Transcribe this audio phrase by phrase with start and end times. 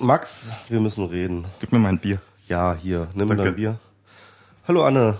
[0.00, 1.44] Max, wir müssen reden.
[1.60, 2.20] Gib mir mein Bier.
[2.48, 3.44] Ja, hier, nimm Danke.
[3.44, 3.78] dein Bier.
[4.66, 5.16] Hallo Anne,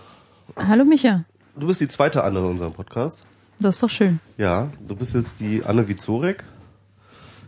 [0.56, 1.24] Hallo Micha,
[1.56, 3.24] du bist die zweite Anne in unserem Podcast.
[3.60, 4.20] das ist doch schön.
[4.36, 6.44] Ja, du bist jetzt die Anne Vizorek,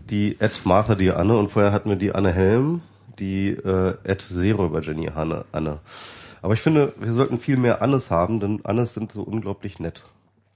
[0.09, 2.83] die Ed Martha die Anne und vorher hatten wir die Anne Helm,
[3.19, 5.79] die äh, Ed Seeräuber Jenny Hanne, Anne.
[6.43, 10.03] Aber ich finde, wir sollten viel mehr Annes haben, denn Annes sind so unglaublich nett.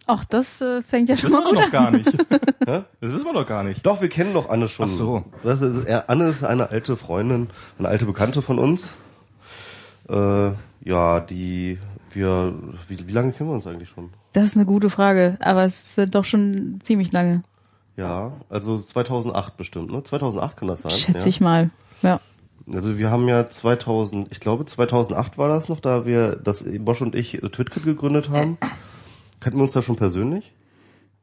[0.06, 2.16] Ach, das äh, fängt ja Das schon wissen mal wir gut doch gar nicht.
[2.66, 3.84] Das wissen wir doch gar nicht.
[3.84, 4.86] Doch, wir kennen doch Anne schon.
[4.86, 5.24] Ach so.
[5.42, 8.92] Das ist, er, Anne ist eine alte Freundin, eine alte Bekannte von uns.
[10.08, 10.50] Äh,
[10.82, 11.78] ja, die
[12.14, 12.54] wir,
[12.88, 14.10] wie, wie lange kennen wir uns eigentlich schon?
[14.32, 17.42] Das ist eine gute Frage, aber es sind doch schon ziemlich lange,
[17.96, 20.02] Ja, also 2008 bestimmt, ne?
[20.02, 20.92] 2008 kann das sein.
[20.92, 21.26] schätze ja.
[21.26, 21.70] ich mal.
[22.02, 22.20] Ja.
[22.72, 27.02] Also wir haben ja 2000, ich glaube 2008 war das noch, da wir, dass Bosch
[27.02, 28.56] und ich Twitkit gegründet haben.
[29.44, 30.54] Kannten wir uns da schon persönlich?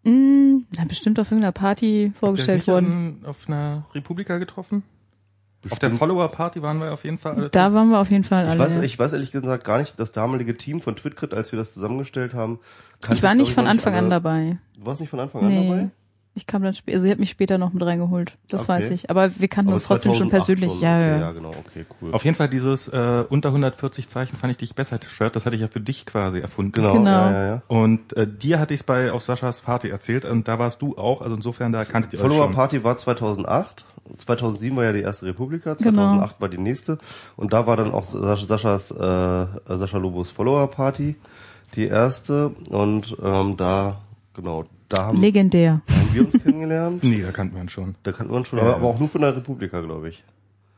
[0.03, 3.17] Mm, na, bestimmt auf irgendeiner Party vorgestellt worden.
[3.23, 4.83] an- auf einer Republika getroffen?
[5.71, 7.49] Auf der Follower-Party waren wir auf jeden Fall alle.
[7.49, 8.59] Da waren wir auf jeden Fall Ich alle.
[8.59, 8.83] weiß, ja.
[8.83, 12.35] ich weiß ehrlich gesagt gar nicht, das damalige Team von Twitkit, als wir das zusammengestellt
[12.35, 12.59] haben.
[13.11, 14.59] ich war nicht von Anfang an dabei.
[14.77, 15.89] Du warst nicht von Anfang an dabei?
[16.33, 18.37] Ich kam dann später, also ihr habt mich später noch mit reingeholt.
[18.47, 18.69] Das Okay.
[18.71, 19.09] weiß ich.
[19.09, 20.71] Aber wir kannten Aber uns trotzdem schon 2008 persönlich.
[20.71, 20.81] schon.
[20.81, 21.19] Ja, okay, ja.
[21.19, 22.13] ja, genau, okay, cool.
[22.13, 25.57] Auf jeden Fall dieses äh, unter 140 Zeichen fand ich dich besser Shirt, das hatte
[25.57, 26.71] ich ja für dich quasi erfunden.
[26.71, 27.09] genau, Genau.
[27.09, 27.61] ja, ja, ja.
[27.67, 30.97] Und äh, dir hatte ich es bei auf Saschas Party erzählt und da warst du
[30.97, 32.53] auch, also insofern da kanntet ihr euch Follower schon.
[32.55, 33.83] Party war 2008.
[34.17, 35.91] 2007 war ja die erste Republika, Genau.
[36.07, 36.97] 2008 war die nächste
[37.37, 38.95] und da war dann auch Sas- Saschas äh,
[39.77, 41.15] Sascha Lobos Follower Party
[41.75, 43.97] die erste und ähm, da
[44.33, 45.81] genau da haben, Legendär.
[45.89, 47.03] haben wir uns kennengelernt.
[47.03, 47.95] Nee, da kannten wir uns schon.
[48.03, 48.77] Da kannten wir uns schon, Ja, aber, ja.
[48.77, 50.23] aber auch nur von der Republika, glaube ich.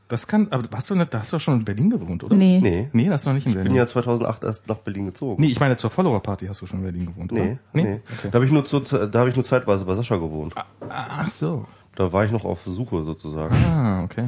[0.09, 2.35] Das kann, aber hast du nicht, da hast du doch schon in Berlin gewohnt, oder?
[2.35, 2.59] Nee.
[2.61, 3.77] Nee, Nee, das ist noch nicht in ich bin Berlin.
[3.77, 5.41] ja 2008 erst nach Berlin gezogen.
[5.41, 7.43] Nee, ich meine zur Follower Party hast du schon in Berlin gewohnt, oder?
[7.45, 7.81] Nee, nee.
[8.19, 8.27] Okay.
[8.29, 10.53] Da habe ich nur zu, da habe ich nur zeitweise bei Sascha gewohnt.
[10.89, 11.65] Ach so.
[11.95, 13.55] Da war ich noch auf Suche sozusagen.
[13.55, 14.25] Ah, okay.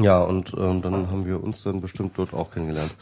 [0.00, 2.94] Ja, und ähm, dann haben wir uns dann bestimmt dort auch kennengelernt.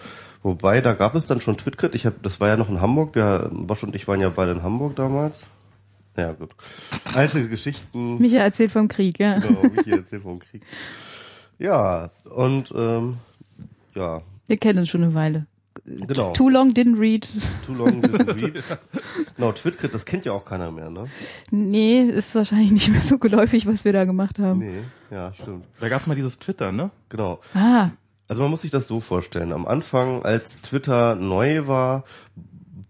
[0.45, 1.95] Wobei, da gab es dann schon Twitcrit.
[1.97, 3.15] Ich hab, das war ja noch in Hamburg.
[3.17, 5.47] Wir, Bosch und ich waren ja beide in Hamburg damals.
[6.17, 6.51] Ja, gut.
[7.15, 8.19] Alte Geschichten.
[8.21, 9.39] Micha erzählt vom Krieg, ja.
[9.39, 10.63] Genau, Michi erzählt vom Krieg.
[11.59, 13.17] Ja, und ähm,
[13.95, 15.47] ja, Wir kennen uns schon eine Weile.
[15.87, 16.33] genau.
[16.35, 17.27] Too long didn't read.
[17.67, 18.63] Too long didn't read.
[19.37, 21.07] Genau, Twitcrit, das kennt ja auch keiner mehr, ne?
[21.51, 24.59] Nee, ist wahrscheinlich nicht mehr so geläufig, was wir da gemacht haben.
[24.59, 24.81] Nee,
[25.11, 25.65] ja, stimmt.
[25.81, 26.91] Da gab's mal dieses Twitter, ne?
[27.09, 27.41] Genau.
[27.55, 27.91] Ah,
[28.29, 29.53] Also man muss sich das so vorstellen.
[29.53, 32.05] Am Anfang, als Twitter neu war,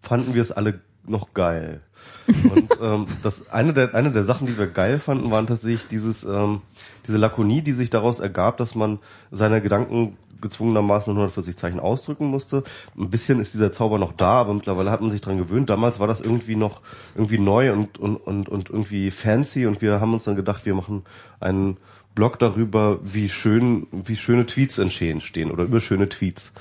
[0.00, 1.80] fanden wir es alle noch geil.
[2.26, 6.24] Und ähm, das eine der eine der Sachen, die wir geil fanden, waren tatsächlich dieses
[6.24, 6.62] ähm,
[7.06, 8.98] diese Lakonie, die sich daraus ergab, dass man
[9.30, 12.64] seine Gedanken gezwungenermaßen in 140 Zeichen ausdrücken musste.
[12.98, 15.70] Ein bisschen ist dieser Zauber noch da, aber mittlerweile hat man sich dran gewöhnt.
[15.70, 16.82] Damals war das irgendwie noch
[17.14, 20.74] irgendwie neu und und und, und irgendwie fancy und wir haben uns dann gedacht, wir
[20.74, 21.04] machen
[21.40, 21.78] einen
[22.14, 26.52] Blog darüber, wie schön wie schöne Tweets entstehen stehen oder über schöne Tweets.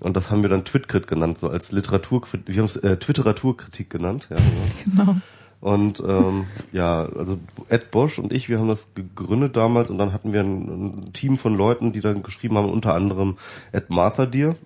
[0.00, 3.90] Und das haben wir dann Twitkrit genannt, so als Literaturkritik, wir haben es äh, Twitteraturkritik
[3.90, 4.36] genannt, ja.
[4.36, 5.04] Genau.
[5.04, 5.16] genau.
[5.60, 10.14] Und ähm, ja, also Ed Bosch und ich, wir haben das gegründet damals und dann
[10.14, 13.36] hatten wir ein, ein Team von Leuten, die dann geschrieben haben, unter anderem
[13.72, 14.56] Ed Martha Dear.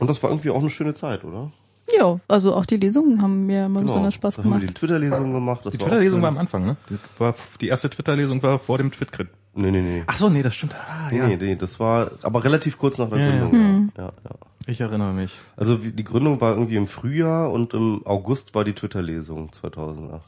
[0.00, 1.52] Und das war irgendwie auch eine schöne Zeit, oder?
[1.96, 4.62] Ja, also auch die Lesungen haben mir immer besonders Spaß Dann haben gemacht.
[4.62, 5.60] wir die Twitter-Lesung gemacht.
[5.64, 6.76] Das Die Twitter-Lesung war am Anfang, ne?
[6.88, 9.28] Die, war, die erste Twitter-Lesung war vor dem Twitcrit.
[9.54, 10.04] Nee, nee, nee.
[10.06, 10.74] Ach so, nee, das stimmt.
[10.76, 11.26] Ah, ja.
[11.26, 13.30] Nee, nee, das war aber relativ kurz nach der Ja.
[13.30, 13.92] Gründung.
[13.96, 14.04] Ja.
[14.04, 14.30] Ja, ja.
[14.66, 15.36] Ich erinnere mich.
[15.56, 20.22] Also die Gründung war irgendwie im Frühjahr und im August war die Twitter-Lesung 2008.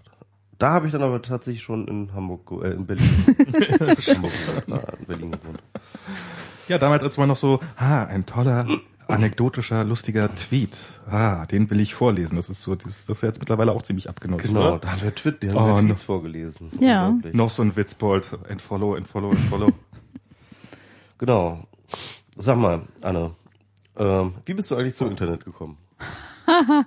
[0.58, 3.08] Da habe ich dann aber tatsächlich schon in Hamburg, äh, in Berlin,
[4.08, 4.32] Hamburg,
[4.98, 5.62] in Berlin gewohnt.
[6.68, 8.66] Ja, damals, als man noch so, ah, ein toller,
[9.08, 10.76] anekdotischer, lustiger Tweet.
[11.10, 12.36] Ah, den will ich vorlesen.
[12.36, 14.44] Das ist so, das, das ist jetzt mittlerweile auch ziemlich abgenutzt.
[14.44, 14.78] Genau, Oder?
[14.78, 15.88] da haben wir, Twit die haben Oh, wir no.
[15.88, 16.70] Tweets vorgelesen.
[16.80, 17.16] Ja.
[17.32, 18.30] Noch so ein Witzbold.
[18.48, 19.72] Entfollow, entfollow, entfollow.
[21.18, 21.60] Genau.
[22.36, 23.36] Sag mal, Anne,
[23.96, 25.76] ähm, wie bist du eigentlich zum Internet gekommen?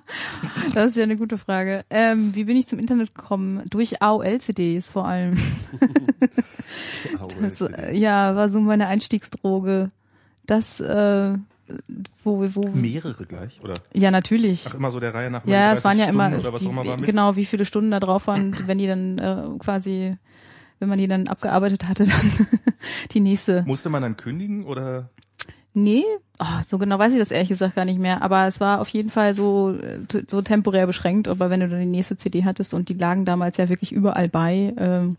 [0.73, 1.85] Das ist ja eine gute Frage.
[1.89, 3.63] Ähm, wie bin ich zum Internet gekommen?
[3.69, 5.37] Durch AOL-CDs vor allem.
[7.41, 9.91] Das, äh, ja, war so meine Einstiegsdroge.
[10.45, 11.37] Das, äh,
[12.23, 13.73] wo, wo, Mehrere gleich, oder?
[13.93, 14.65] ja, natürlich.
[14.67, 16.69] Ach, immer so der Reihe nach Ja, es waren ja 30 immer, Stunden was auch
[16.69, 20.15] immer war wie, genau, wie viele Stunden da drauf waren, wenn die dann äh, quasi,
[20.79, 22.47] wenn man die dann abgearbeitet hatte, dann
[23.11, 23.63] die nächste.
[23.65, 25.09] Musste man dann kündigen oder?
[25.73, 26.05] Nee,
[26.39, 28.87] oh, so genau weiß ich das ehrlich gesagt gar nicht mehr, aber es war auf
[28.89, 32.73] jeden Fall so, äh, so temporär beschränkt, aber wenn du dann die nächste CD hattest
[32.73, 35.17] und die lagen damals ja wirklich überall bei, ähm,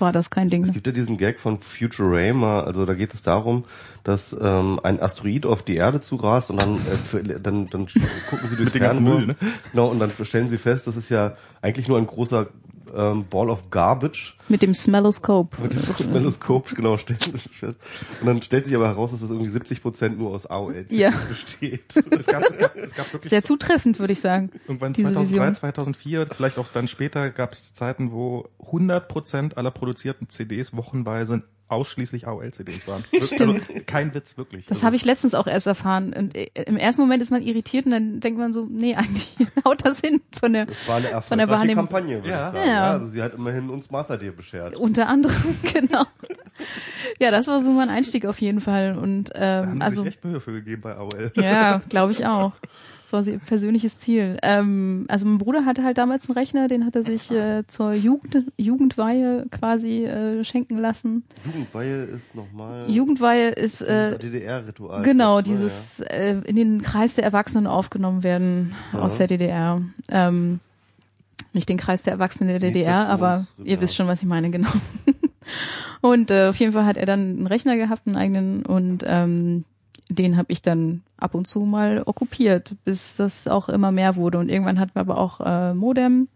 [0.00, 0.62] war das kein Es Ding.
[0.72, 3.64] gibt ja diesen Gag von Futurama, also da geht es darum,
[4.04, 8.48] dass ähm, ein Asteroid auf die Erde zurast und dann, äh, für, dann, dann gucken
[8.48, 9.04] sie durchs Mit dem ganzen.
[9.04, 9.36] Müll, ne?
[9.72, 12.46] Genau, und dann stellen sie fest, das ist ja eigentlich nur ein großer
[12.94, 14.36] ähm, Ball of Garbage.
[14.48, 15.60] Mit dem Smelloscope.
[15.62, 17.76] Mit dem Smelloskop, genau, stellt sich fest.
[18.20, 21.10] Und dann stellt sich aber heraus, dass es irgendwie 70 Prozent nur aus AOL Ja.
[21.28, 21.94] besteht.
[22.18, 24.50] Es gab, es gab, es gab wirklich Sehr zutreffend, würde ich sagen.
[24.66, 25.54] irgendwann diese 2003, Vision.
[25.54, 31.42] 2004, vielleicht auch dann später gab es Zeiten, wo 100 Prozent aller produzierten CDs wochenweise
[31.70, 33.02] ausschließlich AOL-CDs waren.
[33.22, 33.68] Stimmt.
[33.70, 34.66] Also, kein Witz, wirklich.
[34.66, 36.12] Das Also, habe ich letztens auch erst erfahren.
[36.12, 39.34] Und äh, im ersten Moment ist man irritiert und dann denkt man so, nee, eigentlich
[39.64, 41.86] haut das hin von der, Das war eine von der Wahrnehmung.
[41.86, 42.48] Kampagne, würde Ja.
[42.48, 42.68] ich sagen.
[42.68, 42.74] Ja.
[42.74, 42.90] Ja.
[42.92, 44.76] Also sie hat immerhin uns Martha dir beschert.
[44.76, 46.04] Unter anderem, genau.
[47.18, 48.96] Ja, das war so mein Einstieg auf jeden Fall.
[48.98, 51.32] Und Da haben ähm, also sich echt Mühe für gegeben bei AOL.
[51.36, 52.52] ja, glaube ich auch.
[53.10, 54.36] Das war ihr persönliches Ziel.
[54.42, 57.92] Ähm, also mein Bruder hatte halt damals einen Rechner, den hat er sich äh, zur
[57.92, 61.24] Jugend, Jugendweihe quasi äh, schenken lassen.
[61.44, 65.02] Jugendweihe ist nochmal Jugendweihe ist äh, DDR-Ritual.
[65.02, 65.42] Genau, ne?
[65.42, 69.82] dieses äh, in den Kreis der Erwachsenen aufgenommen werden aus der DDR.
[70.08, 70.60] Ähm,
[71.52, 74.70] nicht den Kreis der Erwachsenen der DDR, aber ihr wisst schon, was ich meine, genau.
[76.00, 79.64] und äh, auf jeden Fall hat er dann einen Rechner gehabt, einen eigenen, und ähm,
[80.08, 84.38] den habe ich dann ab und zu mal okkupiert, bis das auch immer mehr wurde.
[84.38, 86.28] Und irgendwann hatten wir aber auch äh, Modem,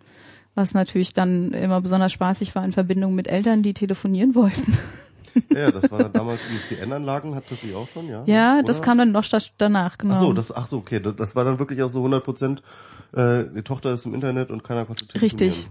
[0.54, 4.76] was natürlich dann immer besonders spaßig war in Verbindung mit Eltern, die telefonieren wollten.
[5.52, 8.22] Ja, das war dann damals ISDN-Anlagen, hat das die auch schon, ja?
[8.26, 8.84] Ja, das Oder?
[8.86, 9.24] kam dann noch
[9.58, 10.14] danach, genau.
[10.14, 12.62] Ach so, das, ach so, okay, das, das war dann wirklich auch so 100 Prozent,
[13.12, 15.50] äh, die Tochter ist im Internet und keiner konnte telefonieren.
[15.50, 15.68] Richtig.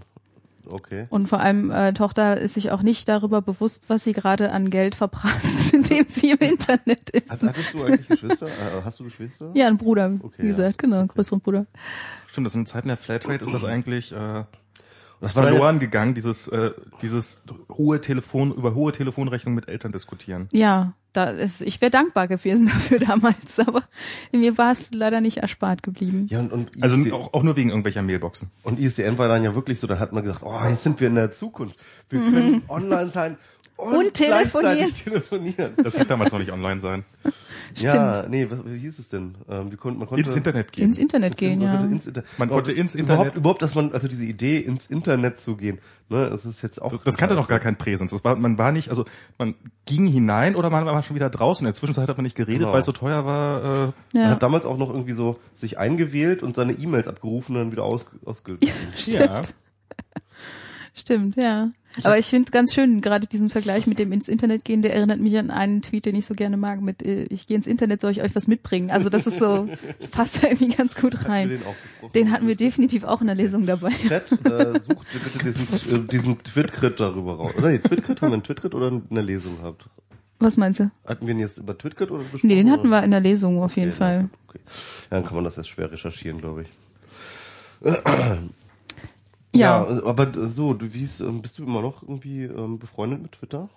[0.68, 1.06] Okay.
[1.10, 4.70] Und vor allem äh, Tochter ist sich auch nicht darüber bewusst, was sie gerade an
[4.70, 7.30] Geld verprasst, indem sie im Internet ist.
[7.30, 8.46] Hat, hattest du eigentlich Geschwister?
[8.46, 9.50] Äh, hast du Geschwister?
[9.54, 10.48] Ja, ein Bruder, Okay, wie ja.
[10.48, 11.66] gesagt, genau, einen größeren Bruder.
[12.26, 14.44] Stimmt, das in Zeiten der Flatrate ist das eigentlich äh,
[15.24, 16.72] Das war verloren gegangen, dieses äh,
[17.02, 20.48] dieses hohe Telefon über hohe Telefonrechnungen mit Eltern diskutieren.
[20.52, 23.84] Ja, da ist, ich wäre dankbar gewesen dafür damals, aber
[24.32, 26.26] mir war es leider nicht erspart geblieben.
[26.28, 28.50] Ja, und, und, Also auch, auch nur wegen irgendwelcher Mailboxen.
[28.64, 31.08] und ISDN war dann ja wirklich so, da hat man gesagt, oh, jetzt sind wir
[31.08, 31.78] in der Zukunft.
[32.10, 33.38] Wir können online sein
[33.84, 33.94] und.
[33.96, 34.92] Und telefonieren.
[34.92, 35.72] telefonieren.
[35.82, 37.04] Das hieß damals noch nicht online sein.
[37.76, 39.34] Ja, nee, was, wie hieß es denn?
[39.48, 40.84] Ähm, wir konnten, man konnte Ins Internet gehen.
[40.84, 41.76] Ins Internet gehen, man ja.
[41.78, 44.86] konnte ins Inter Man konnte ins Überhaupt, Internet- überhaupt, dass man, also diese Idee, ins
[44.86, 45.78] Internet zu gehen,
[46.08, 46.96] ne, das ist jetzt auch.
[47.02, 48.12] Das kannte noch gar kein Präsens.
[48.12, 49.06] Das war, man war nicht, also
[49.38, 49.56] man
[49.86, 51.64] ging hinein oder man war schon wieder draußen.
[51.64, 52.72] In der Zwischenzeit hat man nicht geredet, Genau.
[52.72, 53.64] weil es so teuer war.
[53.64, 53.92] Äh, Man
[54.22, 57.72] Ja, hat damals auch noch irgendwie so sich eingewählt und seine E-Mails abgerufen und dann
[57.72, 58.62] wieder aus, ausgelöst.
[58.64, 58.72] ja.
[58.96, 59.42] stimmt, ja.
[62.02, 65.20] Aber ich finde ganz schön, gerade diesen Vergleich mit dem ins Internet gehen, der erinnert
[65.20, 68.00] mich an einen Tweet, den ich so gerne mag, mit äh, ich gehe ins Internet,
[68.00, 68.90] soll ich euch was mitbringen?
[68.90, 69.68] Also das ist so,
[70.00, 71.48] das passt da irgendwie ganz gut Hatten rein.
[71.50, 72.12] den auch besprochen?
[72.14, 73.90] Den hatten wir definitiv auch in der Lesung dabei.
[74.08, 77.52] Chat, äh, sucht bitte diesen, äh, diesen Twitcrit darüber raus.
[77.58, 79.86] Oder nee, Twitcrit, haben wir einen Twitcrit oder eine Lesung gehabt?
[80.40, 80.90] Was meinst du?
[81.06, 82.48] Hatten wir ihn jetzt über Twitcrit oder besprochen?
[82.48, 82.98] Nee, den hatten oder?
[82.98, 84.28] wir in der Lesung auf jeden Okay, Fall.
[84.48, 84.58] Okay.
[85.10, 86.68] Ja, dann kann man das jetzt schwer recherchieren, glaube ich.
[89.54, 93.32] Ja, aber so, du wie ist, ähm, bist du immer noch irgendwie ähm, befreundet mit
[93.32, 93.68] Twitter?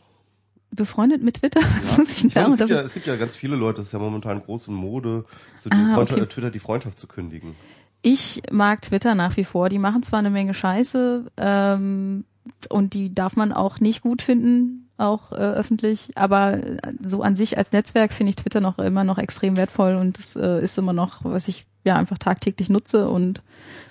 [0.72, 1.62] befreundet mit Twitter?
[1.78, 3.82] Was muss ich denn Ich meine, es, gibt ja, es gibt ja ganz viele Leute,
[3.82, 5.26] es ist ja momentan große Mode,
[5.60, 6.30] so die Ah, Freundschaft, okay.
[6.30, 7.56] äh, Twitter die Freundschaft zu kündigen.
[8.02, 9.70] Ich mag Twitter nach wie vor.
[9.70, 12.26] Die machen zwar eine Menge Scheiße ähm,
[12.70, 17.36] und die darf man auch nicht gut finden, auch äh, öffentlich, aber äh, so an
[17.36, 20.78] sich als Netzwerk finde ich Twitter noch immer noch extrem wertvoll und das äh, ist
[20.78, 23.42] immer noch, was ich ja einfach tagtäglich nutze und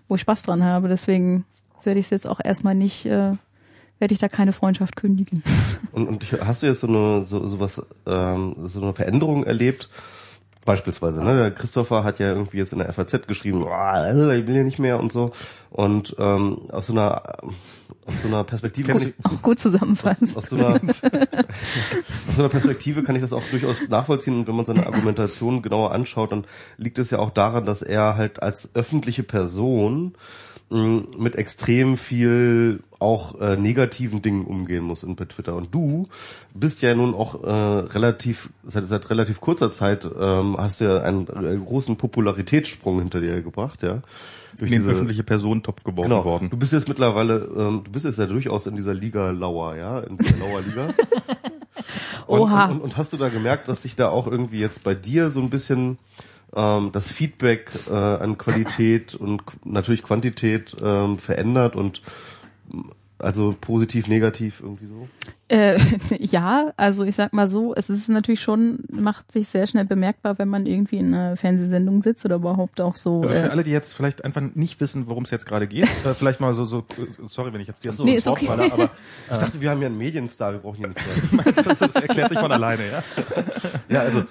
[0.09, 0.89] wo ich Spaß dran habe.
[0.89, 1.45] Deswegen
[1.87, 3.33] werde ich es jetzt auch erstmal nicht, äh,
[3.99, 5.43] werde ich da keine Freundschaft kündigen.
[5.93, 9.89] Und, und hast du jetzt so eine so, so was ähm, so eine Veränderung erlebt?
[10.67, 11.35] Beispielsweise, ne?
[11.35, 14.81] Der Christopher hat ja irgendwie jetzt in der FAZ geschrieben, "Boah, ich will ja nicht
[14.81, 15.31] mehr und so.
[15.71, 17.23] Und ähm, aus so einer
[18.05, 20.29] aus so einer Perspektive kann ich, Auch gut zusammenfassen.
[20.29, 21.01] aus, aus so einer aus
[22.37, 25.93] so einer Perspektive kann ich das auch durchaus nachvollziehen und wenn man seine Argumentation genauer
[25.93, 26.45] anschaut, dann
[26.79, 30.15] liegt es ja auch daran, dass er halt als öffentliche Person
[30.69, 35.55] mit extrem viel auch äh, negativen Dingen umgehen muss in bei Twitter.
[35.55, 36.09] Und du
[36.55, 41.03] bist ja nun auch äh, relativ seit, seit relativ kurzer Zeit ähm, hast du ja
[41.03, 44.03] einen, äh, großen Popularitätssprung hinter dir gebracht, ja.
[44.59, 46.25] Durch in den öffentliche Personentopf geworfen Genau.
[46.25, 46.49] worden.
[46.51, 50.01] Du bist jetzt mittlerweile, ähm, du bist jetzt ja durchaus in dieser Liga Lauer, ja,
[50.01, 50.89] in dieser Lauer Liga.
[52.27, 52.65] Und, Oha.
[52.65, 55.31] Und, und, und hast du da gemerkt, dass sich da auch irgendwie jetzt bei dir
[55.31, 55.99] so ein bisschen
[56.55, 62.03] ähm, das Feedback äh, an Qualität und natürlich Quantität ähm, verändert und
[62.73, 65.09] m, also positiv, negativ irgendwie so?
[65.49, 65.79] Äh,
[66.19, 70.39] ja, also ich sag mal so, es ist natürlich schon, macht sich sehr schnell bemerkbar,
[70.39, 73.23] wenn man irgendwie in einer Fernsehsendung sitzt oder überhaupt auch so.
[73.23, 75.85] Also für äh, alle, die jetzt vielleicht einfach nicht wissen, worum es jetzt gerade geht,
[76.05, 76.85] äh, vielleicht mal so, so,
[77.25, 78.47] sorry, wenn ich jetzt dir so Nee, ins ist Wort okay.
[78.49, 78.91] falle, aber
[79.31, 81.45] Ich dachte, wir haben ja einen Medienstar, wir brauchen hier nicht mehr.
[81.65, 83.03] das, das erklärt sich von alleine, ja.
[83.89, 84.25] Ja, also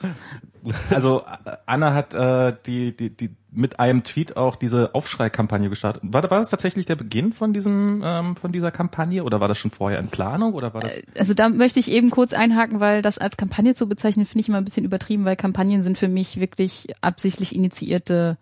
[0.89, 6.03] Also äh, Anna hat äh, die, die, die mit einem Tweet auch diese Aufschrei-Kampagne gestartet.
[6.05, 9.57] War, war das tatsächlich der Beginn von diesem ähm, von dieser Kampagne oder war das
[9.57, 10.93] schon vorher in Planung oder war das?
[11.17, 14.49] Also da möchte ich eben kurz einhaken, weil das als Kampagne zu bezeichnen, finde ich
[14.49, 18.37] immer ein bisschen übertrieben, weil Kampagnen sind für mich wirklich absichtlich initiierte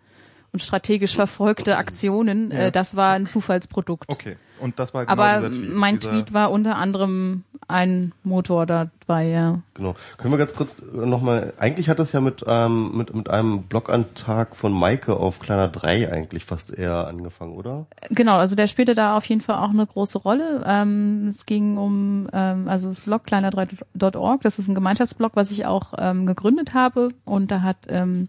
[0.54, 2.52] und strategisch verfolgte Aktionen.
[2.52, 2.58] Ja.
[2.58, 4.08] Äh, das war ein Zufallsprodukt.
[4.08, 4.36] Okay.
[4.60, 5.74] Und das war genau Aber Tweet.
[5.74, 9.58] mein Tweet war unter anderem ein Motor dabei, ja.
[9.74, 9.94] Genau.
[10.16, 14.54] Können wir ganz kurz nochmal, eigentlich hat das ja mit, ähm, mit, mit einem Blogantrag
[14.54, 17.86] von Maike auf kleiner 3 eigentlich fast eher angefangen, oder?
[18.10, 20.62] Genau, also der spielte da auf jeden Fall auch eine große Rolle.
[20.66, 25.66] Ähm, es ging um, ähm, also das Blog kleiner3.org, das ist ein Gemeinschaftsblog, was ich
[25.66, 28.28] auch ähm, gegründet habe und da hat ähm,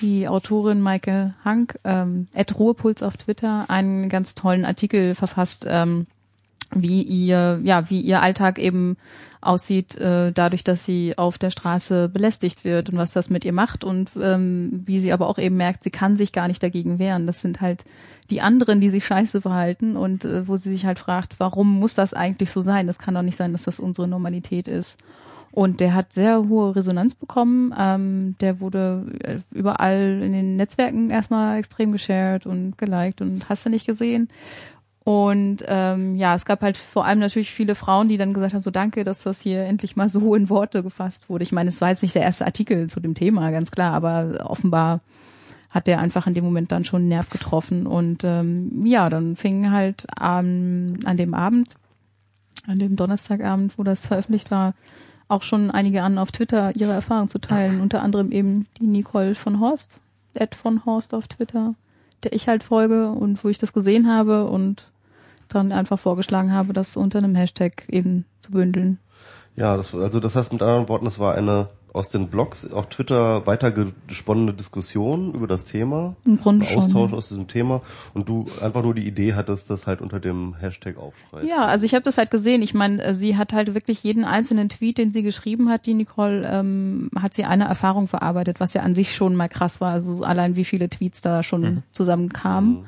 [0.00, 6.06] die Autorin Maike Hank, ähm, at Ruhepuls auf Twitter, einen ganz tollen Artikel verfasst, ähm,
[6.74, 8.96] wie ihr, ja, wie ihr Alltag eben
[9.40, 13.52] aussieht, äh, dadurch, dass sie auf der Straße belästigt wird und was das mit ihr
[13.52, 16.98] macht und ähm, wie sie aber auch eben merkt, sie kann sich gar nicht dagegen
[16.98, 17.26] wehren.
[17.26, 17.84] Das sind halt
[18.30, 21.94] die anderen, die sich scheiße verhalten und äh, wo sie sich halt fragt, warum muss
[21.94, 22.88] das eigentlich so sein?
[22.88, 24.98] Das kann doch nicht sein, dass das unsere Normalität ist.
[25.56, 27.74] Und der hat sehr hohe Resonanz bekommen.
[27.78, 33.64] Ähm, der wurde äh, überall in den Netzwerken erstmal extrem geshared und geliked und hast
[33.64, 34.28] du nicht gesehen.
[35.02, 38.60] Und ähm, ja, es gab halt vor allem natürlich viele Frauen, die dann gesagt haben,
[38.60, 41.44] so danke, dass das hier endlich mal so in Worte gefasst wurde.
[41.44, 44.44] Ich meine, es war jetzt nicht der erste Artikel zu dem Thema, ganz klar, aber
[44.44, 45.00] offenbar
[45.70, 47.86] hat der einfach in dem Moment dann schon einen Nerv getroffen.
[47.86, 51.70] Und ähm, ja, dann fing halt ähm, an dem Abend,
[52.66, 54.74] an dem Donnerstagabend, wo das veröffentlicht war,
[55.28, 57.80] auch schon einige an auf Twitter ihre Erfahrung zu teilen.
[57.80, 60.00] Unter anderem eben die Nicole von Horst,
[60.34, 61.74] Ed von Horst auf Twitter,
[62.22, 64.90] der ich halt folge und wo ich das gesehen habe und
[65.48, 68.98] dann einfach vorgeschlagen habe, das unter einem Hashtag eben zu bündeln.
[69.54, 72.88] Ja, das, also das heißt mit anderen Worten, es war eine aus den Blogs auf
[72.88, 76.82] Twitter weitergesponnene Diskussion über das Thema, Im Grunde ein schon.
[76.82, 77.16] Austausch ja.
[77.16, 77.80] aus diesem Thema
[78.12, 81.44] und du einfach nur die Idee hattest, das halt unter dem Hashtag aufschreit.
[81.48, 82.62] Ja, also ich habe das halt gesehen.
[82.62, 85.94] Ich meine, äh, sie hat halt wirklich jeden einzelnen Tweet, den sie geschrieben hat, die
[85.94, 89.92] Nicole, ähm, hat sie eine Erfahrung verarbeitet, was ja an sich schon mal krass war.
[89.92, 92.86] Also allein wie viele Tweets da schon zusammenkamen.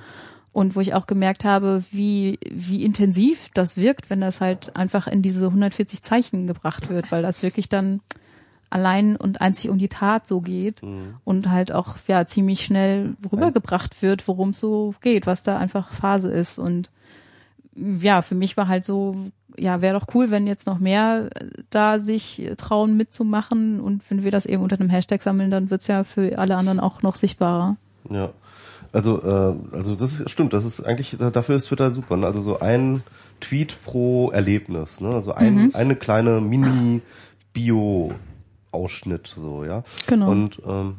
[0.52, 5.06] Und wo ich auch gemerkt habe, wie, wie intensiv das wirkt, wenn das halt einfach
[5.06, 8.00] in diese 140 Zeichen gebracht wird, weil das wirklich dann
[8.70, 10.82] allein und einzig um die Tat so geht
[11.24, 15.92] und halt auch ja ziemlich schnell rübergebracht wird, worum es so geht, was da einfach
[15.94, 16.58] Phase ist.
[16.58, 16.90] Und
[18.00, 19.14] ja, für mich war halt so,
[19.56, 24.22] ja, wäre doch cool, wenn jetzt noch mehr äh, da sich trauen mitzumachen und wenn
[24.24, 27.16] wir das eben unter einem Hashtag sammeln, dann wird's ja für alle anderen auch noch
[27.16, 27.76] sichtbarer.
[28.10, 28.30] Ja.
[28.92, 32.16] Also, äh, also das ist, stimmt, das ist eigentlich, dafür ist Twitter super.
[32.16, 32.26] Ne?
[32.26, 33.02] Also so ein
[33.40, 35.10] Tweet pro Erlebnis, ne?
[35.14, 35.70] Also ein, Mhm.
[35.74, 36.40] eine kleine
[38.78, 39.82] Mini-Bio-Ausschnitt, so, ja.
[40.06, 40.30] Genau.
[40.30, 40.98] Und ähm,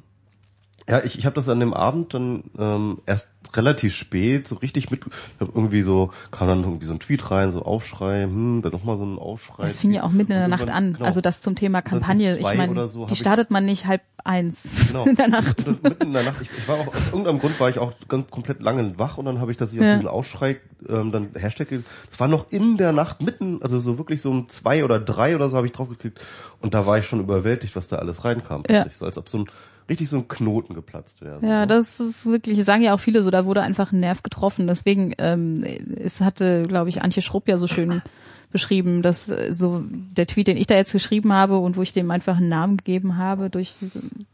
[0.89, 4.89] ja, ich, ich habe das an dem Abend dann ähm, erst relativ spät so richtig
[4.91, 5.01] mit.
[5.05, 8.71] Ich habe irgendwie so kam dann irgendwie so ein Tweet rein, so Aufschrei, hm, dann
[8.71, 9.63] nochmal so ein Aufschrei.
[9.63, 10.93] Das fing ja auch mitten in der Nacht an.
[10.93, 11.05] genau.
[11.05, 12.37] Also das zum Thema Kampagne.
[12.37, 15.05] Ich meine, so die startet man nicht halb eins Genau.
[15.05, 15.65] in der Nacht.
[15.67, 16.41] Mitten in der Nacht.
[16.41, 19.25] Ich, ich war auch aus irgendeinem Grund war ich auch ganz komplett lange wach und
[19.25, 19.91] dann habe ich das hier Ja.
[19.93, 21.67] auf diesen Aufschrei ähm, dann Hashtag.
[22.09, 25.35] Das war noch in der Nacht mitten, also so wirklich so um zwei oder drei
[25.35, 26.19] oder so habe ich drauf geklickt
[26.61, 28.63] und da war ich schon überwältigt, was da alles reinkam.
[28.69, 28.85] Ja.
[28.89, 29.45] So als ob so ein
[29.89, 31.39] richtig so ein Knoten geplatzt wäre.
[31.41, 31.67] Ja, ne?
[31.67, 34.67] das ist wirklich, sagen ja auch viele so, da wurde einfach ein Nerv getroffen.
[34.67, 35.63] Deswegen, ähm,
[35.95, 38.01] es hatte, glaube ich, Antje Schrupp ja so schön
[38.51, 41.93] beschrieben, dass äh, so der Tweet, den ich da jetzt geschrieben habe und wo ich
[41.93, 43.75] dem einfach einen Namen gegeben habe durch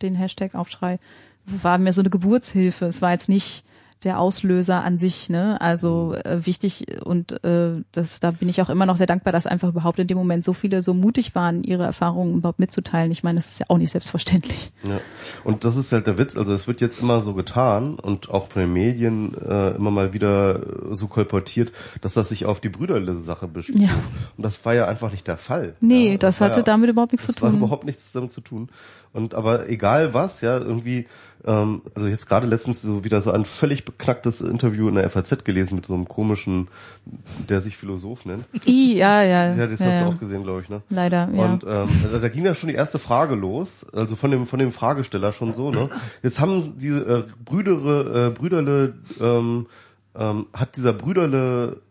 [0.02, 1.00] den Hashtag Aufschrei,
[1.46, 2.86] war mir so eine Geburtshilfe.
[2.86, 3.64] Es war jetzt nicht
[4.04, 5.60] der Auslöser an sich, ne?
[5.62, 9.48] Also äh, wichtig und äh, das, da bin ich auch immer noch sehr dankbar, dass
[9.48, 13.12] einfach überhaupt in dem Moment so viele so mutig waren, ihre Erfahrungen überhaupt mitzuteilen.
[13.12, 14.72] Ich meine, das ist ja auch nicht selbstverständlich.
[14.84, 15.00] Ja.
[15.44, 18.48] Und das ist halt der Witz, also es wird jetzt immer so getan und auch
[18.48, 21.72] von den Medien äh, immer mal wieder äh, so kolportiert,
[22.02, 23.80] dass das sich auf die Brüderle-Sache bezieht.
[23.80, 23.90] Ja.
[24.38, 25.76] Und das war ja einfach nicht der Fall.
[25.80, 27.60] Nee, ja, das war hatte ja, damit überhaupt nichts das zu war tun.
[27.60, 28.70] überhaupt nichts damit zu tun.
[29.14, 31.08] Und aber egal was, ja, irgendwie,
[31.46, 35.44] ähm, also jetzt gerade letztens so wieder so ein völlig beknacktes Interview in der FAZ
[35.44, 36.68] gelesen mit so einem komischen,
[37.50, 38.46] der sich Philosoph nennt.
[38.66, 39.54] I, ja, ja.
[39.54, 40.14] Ja, das ja, hast du ja.
[40.14, 40.82] auch gesehen, glaube ich, ne?
[40.90, 41.46] Leider, ja.
[41.46, 44.60] Und ähm, da, da ging ja schon die erste Frage los, also von dem von
[44.60, 45.90] dem Fragesteller schon so, ne?
[46.24, 49.68] Jetzt haben diese äh, Brüdere, äh, Brüderle, ähm,
[50.16, 51.82] ähm, hat dieser Brüderle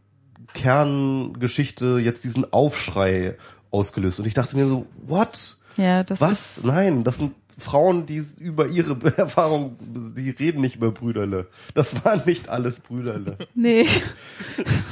[0.53, 3.37] Kerngeschichte jetzt diesen Aufschrei
[3.71, 5.57] ausgelöst und ich dachte mir so, what?
[5.77, 6.63] Ja, das Was?
[6.63, 9.77] Nein, das sind Frauen, die über ihre Erfahrung,
[10.17, 11.47] die reden nicht über Brüderle.
[11.75, 13.39] Das waren nicht alles Brüderle.
[13.55, 13.87] Nee.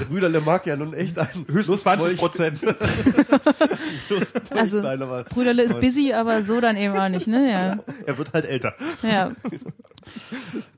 [0.08, 2.60] Brüderle mag ja nun echt ein Höchstens 20 Prozent.
[4.50, 4.82] Also,
[5.30, 7.50] Brüderle ist busy, aber so dann eben auch nicht, ne?
[7.50, 7.78] Ja.
[8.06, 8.74] er wird halt älter.
[9.02, 9.30] Ja.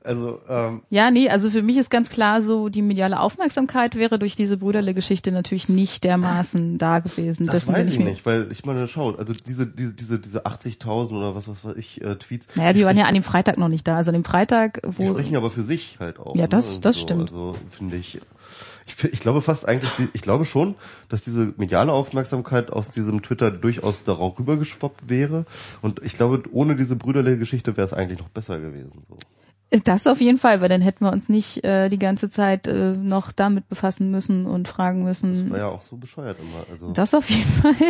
[0.03, 4.19] Also ähm, Ja, nee, also für mich ist ganz klar so, die mediale Aufmerksamkeit wäre
[4.19, 7.47] durch diese Brüderle-Geschichte natürlich nicht dermaßen da gewesen.
[7.47, 11.35] das weiß ich nicht, weil ich meine, schaut, also diese diese diese diese 80.000 oder
[11.35, 12.47] was was weiß ich äh, Tweets.
[12.55, 13.97] Naja, die waren ja an dem Freitag noch nicht da.
[13.97, 16.35] Also an dem Freitag, Die wo, sprechen aber für sich halt auch.
[16.35, 16.81] Ja, das- ne?
[16.81, 17.21] das so, stimmt.
[17.31, 18.19] Also finde ich.
[18.85, 20.75] Ich, ich glaube fast eigentlich, ich glaube schon,
[21.09, 25.45] dass diese mediale Aufmerksamkeit aus diesem Twitter durchaus darauf rübergeschwappt wäre.
[25.81, 29.03] Und ich glaube, ohne diese Brüderle-Geschichte wäre es eigentlich noch besser gewesen.
[29.09, 29.17] So.
[29.71, 32.93] Das auf jeden Fall, weil dann hätten wir uns nicht äh, die ganze Zeit äh,
[32.93, 35.49] noch damit befassen müssen und fragen müssen.
[35.49, 36.65] War ja auch so bescheuert immer.
[36.71, 37.73] Also Das auf jeden Fall.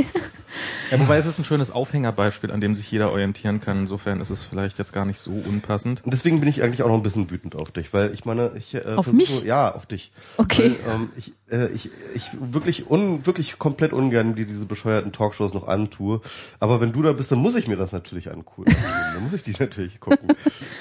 [0.89, 3.79] Ja, wobei es ist ein schönes Aufhängerbeispiel, an dem sich jeder orientieren kann.
[3.79, 6.05] Insofern ist es vielleicht jetzt gar nicht so unpassend.
[6.05, 8.51] Und deswegen bin ich eigentlich auch noch ein bisschen wütend auf dich, weil ich meine,
[8.55, 9.43] ich äh, Auf versuche, mich?
[9.43, 10.11] ja, auf dich.
[10.37, 10.75] Okay.
[10.85, 15.53] Weil, ähm, ich, äh, ich, ich wirklich un, wirklich komplett ungern dir diese bescheuerten Talkshows
[15.53, 16.21] noch antue.
[16.59, 18.73] Aber wenn du da bist, dann muss ich mir das natürlich angucken.
[19.15, 20.29] dann muss ich die natürlich gucken.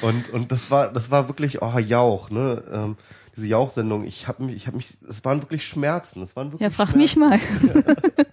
[0.03, 2.63] Und und das war das war wirklich oh Jauch, ne?
[2.73, 2.97] Ähm,
[3.37, 6.61] diese Jauch-Sendung, ich habe mich, ich habe mich, es waren wirklich Schmerzen, es waren wirklich
[6.63, 6.99] Ja, frag Schmerzen.
[6.99, 7.41] mich mal.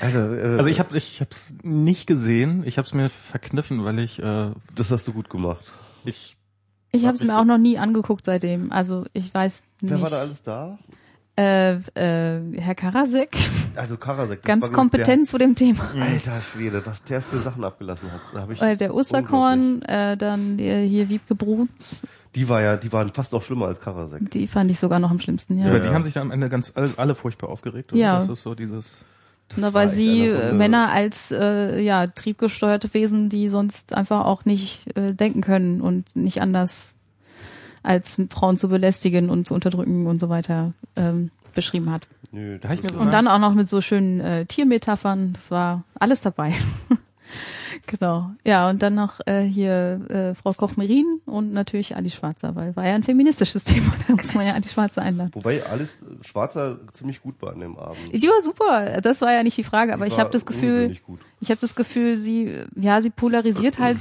[0.00, 2.62] Also, äh, Also ich habe ich hab's nicht gesehen.
[2.66, 5.72] Ich habe es mir verkniffen, weil ich äh, das hast du gut gemacht.
[6.04, 6.36] ich
[6.92, 8.72] Ich Hab habe es mir auch noch nie angeguckt seitdem.
[8.72, 9.90] Also ich weiß nicht.
[9.90, 10.78] Wer war da alles da?
[11.38, 13.36] Äh, äh, Herr Karasek,
[13.74, 14.40] Also Karasek.
[14.40, 15.84] das ganz kompetent zu dem Thema.
[15.94, 18.20] Der, alter Schwede, was der für Sachen abgelassen hat.
[18.32, 18.94] Da hab ich Äh, der.
[18.94, 22.00] Osterkorn, äh, dann äh, hier Wiebke Bruns,
[22.34, 24.30] Die war ja, die waren fast noch schlimmer als Karasek.
[24.30, 25.66] die fand ich sogar noch am schlimmsten, ja.
[25.68, 25.82] über Ja.
[25.82, 27.92] die haben sich dann am Ende ganz alle, alle furchtbar aufgeregt.
[27.92, 28.00] Oder?
[28.00, 28.14] Ja.
[28.18, 29.04] Das ist so dieses
[29.56, 34.46] Na, weil sie äh, der- Männer als äh, ja triebgesteuerte Wesen, die sonst einfach auch
[34.46, 36.94] nicht äh, denken können und nicht anders
[37.86, 42.06] als Frauen zu belästigen und zu unterdrücken und so weiter ähm, beschrieben hat.
[42.32, 45.32] Nö, Da hab ich mir so Und dann auch noch mit so schönen äh, Tiermetaphern.
[45.32, 46.52] Das war alles dabei.
[47.86, 48.30] genau.
[48.44, 52.86] Ja, und dann noch äh, hier äh, Frau Koch-Merin und natürlich Ali Schwarzer, weil war
[52.86, 53.92] ja ein feministisches Thema.
[54.06, 55.30] Da muss man ja Ali Schwarzer einladen.
[55.34, 58.12] Wobei alles Schwarzer ziemlich gut war an dem Abend.
[58.12, 59.00] Die war super.
[59.00, 60.96] Das war ja nicht die Frage, aber Die ich habe das Gefühl,
[61.40, 63.98] ich habe das Gefühl, sie, ja, sie polarisiert halt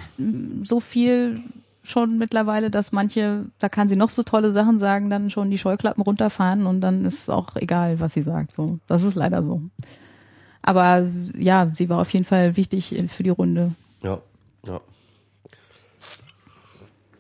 [0.64, 1.44] so viel
[1.86, 5.58] schon mittlerweile, dass manche, da kann sie noch so tolle Sachen sagen, dann schon die
[5.58, 8.54] Scheuklappen runterfahren und dann ist es auch egal, was sie sagt.
[8.54, 9.62] So, das ist leider so.
[10.62, 11.06] Aber
[11.38, 13.72] ja, sie war auf jeden Fall wichtig für die Runde.
[14.02, 14.20] Ja,
[14.66, 14.82] ja.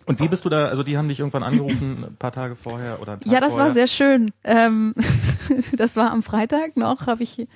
[0.07, 3.01] Und wie bist du da, also die haben dich irgendwann angerufen, ein paar Tage vorher
[3.01, 3.67] oder einen Tag Ja, das vorher?
[3.67, 4.31] war sehr schön.
[4.43, 4.93] Ähm,
[5.75, 7.47] das war am Freitag noch, habe ich,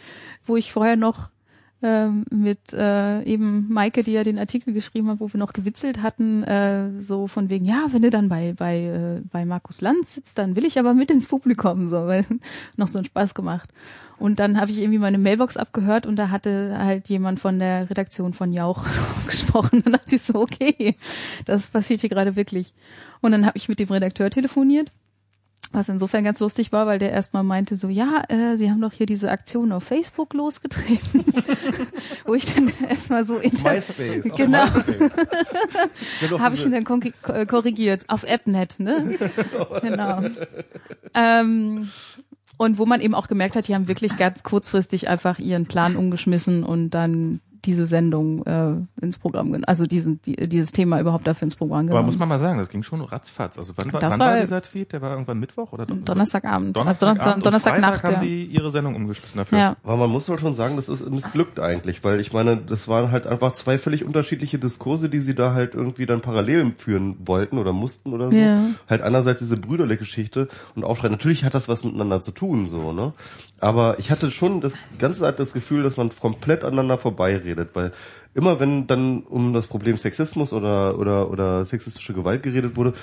[0.48, 1.30] wo ich vorher noch
[1.82, 6.02] ähm, mit äh, eben Maike, die ja den Artikel geschrieben hat, wo wir noch gewitzelt
[6.02, 10.16] hatten, äh, so von wegen, ja, wenn du dann bei bei äh, bei Markus Lanz
[10.16, 12.26] sitzt, dann will ich aber mit ins Publikum, so, weil
[12.78, 13.70] noch so einen Spaß gemacht.
[14.18, 17.90] Und dann habe ich irgendwie meine Mailbox abgehört und da hatte halt jemand von der
[17.90, 18.86] Redaktion von Jauch
[19.26, 19.82] gesprochen.
[19.84, 20.96] Dann dachte ich so, okay,
[21.46, 22.74] das passiert hier gerade wirklich.
[23.22, 24.92] Und dann habe ich mit dem Redakteur telefoniert
[25.72, 28.92] was insofern ganz lustig war, weil der erstmal meinte so, ja, äh, Sie haben doch
[28.92, 31.26] hier diese Aktion auf Facebook losgetreten,
[32.26, 34.32] wo ich dann erstmal so inter MySpace.
[34.36, 34.68] Genau.
[36.40, 36.86] Habe ich ihn dann
[37.48, 39.18] korrigiert auf AppNet, ne?
[39.82, 40.24] genau.
[41.14, 41.88] Ähm,
[42.58, 45.96] und wo man eben auch gemerkt hat, die haben wirklich ganz kurzfristig einfach ihren Plan
[45.96, 51.28] umgeschmissen und dann diese Sendung äh, ins Programm genommen, also diesen, die, dieses Thema überhaupt
[51.28, 51.98] dafür ins Programm genommen.
[51.98, 53.58] Aber muss man mal sagen, das ging schon ratzfatz.
[53.58, 54.94] Also wann, war, Das wann war- war dieser Tweet?
[54.94, 56.76] Der war irgendwann Mittwoch oder Don- Donnerstagabend.
[56.76, 58.30] Donnerstagabend Also Don- und Donnerstagnacht, Freitag haben ja.
[58.30, 59.58] die ihre Sendung umgeschmissen dafür.
[59.58, 59.76] Ja.
[59.84, 63.12] Aber man muss doch schon sagen, das ist missglückt eigentlich, weil ich meine, das waren
[63.12, 67.58] halt einfach zwei völlig unterschiedliche Diskurse, die sie da halt irgendwie dann parallel führen wollten
[67.58, 68.36] oder mussten oder so.
[68.36, 68.62] Ja.
[68.90, 71.10] Halt einerseits diese Brüderle-Geschichte und Aufschrei.
[71.10, 73.14] Natürlich hat das was miteinander zu tun, so, ne?
[73.62, 77.92] Aber ich hatte schon das ganze Zeit das Gefühl, dass man komplett aneinander vorbeiredet, weil
[78.34, 82.94] immer wenn dann um das Problem Sexismus oder, oder, oder sexistische Gewalt geredet wurde,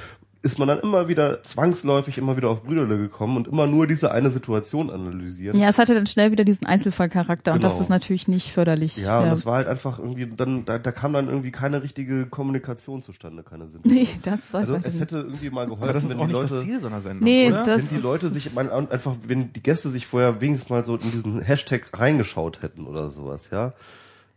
[0.42, 4.12] ist man dann immer wieder zwangsläufig immer wieder auf Brüderle gekommen und immer nur diese
[4.12, 5.58] eine Situation analysieren.
[5.58, 7.82] Ja, es hatte dann schnell wieder diesen Einzelfallcharakter und das Genau.
[7.82, 8.96] ist natürlich nicht förderlich.
[8.96, 12.26] Ja, und das war halt einfach irgendwie, dann, da, da kam dann irgendwie keine richtige
[12.26, 13.80] Kommunikation zustande, keine Sinn.
[13.84, 15.00] Nee, das war Also es nicht.
[15.00, 17.00] hätte irgendwie mal geholfen, das ist wenn auch die nicht Leute, das Ziel so einer
[17.00, 17.64] Sendung, Nee, oder?
[17.64, 20.94] das- wenn die Leute sich mal einfach, wenn die Gäste sich vorher wenigstens mal so
[20.96, 23.72] in diesen Hashtag reingeschaut hätten oder sowas, ja,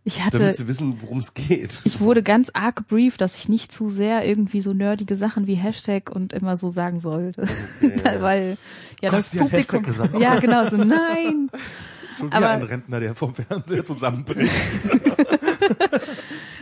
[0.06, 1.82] Ich hatte, damit sie wissen, worum es geht.
[1.84, 5.56] ich wurde ganz arg gebrieft, dass ich nicht zu sehr irgendwie so nerdige Sachen wie
[5.56, 7.34] Hashtag und immer so sagen soll.
[7.82, 8.22] ja.
[8.22, 8.58] Weil,
[9.02, 9.84] ja, Gott, das Publikum.
[10.20, 11.50] Ja, genau, so, nein.
[12.18, 14.52] Schon wieder Aber- ein Rentner, der vom Fernseher zusammenbricht.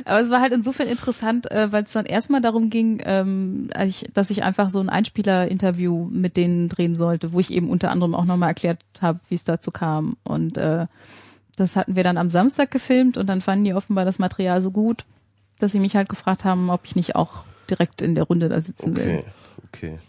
[0.05, 3.69] Aber es war halt insofern interessant, äh, weil es dann erstmal darum ging, ähm,
[4.13, 8.15] dass ich einfach so ein Einspieler-Interview mit denen drehen sollte, wo ich eben unter anderem
[8.15, 10.15] auch nochmal erklärt habe, wie es dazu kam.
[10.23, 10.87] Und äh,
[11.57, 14.71] das hatten wir dann am Samstag gefilmt und dann fanden die offenbar das Material so
[14.71, 15.05] gut,
[15.59, 18.61] dass sie mich halt gefragt haben, ob ich nicht auch direkt in der Runde da
[18.61, 19.23] sitzen will.
[19.67, 19.99] Okay, okay.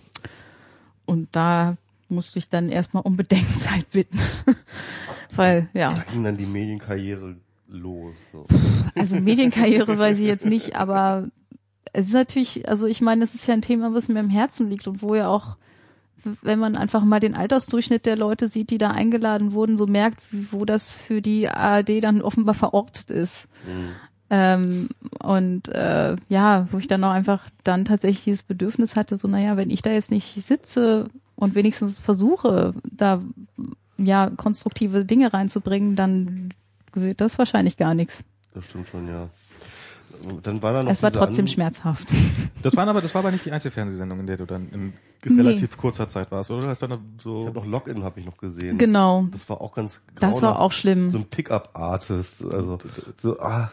[1.06, 1.76] Und da
[2.11, 4.20] musste ich dann erstmal um Bedenkzeit bitten.
[5.34, 5.94] Weil, ja.
[5.94, 8.30] Da ging dann die Medienkarriere los.
[8.30, 8.46] So.
[8.94, 11.28] Also Medienkarriere weiß ich jetzt nicht, aber
[11.94, 14.68] es ist natürlich, also ich meine, es ist ja ein Thema, was mir im Herzen
[14.68, 15.56] liegt und wo ja auch,
[16.42, 20.20] wenn man einfach mal den Altersdurchschnitt der Leute sieht, die da eingeladen wurden, so merkt,
[20.50, 23.48] wo das für die ARD dann offenbar verortet ist.
[23.66, 23.90] Mhm.
[24.31, 24.88] Ähm,
[25.20, 29.57] und äh, ja, wo ich dann auch einfach dann tatsächlich dieses Bedürfnis hatte, so naja,
[29.57, 33.22] wenn ich da jetzt nicht sitze und wenigstens versuche, da
[33.96, 36.50] ja konstruktive Dinge reinzubringen, dann
[36.92, 38.22] wird das wahrscheinlich gar nichts.
[38.54, 39.28] Das stimmt schon, ja.
[40.42, 42.06] Dann war da noch Es war trotzdem an- schmerzhaft.
[42.60, 44.92] Das war aber, das war aber nicht die einzige Fernsehsendung, in der du dann in
[45.24, 45.40] Nee.
[45.42, 46.62] relativ kurzer Zeit warst, oder?
[46.62, 47.46] Du hast dann noch Ich so.
[47.46, 48.78] habe noch Login habe ich noch gesehen.
[48.78, 49.28] Genau.
[49.30, 50.60] Das war auch ganz Das war grauenhaft.
[50.60, 51.08] auch schlimm.
[51.10, 52.44] so ein Pickup-Artist.
[52.44, 52.78] Also
[53.16, 53.70] so, ah,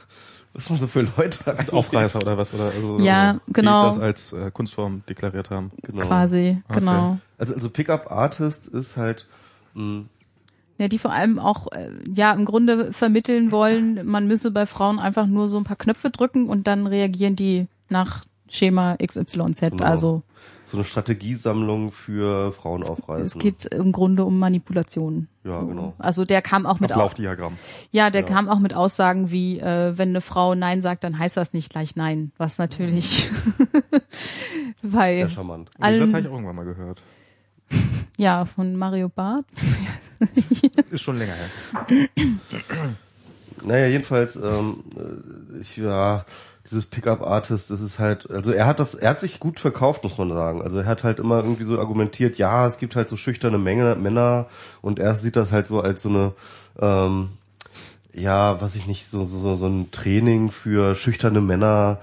[0.54, 2.54] was man so für Leute Das sind Aufreißer oder was?
[2.54, 3.88] Oder, also, Ja, die genau.
[3.88, 5.72] das als äh, Kunstform deklariert haben.
[5.82, 6.06] Genau.
[6.06, 6.80] Quasi, Okay.
[6.80, 7.18] genau.
[7.40, 9.26] Also, also Pickup-Artist ist halt,
[9.74, 10.04] mh,
[10.78, 15.00] Ja, die vor allem auch, äh, ja, im Grunde vermitteln wollen, man müsse bei Frauen
[15.00, 19.60] einfach nur so ein paar Knöpfe drücken und dann reagieren die nach Schema XYZ.
[19.72, 19.84] Genau.
[19.84, 20.22] Also
[20.66, 23.24] so eine Strategiesammlung für Frauen aufreißen.
[23.26, 25.28] es geht im Grunde um Manipulation.
[25.44, 25.94] Ja, genau.
[26.00, 27.54] Also der kam auch mit Auf au- Laufdiagramm.
[27.92, 28.28] ja, der Ja.
[28.28, 31.70] kam auch mit Aussagen wie, äh, wenn eine Frau Nein sagt, dann heißt das nicht
[31.72, 33.30] gleich Nein, was natürlich
[34.84, 35.70] bei Sehr charmant.
[35.70, 37.02] Den Satz habe ich allen, auch irgendwann mal gehört.
[38.18, 39.46] Ja, von Mario Barth.
[40.90, 42.10] Ist schon länger her.
[43.64, 46.24] Naja, jedenfalls, ähm, äh, ich, ja,
[46.70, 50.18] dieses Pickup-Artist, das ist halt, also er hat das, er hat sich gut verkauft, muss
[50.18, 50.62] man sagen.
[50.62, 53.96] Also er hat halt immer irgendwie so argumentiert, ja, es gibt halt so schüchterne Menge,
[53.96, 54.48] Männer
[54.82, 56.34] und er sieht das halt so als so eine,
[56.80, 57.30] ähm,
[58.14, 62.00] ja, was ich nicht, so, so, so, so ein Training für schüchterne Männer,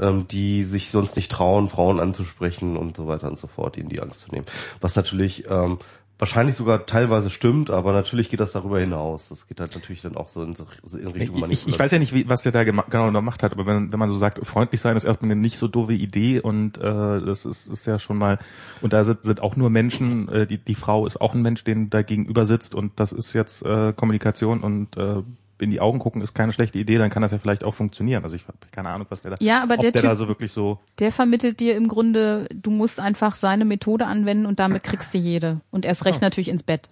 [0.00, 3.88] ähm, die sich sonst nicht trauen, Frauen anzusprechen und so weiter und so fort, ihnen
[3.88, 4.46] die Angst zu nehmen.
[4.80, 5.78] Was natürlich ähm,
[6.18, 9.28] wahrscheinlich sogar teilweise stimmt, aber natürlich geht das darüber hinaus.
[9.28, 10.64] Das geht halt natürlich dann auch so in, so
[10.96, 13.66] in Richtung Ich, ich weiß ja nicht, wie, was der da genau gemacht hat, aber
[13.66, 16.78] wenn, wenn man so sagt, freundlich sein ist erstmal eine nicht so doofe Idee und
[16.78, 18.38] äh, das ist, ist ja schon mal,
[18.80, 21.64] und da sind, sind auch nur Menschen, äh, die, die Frau ist auch ein Mensch,
[21.64, 25.22] den da gegenüber sitzt und das ist jetzt äh, Kommunikation und äh,
[25.64, 28.22] in die Augen gucken ist keine schlechte Idee, dann kann das ja vielleicht auch funktionieren.
[28.22, 30.28] Also ich habe keine Ahnung, was der da, Ja, aber der der, Typ- da so
[30.28, 34.82] wirklich so, Der vermittelt dir im Grunde, du musst einfach seine Methode anwenden und damit
[34.84, 35.60] kriegst du jede.
[35.70, 36.26] Und erst recht Ah.
[36.26, 36.88] natürlich ins Bett.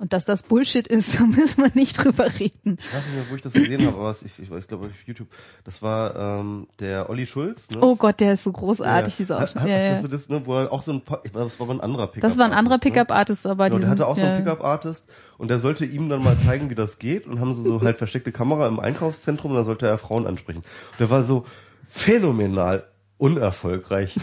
[0.00, 2.78] Und dass das Bullshit ist, da müssen wir nicht drüber reden.
[2.80, 4.86] Ich weiß nicht mehr, wo ich das gesehen habe, aber was ich, ich, ich glaube
[4.86, 5.28] auf YouTube.
[5.64, 7.78] Das war ähm, der Olli Schulz, ne?
[7.82, 9.16] Oh Gott, der ist so großartig, Ja.
[9.18, 9.68] dieser Ausschnitt.
[9.68, 10.00] Ja, ja.
[10.00, 12.22] du das, ne, wo er auch so ein, ich glaube, das war ein anderer Pickup.
[12.22, 12.92] Das war ein anderer Artist, ne?
[12.92, 14.28] Pickup-Artist, aber Genau, diesen, der hatte auch so ja.
[14.34, 17.62] einen Pickup-Artist und der sollte ihm dann mal zeigen, wie das geht und haben sie
[17.62, 20.60] so halt versteckte Kamera im Einkaufszentrum und dann sollte er Frauen ansprechen.
[20.92, 21.44] Und der war so
[21.88, 22.84] phänomenal
[23.18, 24.16] unerfolgreich.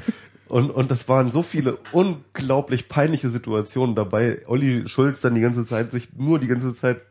[0.49, 4.41] Und, und das waren so viele unglaublich peinliche Situationen dabei.
[4.47, 7.01] Olli Schulz dann die ganze Zeit sich nur die ganze Zeit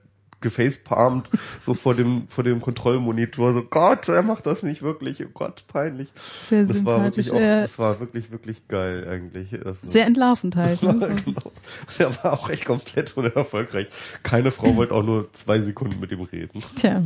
[0.43, 1.31] gefacepalmt,
[1.63, 5.65] so vor dem, vor dem Kontrollmonitor, so Gott, er macht das nicht wirklich, oh Gott,
[5.67, 6.13] peinlich.
[6.15, 7.49] Sehr Das war wirklich sympathisch.
[7.49, 9.51] auch, das war wirklich, wirklich geil eigentlich.
[9.65, 10.83] Das war- Sehr entlarvend halt.
[10.83, 11.17] ja, Ne?
[11.25, 11.53] genau.
[11.99, 13.89] Der war auch echt komplett unerfolgreich.
[14.23, 16.63] Keine Frau wollte auch nur zwei Sekunden mit ihm reden.
[16.77, 17.03] Tja.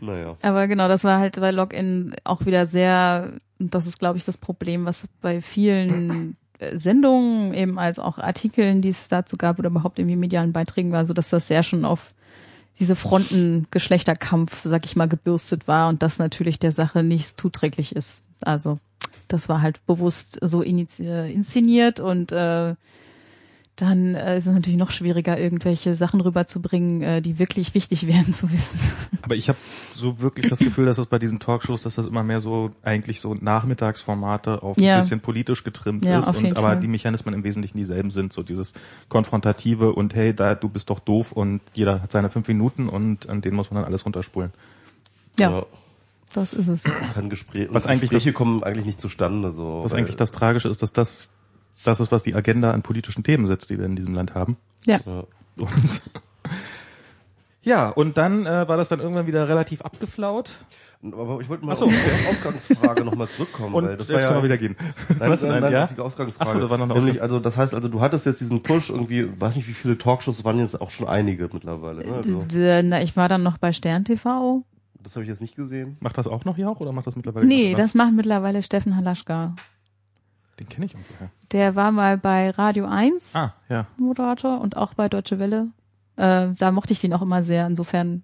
[0.00, 0.36] Naja.
[0.42, 4.36] Aber genau, das war halt bei Login auch wieder sehr, das ist glaube ich das
[4.38, 6.36] Problem, was bei vielen
[6.74, 11.06] Sendungen eben als auch Artikeln, die es dazu gab oder überhaupt irgendwie medialen Beiträgen war,
[11.06, 12.12] so dass das sehr schon auf
[12.78, 17.94] diese Fronten Geschlechterkampf, sag ich mal, gebürstet war und das natürlich der Sache nicht zuträglich
[17.94, 18.22] ist.
[18.40, 18.78] Also
[19.28, 22.74] das war halt bewusst so inszeniert und äh,
[23.80, 28.32] dann äh, ist es natürlich noch schwieriger, irgendwelche Sachen rüberzubringen, äh, die wirklich wichtig wären
[28.34, 28.78] zu wissen.
[29.22, 29.58] Aber ich habe
[29.94, 33.20] so wirklich das Gefühl, dass das bei diesen Talkshows, dass das immer mehr so eigentlich
[33.20, 34.94] so Nachmittagsformate auf Ja.
[34.96, 36.80] ein bisschen politisch getrimmt Ja, ist und aber Fall.
[36.80, 38.72] die Mechanismen im Wesentlichen dieselben sind, so dieses
[39.08, 43.28] konfrontative und hey, da du bist doch doof und jeder hat seine fünf Minuten und
[43.28, 44.52] an denen muss man dann alles runterspulen.
[45.38, 45.64] Ja,
[46.32, 46.82] das ist es.
[47.14, 49.80] Kann Gespräch, Was eigentlich Gespräche das- kommen eigentlich nicht zustande, so.
[49.82, 51.30] Was weil- eigentlich das Tragische ist, dass das
[51.84, 54.56] das ist, was die Agenda an politischen Themen setzt, die wir in diesem Land haben.
[54.86, 54.98] Ja.
[55.06, 55.24] Ja.
[55.56, 55.70] Und
[57.62, 60.50] Ja, und dann äh, war das dann irgendwann wieder relativ abgeflaut.
[61.02, 64.18] Aber ich wollte mal Ach so, auf die Ausgangsfrage nochmal zurückkommen, Und weil das war
[64.20, 64.76] ja können wir wieder gehen.
[65.18, 65.42] Nein, Was?
[65.42, 65.86] nein, Nein, nein, ja?
[65.86, 66.48] die Ausgangsfrage.
[66.50, 68.62] Ach so, da war noch eine Nämlich, also das heißt, also du hattest jetzt diesen
[68.62, 72.06] Push irgendwie, weiß nicht wie viele Talkshows waren jetzt auch schon einige mittlerweile.
[72.06, 72.14] Ne?
[72.14, 72.44] Also,
[72.82, 74.64] Na, ich war dann noch bei Stern TV.
[75.02, 75.98] das habe ich jetzt nicht gesehen.
[76.00, 79.54] Macht das auch noch Jauch oder macht das mittlerweile Nee, das macht mittlerweile Steffen Halaschka.
[80.60, 81.30] Den kenne ich irgendwoher.
[81.52, 83.86] Der war mal bei Radio 1 Ah, ja.
[83.96, 85.68] Moderator und auch bei Deutsche Welle.
[86.16, 87.66] Äh, da mochte ich den auch immer sehr.
[87.66, 88.22] Insofern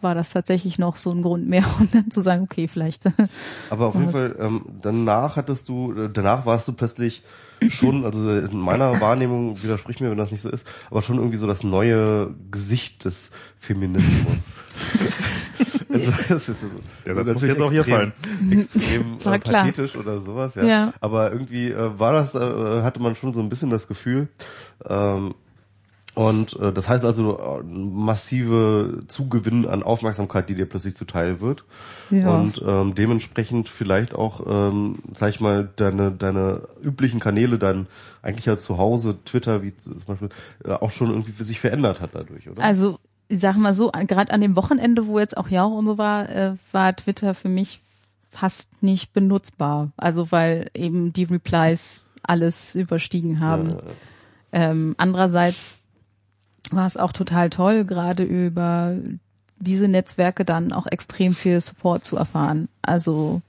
[0.00, 3.04] war das tatsächlich noch so ein Grund mehr, um dann zu sagen, okay, vielleicht.
[3.70, 7.22] Aber auf jeden Fall, ähm, danach hattest du, äh, danach warst du plötzlich
[7.68, 11.38] schon, also in meiner Wahrnehmung, widersprich mir, wenn das nicht so ist, aber schon irgendwie
[11.38, 14.54] so das neue Gesicht des Feminismus.
[15.96, 16.68] also, das ist so,
[17.04, 18.12] Der Satz muss natürlich jetzt auch hier extrem-
[18.52, 19.60] Extrem War äh, klar.
[19.64, 20.64] pathetisch oder sowas, ja.
[20.64, 20.92] Ja.
[21.00, 24.28] Aber irgendwie äh, war das, äh, hatte man schon so ein bisschen das Gefühl,
[24.88, 25.34] ähm,
[26.14, 31.64] und äh, das heißt also äh, massive Zugewinn an Aufmerksamkeit, die dir plötzlich zuteil wird.
[32.10, 32.30] Ja.
[32.30, 37.86] Und ähm, dementsprechend vielleicht auch, ähm, sag ich mal, deine, deine üblichen Kanäle dann
[38.22, 40.30] eigentlich ja zu Hause, Twitter, wie zum Beispiel,
[40.64, 42.62] äh, auch schon irgendwie für sich verändert hat dadurch, oder?
[42.62, 45.98] Also, ich sag mal so, gerade an dem Wochenende, wo jetzt auch Jauch und so
[45.98, 47.80] war, äh, war Twitter für mich
[48.30, 49.90] fast nicht benutzbar.
[49.96, 53.70] Also, weil eben die Replies alles überstiegen haben.
[53.70, 53.78] Ja,
[54.52, 55.80] Ähm, andererseits
[56.70, 58.96] war es auch total toll, gerade über
[59.58, 62.68] diese Netzwerke dann auch extrem viel Support zu erfahren.
[62.82, 63.42] Also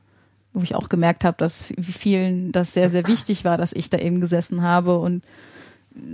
[0.53, 3.97] wo ich auch gemerkt habe, dass vielen das sehr, sehr wichtig war, dass ich da
[3.99, 5.23] eben gesessen habe und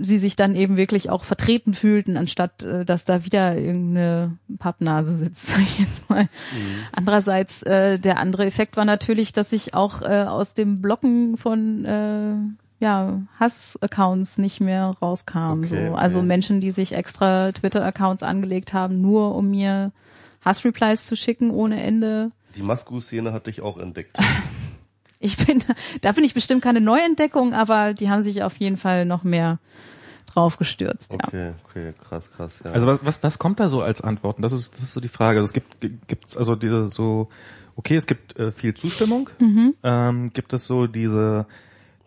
[0.00, 5.16] sie sich dann eben wirklich auch vertreten fühlten, anstatt äh, dass da wieder irgendeine Pappnase
[5.16, 6.28] sitzt, sag ich jetzt mal.
[6.92, 11.84] Andererseits, äh, der andere Effekt war natürlich, dass ich auch äh, aus dem Blocken von
[11.84, 12.34] äh,
[12.84, 15.58] ja, Hass-Accounts nicht mehr rauskam.
[15.58, 15.76] Okay, so.
[15.76, 15.92] okay.
[15.94, 19.92] Also Menschen, die sich extra Twitter-Accounts angelegt haben, nur um mir
[20.44, 22.30] Hass-Replies zu schicken ohne Ende.
[22.56, 24.18] Die Masku-Szene hat dich auch entdeckt.
[25.24, 25.64] Ich bin,
[26.02, 29.58] da bin ich bestimmt keine Neuentdeckung, aber die haben sich auf jeden Fall noch mehr
[30.26, 31.14] drauf gestürzt.
[31.14, 31.20] Ja.
[31.26, 32.72] Okay, okay, krass, krass, ja.
[32.72, 34.42] Also was, was, was kommt da so als Antworten?
[34.42, 35.38] Das ist, das ist so die Frage.
[35.38, 37.30] Also es gibt, gibt's also diese so,
[37.74, 39.30] okay, es gibt äh, viel Zustimmung.
[39.38, 39.74] Mhm.
[39.82, 41.46] Ähm, gibt es so diese,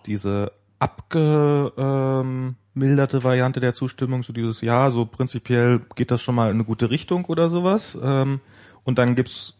[0.05, 6.57] diese abgemilderte Variante der Zustimmung, so dieses, ja, so prinzipiell geht das schon mal in
[6.57, 7.97] eine gute Richtung oder sowas.
[7.99, 8.41] Ähm,
[8.83, 9.55] und dann gibt's,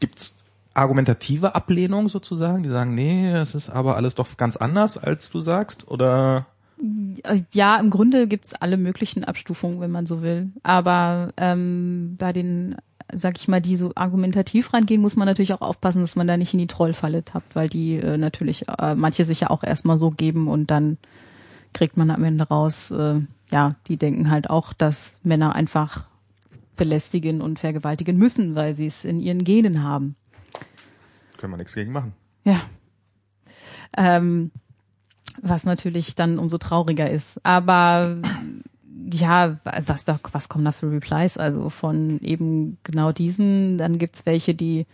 [0.00, 0.41] gibt's
[0.74, 5.40] argumentative Ablehnung sozusagen, die sagen, nee, es ist aber alles doch ganz anders, als du
[5.40, 6.46] sagst, oder?
[7.24, 10.50] Äh, Ja, im Grunde gibt's alle möglichen Abstufungen, wenn man so will.
[10.62, 12.76] Aber ähm, bei den,
[13.12, 16.36] sag ich mal, die so argumentativ rangehen, muss man natürlich auch aufpassen, dass man da
[16.36, 19.98] nicht in die Trollfalle tappt, weil die äh, natürlich äh, manche sich ja auch erstmal
[19.98, 20.98] so geben und dann
[21.72, 26.04] kriegt man am Ende raus, äh, ja, die denken halt auch, dass Männer einfach
[26.76, 30.16] belästigen und vergewaltigen müssen, weil sie es in ihren Genen haben.
[31.42, 32.12] Können wir nichts gegen machen.
[32.44, 32.60] Ja.
[33.96, 34.52] Ähm,
[35.42, 37.44] was natürlich dann umso trauriger ist.
[37.44, 38.16] Aber
[39.12, 41.38] ja, was da, was kommen da für Replies?
[41.38, 44.86] Also von eben genau diesen, dann gibt's welche, die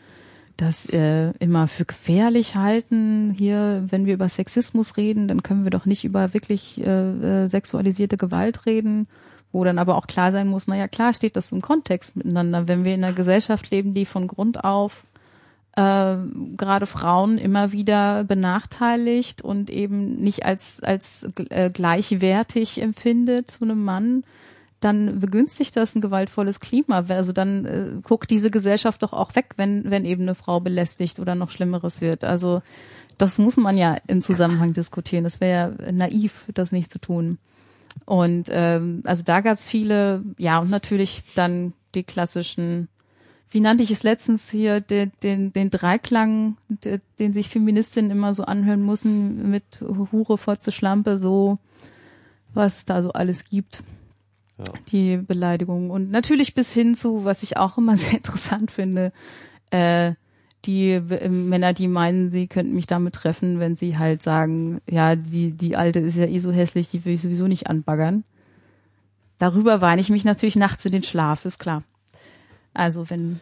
[0.57, 3.35] das äh, immer für gefährlich halten.
[3.37, 7.47] Hier, wenn wir über Sexismus reden, dann können wir doch nicht über wirklich äh, äh,
[7.47, 9.07] sexualisierte Gewalt reden,
[9.53, 12.69] wo dann aber auch klar sein muss, naja, klar steht das im Kontext miteinander.
[12.69, 15.05] Wenn wir in einer Gesellschaft leben, die von Grund auf
[15.79, 16.17] äh,
[16.57, 23.85] gerade Frauen immer wieder benachteiligt und eben nicht als als äh, gleichwertig empfindet zu einem
[23.85, 24.25] Mann,
[24.81, 27.05] dann begünstigt das ein gewaltvolles Klima.
[27.09, 31.21] Also dann äh, guckt diese Gesellschaft doch auch weg, wenn wenn eben eine Frau belästigt
[31.21, 32.25] oder noch Schlimmeres wird.
[32.25, 32.61] Also
[33.17, 35.23] das muss man ja im Zusammenhang diskutieren.
[35.23, 37.39] Das wäre ja naiv, das nicht zu tun.
[38.05, 42.89] Und ähm, also da gab's viele, ja und natürlich dann die klassischen
[43.51, 48.35] wie nannte ich es letztens hier, den, den, den Dreiklang, de- den sich Feministinnen immer
[48.35, 51.59] so anhören müssen mit Hure, Fotze, Schlampe, so,
[52.53, 53.83] was es da so alles gibt.
[54.59, 54.65] Ja.
[54.91, 55.91] Die Beleidigungen.
[55.91, 59.13] Und natürlich bis hin zu, was ich auch immer sehr interessant finde,
[59.71, 60.13] äh,
[60.65, 65.17] die äh, Männer, die meinen, sie könnten mich damit treffen, wenn sie halt sagen, ja,
[65.17, 68.25] die, die Alte ist ja eh so hässlich, die will ich sowieso nicht anbaggern.
[69.39, 71.85] Darüber weine ich mich natürlich nachts in den Schlaf, ist klar.
[72.79, 73.41] Also wenn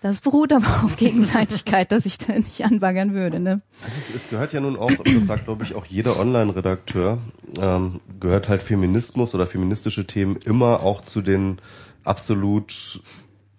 [0.00, 3.60] das beruht aber auf Gegenseitigkeit, dass ich da nicht anbaggern würde, ne?
[3.98, 7.18] Es, es gehört ja nun auch, das sagt glaube ich auch jeder Online-Redakteur,
[7.60, 11.60] ähm, gehört halt Feminismus oder feministische Themen immer auch zu den
[12.04, 13.02] absolut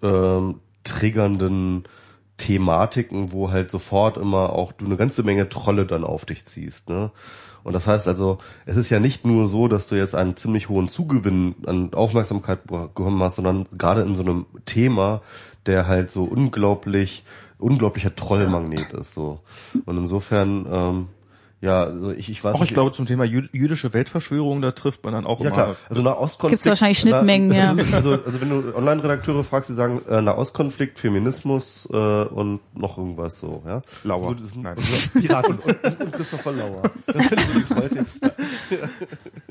[0.02, 1.84] ähm, triggernden
[2.38, 6.90] Thematiken, wo halt sofort immer auch du eine ganze Menge Trolle dann auf dich ziehst,
[6.90, 7.12] ne?
[7.66, 10.70] Und das heißt also, es ist ja nicht nur so, dass du jetzt einen ziemlich
[10.70, 15.24] hohen Zugewinn an Aufmerksamkeit bekommen hast, sondern gerade in so einem Thema,
[15.66, 17.24] der halt so unglaublich,
[17.58, 19.40] unglaublicher Trollmagnet ist, so.
[19.86, 21.08] Und insofern, ähm,
[21.66, 25.04] ja, also ich, ich weiß Auch ich glaube zum Thema jü jüdische Weltverschwörung, da trifft
[25.04, 25.56] man dann auch ja immer.
[25.56, 26.52] klar, also Nahostkonflikt.
[26.52, 27.76] Gibt's wahrscheinlich Schnittmengen, na, ja.
[27.94, 33.40] Also, also wenn du Online-Redakteure fragst, die sagen äh, Nahostkonflikt, Feminismus äh, und noch irgendwas
[33.40, 33.82] so, ja.
[34.04, 34.30] Lauer.
[34.30, 34.78] Also, das sind, Nein.
[34.78, 36.84] Also, Piraten und, und, und Christopher Lauer.
[37.08, 37.96] Das sind so die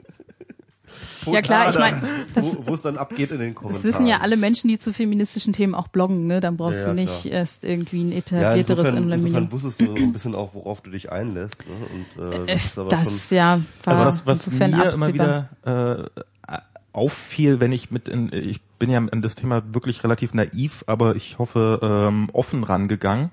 [1.26, 2.02] Ja klar, ich meine,
[2.34, 3.84] das, wo, wo es dann abgeht in den das Kommentaren.
[3.88, 6.40] wissen ja alle Menschen, die zu feministischen Themen auch bloggen, ne?
[6.40, 7.32] Dann brauchst Ja, ja, du nicht klar.
[7.34, 9.52] erst irgendwie ein ja, etablierteres insofern, insofern Aluminium.
[9.52, 11.62] wusstest du so ein bisschen auch, worauf du dich einlässt.
[11.66, 12.24] Ne?
[12.28, 15.06] Und, äh, das ist aber Das, schon, ja, war Also was, was insofern mir immer
[15.06, 15.48] absehbar.
[15.62, 16.58] wieder äh,
[16.92, 21.16] auffiel, wenn ich mit in, ich bin ja an das Thema wirklich relativ naiv, aber
[21.16, 23.30] ich hoffe ähm, offen rangegangen.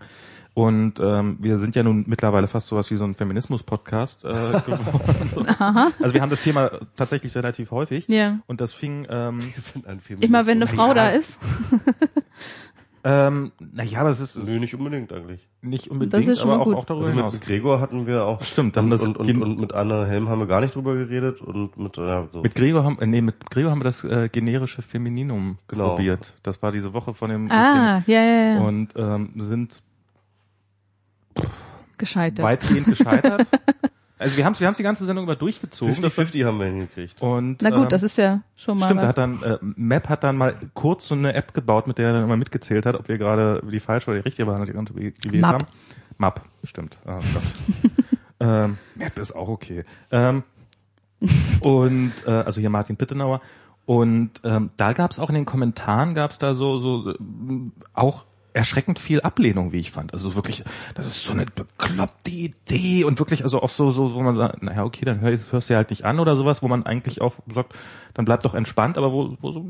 [0.54, 4.28] Und ähm, wir sind ja nun mittlerweile fast sowas wie so ein Feminismus-Podcast äh,
[4.66, 5.48] geworden.
[6.02, 8.06] also wir haben das Thema tatsächlich relativ häufig.
[8.10, 8.40] Ja.
[8.48, 10.28] Und das fing ähm, wir sind ein Feminismus.
[10.30, 11.40] Immer wenn eine Frau da ist.
[13.04, 15.48] ähm, naja, aber es ist, Nö, nicht unbedingt eigentlich.
[15.62, 16.76] nicht unbedingt, Das ist schon aber auch, gut.
[16.76, 17.34] auch darüber Also hinaus.
[17.34, 18.44] mit Gregor hatten wir auch.
[18.44, 20.96] Stimmt, dann und, das und, und, und mit Anne Helm haben wir gar nicht drüber
[20.96, 22.42] geredet und mit ja, so.
[22.42, 25.90] Mit Gregor haben, äh, nee, mit Gregor haben wir das äh, generische Femininum Genau.
[25.96, 26.34] probiert.
[26.44, 28.60] Das war diese Woche von dem Ah, ja, ja, ja.
[28.62, 29.82] und ähm, sind
[31.98, 32.44] Gescheitert.
[32.44, 33.48] weitgehend gescheitert.
[34.18, 36.02] also wir haben wir haben die ganze Sendung über durchgezogen.
[36.02, 37.22] Das, 50-50 haben wir hingekriegt.
[37.22, 39.10] und Na gut, ähm, das ist ja schon mal Stimmt, da was.
[39.10, 42.14] hat dann äh, Map hat dann mal kurz so eine App gebaut, mit der er
[42.14, 45.46] dann immer mitgezählt hat, ob wir gerade die falsche oder die richtige Variante gewählt Map.
[45.46, 45.66] haben.
[46.18, 46.98] Map, stimmt.
[47.06, 47.20] Oh
[48.40, 49.86] ähm, Map ist auch okay.
[50.12, 50.44] Ähm,
[51.62, 53.42] und äh, also hier Martin Pittenauer.
[53.86, 57.16] Und ähm, da gab es auch in den Kommentaren gab es da so so äh,
[57.94, 60.14] auch erschreckend viel Ablehnung, wie ich fand.
[60.14, 60.64] Also wirklich,
[60.96, 64.62] das ist so eine bekloppte Idee und wirklich also auch so so, wo man sagt,
[64.64, 67.36] naja okay, dann hör, hörst du halt nicht an oder sowas, wo man eigentlich auch
[67.48, 67.74] sagt,
[68.14, 69.66] dann bleib doch entspannt, aber wo, wo so,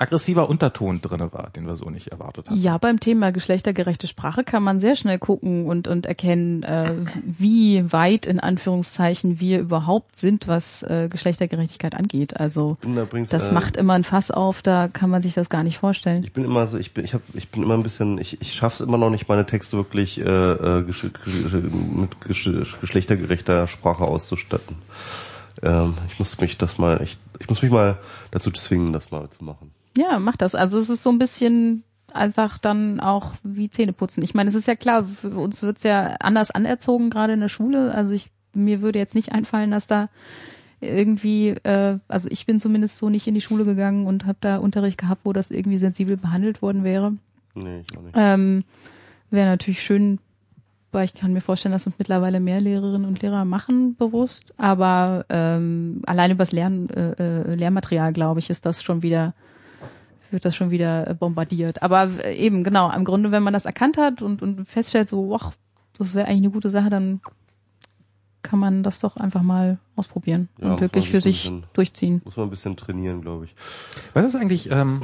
[0.00, 2.58] aggressiver Unterton drinne war, den wir so nicht erwartet hatten.
[2.58, 7.92] Ja, beim Thema geschlechtergerechte Sprache kann man sehr schnell gucken und, und erkennen, äh, wie
[7.92, 12.40] weit in Anführungszeichen wir überhaupt sind, was äh, Geschlechtergerechtigkeit angeht.
[12.40, 15.62] Also da das äh, macht immer ein Fass auf, da kann man sich das gar
[15.62, 16.24] nicht vorstellen.
[16.24, 18.54] Ich bin immer so, ich bin, ich hab, ich bin immer ein bisschen, ich, ich
[18.54, 22.48] schaff's immer noch nicht, meine Texte wirklich äh, äh, gesch gesch mit gesch
[22.80, 24.76] geschlechtergerechter Sprache auszustatten.
[25.62, 27.98] Ähm, ich muss mich das mal, ich, ich muss mich mal
[28.30, 29.72] dazu zwingen, das mal zu machen.
[30.00, 30.54] Ja, mach das.
[30.54, 34.22] Also es ist so ein bisschen einfach dann auch wie Zähne putzen.
[34.22, 37.48] Ich meine, es ist ja klar, für uns wird's ja anders anerzogen, gerade in der
[37.48, 37.94] Schule.
[37.94, 40.08] Also ich mir würde jetzt nicht einfallen, dass da
[40.80, 44.56] irgendwie, äh, also ich bin zumindest so nicht in die Schule gegangen und habe da
[44.56, 47.12] Unterricht gehabt, wo das irgendwie sensibel behandelt worden wäre.
[47.54, 48.14] Nee, ich auch nicht.
[48.16, 48.64] Ähm,
[49.30, 50.18] Wäre natürlich schön,
[50.90, 55.24] weil ich kann mir vorstellen, dass uns mittlerweile mehr Lehrerinnen und Lehrer machen bewusst, aber
[55.28, 59.34] ähm, allein übers Lern, äh, äh, Lehrmaterial, glaube ich, ist das schon wieder
[60.32, 61.82] wird das schon wieder äh, bombardiert.
[61.82, 65.34] Aber äh, eben, genau, im Grunde, wenn man das erkannt hat und, und feststellt, so,
[65.34, 65.52] ach,
[65.98, 67.20] das wäre eigentlich eine gute Sache, dann
[68.42, 72.22] kann man das doch einfach mal ausprobieren Ja, und wirklich für sich bisschen- durchziehen.
[72.24, 73.54] Muss man ein bisschen trainieren, glaube ich.
[74.14, 75.02] Was ist eigentlich ähm,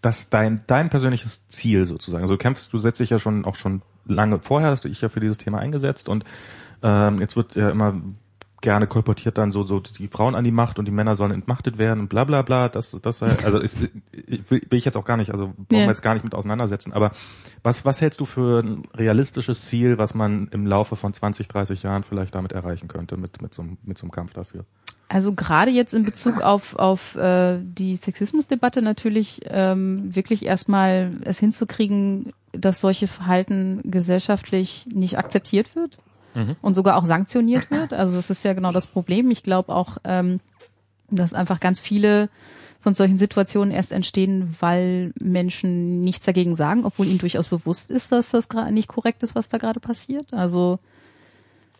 [0.00, 2.22] das dein dein persönliches Ziel sozusagen?
[2.22, 5.08] Also kämpfst du setzt dich ja schon auch schon lange vorher hast du dich ja
[5.08, 6.24] für dieses Thema eingesetzt und
[6.84, 8.00] ähm, jetzt wird ja immer
[8.60, 11.78] gerne kolportiert dann so so die Frauen an die Macht und die Männer sollen entmachtet
[11.78, 12.68] werden und bla bla bla.
[12.68, 15.88] Das das also ist, will, ich jetzt auch gar nicht also brauchen wir Ja.
[15.88, 16.92] jetzt gar nicht mit auseinandersetzen.
[16.92, 17.12] Aber
[17.62, 21.82] was was hältst du für ein realistisches Ziel, was man im Laufe von 20, 30
[21.82, 24.64] Jahren vielleicht damit erreichen könnte mit mit so einem mit so einem Kampf dafür?
[25.08, 31.38] Also gerade jetzt in Bezug auf, auf äh, die Sexismusdebatte natürlich ähm, wirklich erstmal es
[31.38, 35.98] hinzukriegen, dass solches Verhalten gesellschaftlich nicht akzeptiert wird
[36.62, 37.92] und sogar auch sanktioniert wird.
[37.92, 39.30] Also das ist ja genau das Problem.
[39.30, 40.40] Ich glaube auch, ähm,
[41.10, 42.28] dass einfach ganz viele
[42.80, 48.12] von solchen Situationen erst entstehen, weil Menschen nichts dagegen sagen, obwohl ihnen durchaus bewusst ist,
[48.12, 50.32] dass das gerade nicht korrekt ist, was da gerade passiert.
[50.32, 50.78] Also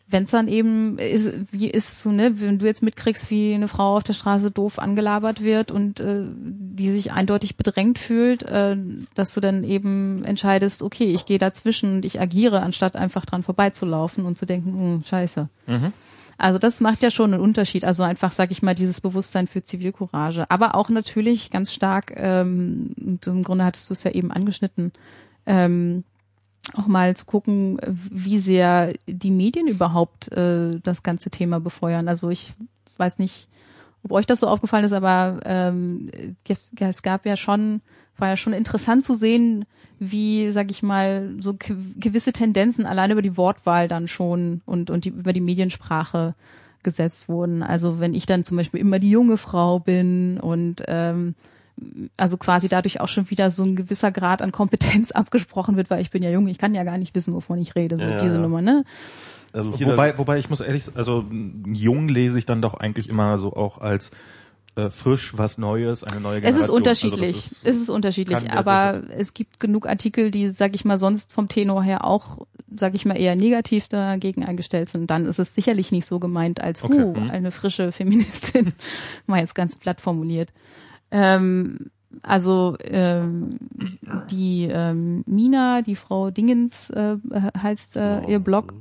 [0.08, 3.66] wenn es dann eben ist, wie ist so, ne, wenn du jetzt mitkriegst, wie eine
[3.66, 8.76] Frau auf der Straße doof angelabert wird und äh, die sich eindeutig bedrängt fühlt, äh,
[9.14, 13.42] dass du dann eben entscheidest, okay, ich gehe dazwischen und ich agiere, anstatt einfach dran
[13.42, 15.48] vorbeizulaufen und zu denken, hm, scheiße.
[16.38, 17.84] Also das macht ja schon einen Unterschied.
[17.84, 20.50] Also einfach, sag ich mal, dieses Bewusstsein für Zivilcourage.
[20.50, 24.92] Aber auch natürlich ganz stark, ähm, im Grunde hattest du es ja eben angeschnitten,
[25.46, 26.04] ähm,
[26.74, 27.79] auch mal zu gucken,
[28.11, 32.09] wie sehr die Medien überhaupt äh, das ganze Thema befeuern.
[32.09, 32.55] Also ich
[32.96, 33.48] weiß nicht,
[34.02, 36.11] ob euch das so aufgefallen ist, aber ähm,
[36.79, 37.81] es gab ja schon
[38.18, 39.66] war ja schon interessant zu sehen,
[39.98, 44.90] wie, sag ich mal, so ge- gewisse Tendenzen allein über die Wortwahl dann schon und,
[44.90, 46.34] und die, über die Mediensprache
[46.82, 47.62] gesetzt wurden.
[47.62, 51.34] Also wenn ich dann zum Beispiel immer die junge Frau bin und ähm,
[52.16, 56.01] also quasi dadurch auch schon wieder so ein gewisser Grad an Kompetenz abgesprochen wird, weil
[56.01, 58.20] ich bin ja jung, ich kann ja gar nicht wissen, wovon ich rede, so Ja,
[58.20, 58.41] diese ja.
[58.41, 58.85] Nummer, ne?
[59.55, 61.24] Ähm, hier Wobei, wobei ich muss ehrlich, also
[61.66, 64.11] jung lese ich dann doch eigentlich immer so auch als
[64.77, 66.62] äh, frisch, was Neues, eine neue Es Generation.
[66.64, 67.37] ist unterschiedlich.
[67.37, 71.33] Also ist, es ist unterschiedlich, aber es gibt genug Artikel, die, sag ich mal, sonst
[71.33, 75.11] vom Tenor her auch, sag ich mal, eher negativ dagegen eingestellt sind.
[75.11, 77.31] Dann ist es sicherlich nicht so gemeint als, Okay, huh, hm.
[77.31, 78.74] eine frische Feministin,
[79.27, 80.53] mal jetzt ganz platt formuliert.
[81.11, 81.90] Ähm,
[82.22, 83.59] also ähm,
[84.30, 87.16] die ähm, Mina, die Frau Dingens äh,
[87.61, 88.74] heißt äh, ihr Blog,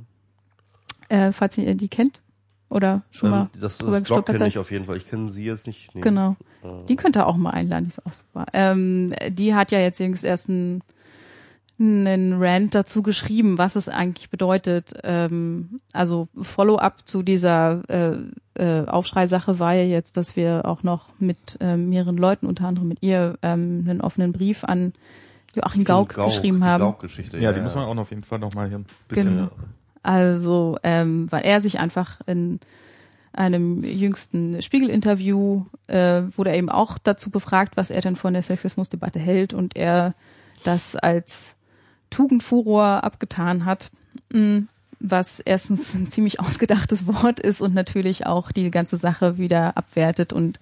[1.08, 2.20] äh, falls ihr die kennt
[2.68, 4.96] oder schon mal ähm, das, drüber das Blog kenne ich auf jeden Fall.
[4.96, 5.94] Ich kenne sie jetzt nicht.
[5.94, 6.00] Nee.
[6.00, 6.36] Genau.
[6.64, 8.46] Äh, Die könnte auch mal einladen, die ist auch super.
[8.52, 10.82] Ähm, die hat ja jetzt jüngst erst einen,
[11.78, 14.94] einen Rant dazu geschrieben, was es eigentlich bedeutet.
[15.04, 18.16] Ähm, also Follow-up zu dieser äh,
[18.54, 22.88] äh, Aufschrei-Sache war ja jetzt, dass wir auch noch mit ähm, mehreren Leuten, unter anderem
[22.88, 24.94] mit ihr, ähm, einen offenen Brief an
[25.54, 26.80] Joachim Gauck, Gauck geschrieben die haben.
[26.80, 27.38] Gauck-Geschichte.
[27.38, 29.36] ja, die muss man auch noch auf jeden Fall noch mal hier ein bisschen.
[29.36, 29.50] Genau.
[30.02, 32.60] Also, ähm, weil er sich einfach in
[33.32, 38.42] einem jüngsten Spiegel-Interview äh, wurde er eben auch dazu befragt, was er denn von der
[38.42, 40.14] Sexismusdebatte hält und er
[40.64, 41.55] das als
[42.10, 43.90] Tugendfuror abgetan hat,
[44.32, 44.62] mh,
[44.98, 50.32] was erstens ein ziemlich ausgedachtes Wort ist und natürlich auch die ganze Sache wieder abwertet
[50.32, 50.58] und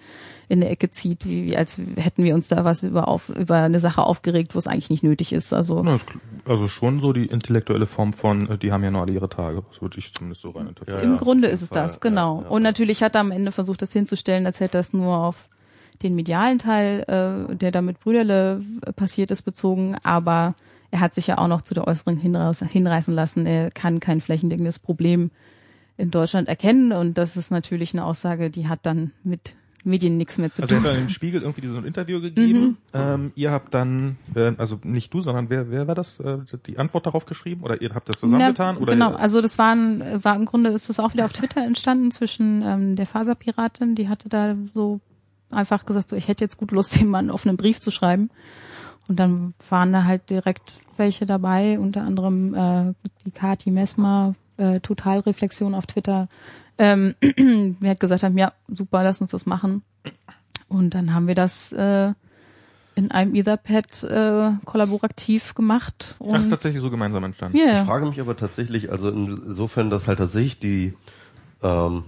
[0.49, 3.57] in eine Ecke zieht, wie, wie als hätten wir uns da was über auf, über
[3.57, 5.53] eine Sache aufgeregt, wo es eigentlich nicht nötig ist.
[5.53, 5.82] Also
[6.45, 9.62] Also schon so die intellektuelle Form von, äh, die haben ja nur alle ihre Tage.
[9.70, 10.99] Das würde ich zumindest so rein interpretieren.
[10.99, 11.82] Ja, Im ja, Grunde ist es Fall.
[11.82, 12.38] das, genau.
[12.38, 12.49] Ja, ja.
[12.51, 15.49] Und natürlich hat er am Ende versucht, das hinzustellen, als hätte er es nur auf
[16.03, 17.05] den medialen Teil,
[17.51, 19.97] äh, der da mit Brüderle äh, passiert ist, bezogen.
[20.03, 20.55] Aber
[20.95, 24.20] er hat sich ja auch noch zu der Äußerung hinreiß, hinreißen lassen, er kann kein
[24.20, 25.32] flächendeckendes Problem
[25.97, 26.92] in Deutschland erkennen.
[26.92, 30.76] Und das ist natürlich eine Aussage, die hat dann mit Medien nichts mehr zu Also
[30.76, 30.88] er tun.
[30.88, 32.78] hat dann im Spiegel irgendwie so ein Interview gegeben.
[32.92, 36.78] Ähm, ihr habt dann, äh, also nicht du, sondern wer, wer war das, äh, die
[36.78, 37.64] Antwort darauf geschrieben?
[37.64, 38.76] Oder ihr habt das zusammengetan?
[38.76, 41.61] Na, oder genau, also das waren, war im Grunde ist das auch wieder auf Twitter
[41.61, 45.01] entstanden zwischen ähm, der Faserpiratin, die hatte da so
[45.51, 48.30] einfach gesagt, so ich hätte jetzt gut Lust, dem Mann einen Brief zu schreiben.
[49.09, 52.94] Und dann waren da halt direkt welche dabei, unter anderem äh,
[53.24, 56.28] die Kati Messmer, äh, Totalreflexion auf Twitter,
[56.78, 59.82] ähm, die hat gesagt haben, ja, super, lass uns das machen.
[60.68, 62.12] Und dann haben wir das äh,
[62.96, 66.16] in einem Etherpad äh, kollaborativ gemacht.
[66.18, 67.57] Und Ach, ist tatsächlich so gemeinsam entstanden.
[67.59, 67.80] yeah.
[67.80, 70.94] Ich frage mich aber tatsächlich, also insofern, dass halt tatsächlich die
[71.62, 72.05] ähm,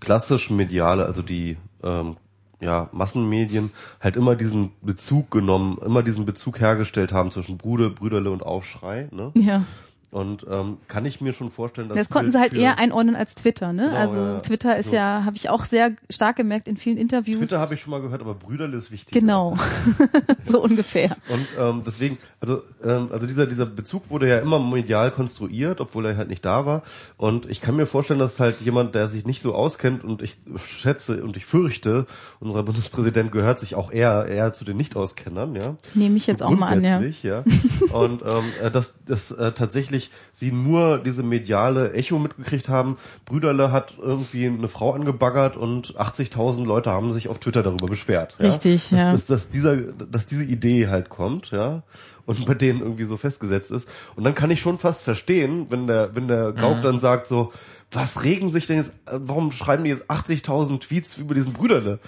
[0.00, 2.16] klassisch mediale, also die ähm,
[2.60, 8.30] ja, Massenmedien halt immer diesen Bezug genommen, immer diesen Bezug hergestellt haben zwischen Bruder, Brüderle
[8.30, 9.08] und Aufschrei.
[9.10, 9.32] Ne?
[9.34, 9.64] ja.
[10.10, 13.36] Und ähm, kann ich mir schon vorstellen, dass Das konnten sie halt eher einordnen als
[13.36, 13.84] Twitter, ne?
[13.84, 14.38] Genau, also ja.
[14.40, 14.96] Twitter ist So.
[14.96, 17.38] ja, habe ich auch sehr stark gemerkt in vielen Interviews.
[17.38, 19.14] Twitter habe ich schon mal gehört, aber Brüderle ist wichtig.
[19.14, 19.56] Genau,
[20.44, 21.16] so ungefähr.
[21.28, 26.06] Und ähm, deswegen, also ähm, also dieser dieser Bezug wurde ja immer medial konstruiert, obwohl
[26.06, 26.82] er halt nicht da war.
[27.16, 30.38] Und ich kann mir vorstellen, dass halt jemand, der sich nicht so auskennt und ich
[30.66, 32.06] schätze und ich fürchte,
[32.40, 35.76] unser Bundespräsident gehört sich auch eher eher zu den Nicht-Auskennern, ja.
[35.94, 37.00] Nehme ich jetzt auch mal an, ja.
[37.22, 37.44] Ja.
[37.92, 39.99] Und ähm, äh, dass, dass äh, tatsächlich
[40.32, 42.96] sie nur diese mediale Echo mitgekriegt haben.
[43.26, 48.36] Brüderle hat irgendwie eine Frau angebaggert und 80.000 Leute haben sich auf Twitter darüber beschwert.
[48.38, 48.46] Ja?
[48.46, 49.12] Richtig, dass, ja.
[49.12, 51.82] Dass, dass, dieser, dass diese Idee halt kommt, ja,
[52.26, 53.88] und bei denen irgendwie so festgesetzt ist.
[54.14, 56.82] Und dann kann ich schon fast verstehen, wenn der, wenn der Gauck Mhm.
[56.82, 57.52] dann sagt so,
[57.90, 61.98] was regen sich denn jetzt, äh, warum schreiben die jetzt 80.000 Tweets über diesen Brüderle?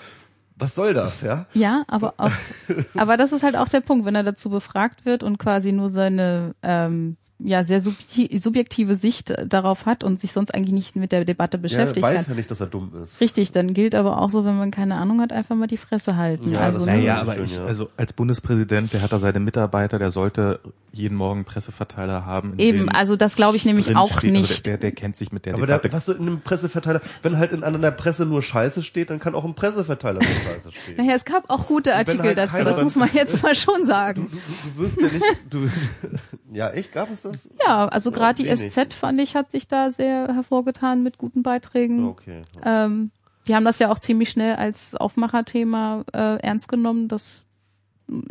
[0.55, 1.47] Was soll das, ja?
[1.55, 2.31] Ja, aber auch,
[2.95, 5.89] aber das ist halt auch der Punkt, wenn er dazu befragt wird und quasi nur
[5.89, 11.13] seine ähm, ja sehr subjekti- subjektive Sicht darauf hat und sich sonst eigentlich nicht mit
[11.13, 13.21] der Debatte beschäftigt er weiß ja nicht, dass er dumm ist.
[13.21, 16.17] Richtig, dann gilt aber auch so, wenn man keine Ahnung hat, einfach mal die Fresse
[16.17, 16.53] halten.
[16.53, 16.93] Ja, also ne?
[16.93, 17.65] Naja, Ja, aber schön, ich, ja.
[17.65, 20.61] also als Bundespräsident, der hat da seine Mitarbeiter, der sollte
[20.93, 22.55] jeden Morgen Presseverteiler haben.
[22.59, 24.51] eben, also das glaube ich nämlich auch steht- nicht.
[24.51, 25.89] Also der, der, der kennt sich mit der Aber Debatte.
[25.89, 29.19] da, was so in einem Presseverteiler, wenn halt in einer Presse nur Scheiße steht, dann
[29.19, 30.97] kann auch im Presseverteiler nur Scheiße stehen.
[30.99, 34.29] Naja, es gab auch gute Artikel halt dazu, das muss man jetzt mal schon sagen.
[34.31, 34.39] Du, du,
[34.77, 35.69] du wirst ja nicht, du,
[36.53, 37.32] ja echt, gab es das?
[37.67, 38.55] Ja, also gerade die.
[38.55, 42.07] SZ fand ich hat sich da sehr hervorgetan mit guten Beiträgen.
[42.07, 42.43] Okay.
[42.65, 43.11] Ähm,
[43.49, 47.09] die haben das ja auch ziemlich schnell als Aufmacherthema äh, ernst genommen.
[47.09, 47.45] Das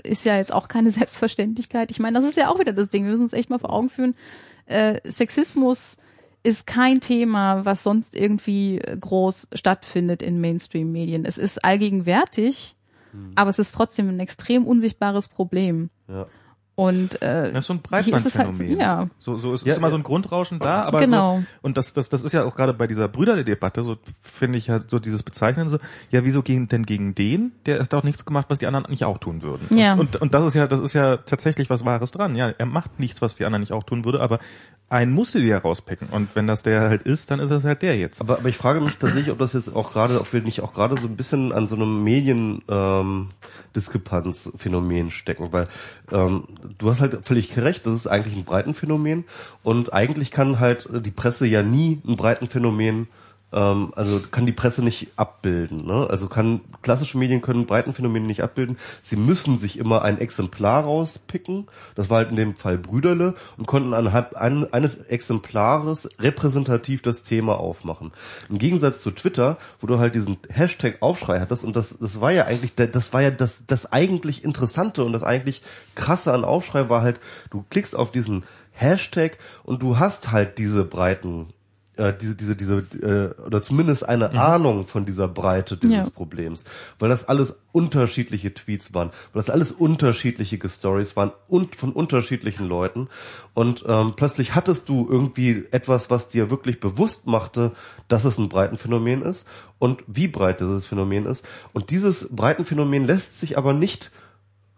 [0.03, 1.91] ist ja jetzt auch keine Selbstverständlichkeit.
[1.91, 3.03] Ich meine, das ist ja auch wieder das Ding.
[3.03, 4.15] Wir müssen uns echt mal vor Augen führen.
[4.65, 5.97] Äh, Sexismus
[6.43, 11.25] ist kein Thema, was sonst irgendwie groß stattfindet in Mainstream-Medien.
[11.25, 12.75] Es ist allgegenwärtig,
[13.35, 15.89] aber es ist trotzdem ein extrem unsichtbares Problem.
[16.07, 16.27] Ja.
[16.73, 18.79] Und äh, Das ist so ein hier ist es halt, Breitbandphänomen.
[18.79, 21.39] ja, So, so ist, Ja, ist immer so ein Grundrauschen da, aber Genau.
[21.39, 24.67] so, und das, das, das ist ja auch gerade bei dieser Brüderdebatte, so finde ich
[24.67, 25.77] ja so dieses Bezeichnen so,
[26.11, 27.51] ja, wieso gegen, denn gegen den?
[27.65, 29.77] Der hat doch nichts gemacht, was die anderen nicht auch tun würden.
[29.77, 29.93] Ja.
[29.95, 32.35] Und, und das ist ja, das ist ja tatsächlich was Wahres dran.
[32.35, 34.39] Ja, er macht nichts, was die anderen nicht auch tun würde, aber
[34.89, 36.07] einen musste die ja rauspicken.
[36.09, 38.21] Und wenn das der halt ist, dann ist das halt der jetzt.
[38.21, 40.73] Aber, aber ich frage mich tatsächlich, ob das jetzt auch gerade, ob wir nicht auch
[40.73, 43.29] gerade so ein bisschen an so einem Medien ähm,
[43.75, 45.67] Diskrepanzphänomen stecken, weil
[46.11, 46.43] ähm,
[46.77, 49.25] du hast halt völlig recht, das ist eigentlich ein Breitenphänomen.
[49.63, 53.07] Und eigentlich kann halt die Presse ja nie ein Breitenphänomen
[53.53, 55.85] ähm, also kann die Presse nicht abbilden.
[55.85, 56.07] Ne?
[56.09, 58.77] Also kann klassische Medien können Breitenphänomene nicht abbilden.
[59.03, 61.67] Sie müssen sich immer ein Exemplar rauspicken.
[61.95, 67.23] Das war halt in dem Fall Brüderle und konnten anhand ein, eines Exemplares repräsentativ das
[67.23, 68.11] Thema aufmachen.
[68.49, 72.31] Im Gegensatz zu Twitter, wo du halt diesen Hashtag Aufschrei hattest und das, das war
[72.31, 75.61] ja eigentlich, das war ja das, das eigentlich Interessante und das eigentlich
[75.95, 80.85] krasse an Aufschrei war halt, du klickst auf diesen Hashtag und du hast halt diese
[80.85, 81.53] breiten
[82.01, 82.75] äh, diese, diese, diese,
[83.37, 86.09] äh, oder zumindest eine Ahnung von dieser Breite dieses Ja.
[86.09, 86.63] Problems.
[86.97, 92.67] Weil das alles unterschiedliche Tweets waren, weil das alles unterschiedliche Stories waren und von unterschiedlichen
[92.67, 93.07] Leuten.
[93.53, 97.71] Und ähm, plötzlich hattest du irgendwie etwas, was dir wirklich bewusst machte,
[98.07, 99.45] dass es ein Breitenphänomen ist
[99.77, 101.45] und wie breit dieses Phänomen ist.
[101.71, 104.11] Und dieses Breitenphänomen lässt sich aber nicht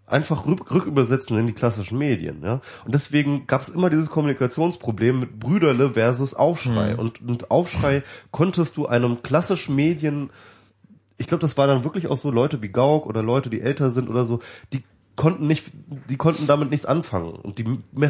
[0.05, 2.41] einfach rück, rückübersetzen in die klassischen Medien.
[2.43, 2.61] Ja?
[2.85, 6.95] Und deswegen gab es immer dieses Kommunikationsproblem mit Brüderle versus Aufschrei.
[6.95, 10.29] Und, und Aufschrei konntest du einem klassischen Medien,
[11.17, 13.91] ich glaube, das war dann wirklich auch so Leute wie Gauck oder Leute, die älter
[13.91, 14.39] sind oder so,
[14.73, 14.83] die
[15.15, 15.71] konnten nicht,
[16.09, 17.33] die konnten damit nichts anfangen.
[17.33, 17.65] Und die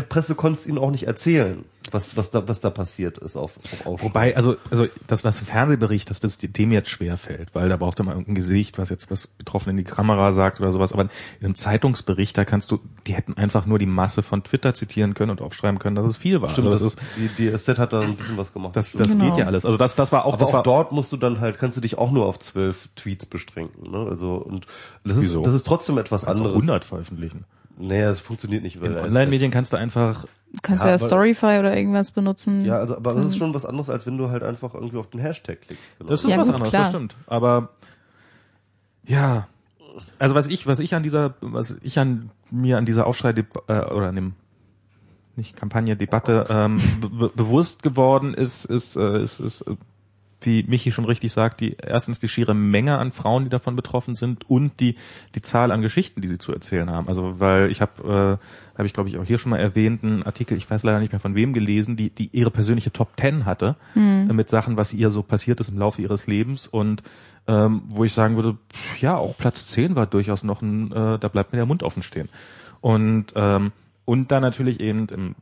[0.10, 3.58] Presse konnte es ihnen auch nicht erzählen, was, was da, was da passiert ist auf,
[3.58, 4.06] auf Aufschrei.
[4.08, 8.00] Wobei, also, also das, das Fernsehbericht, dass das dem jetzt schwer fällt, weil da braucht
[8.00, 10.94] er mal irgendein Gesicht, was jetzt was betroffen in die Kamera sagt oder sowas.
[10.94, 11.10] Aber in
[11.42, 15.32] einem Zeitungsbericht, da kannst du, die hätten einfach nur die Masse von Twitter zitieren können
[15.32, 16.50] und aufschreiben können, dass es viel war.
[16.50, 18.76] Stimmt, also das das ist, die, die SZ hat da ein bisschen was gemacht.
[18.76, 19.30] das, das Genau.
[19.30, 19.66] geht ja alles.
[19.66, 21.78] Also das, das war auch, Aber das auch war, dort musst du dann halt, kannst
[21.78, 23.92] du dich auch nur auf zwölf Tweets beschränken.
[23.92, 24.08] Ne?
[24.10, 24.68] Also und
[25.04, 25.44] das ist, Wieso?
[25.44, 26.62] das ist trotzdem etwas also anderes.
[26.62, 27.46] 100 veröffentlichen.
[27.78, 28.80] Naja, das funktioniert nicht.
[28.82, 30.26] Weil In Online-Medien kannst du einfach,
[30.62, 32.64] kannst Ja, ja, Storyfy oder irgendwas benutzen.
[32.66, 35.10] Ja, also, aber das ist schon was anderes, als wenn du halt einfach irgendwie auf
[35.10, 35.98] den Hashtag klickst.
[35.98, 36.10] Genau.
[36.12, 36.84] das ist Ja, was gut, anderes, klar.
[36.84, 37.16] das stimmt.
[37.26, 37.70] Aber,
[39.06, 39.48] ja,
[40.20, 43.44] also was ich, was ich an dieser, was ich an mir an dieser Aufschrei äh,
[43.92, 44.34] oder an dem
[45.36, 49.76] nicht Kampagne, Debatte ähm, be be- bewusst geworden ist, ist, äh, ist, ist, äh,
[50.46, 54.16] wie Michi schon richtig sagt, die erstens die schiere Menge an Frauen, die davon betroffen
[54.16, 54.96] sind und die
[55.36, 57.08] die Zahl an Geschichten, die sie zu erzählen haben.
[57.08, 60.24] Also weil ich habe, äh, habe ich glaube ich auch hier schon mal erwähnt, einen
[60.24, 63.46] Artikel, ich weiß leider nicht mehr von wem gelesen, die die ihre persönliche Top Ten
[63.46, 67.04] hatte äh, mit Sachen, was ihr so passiert ist im Laufe ihres Lebens und
[67.48, 68.58] ähm, wo ich sagen würde,
[69.02, 72.04] ja auch Platz 10 war durchaus noch ein, äh, da bleibt mir der Mund offen
[72.04, 72.30] stehen
[72.82, 73.72] und ähm,
[74.06, 75.36] und dann natürlich eben im,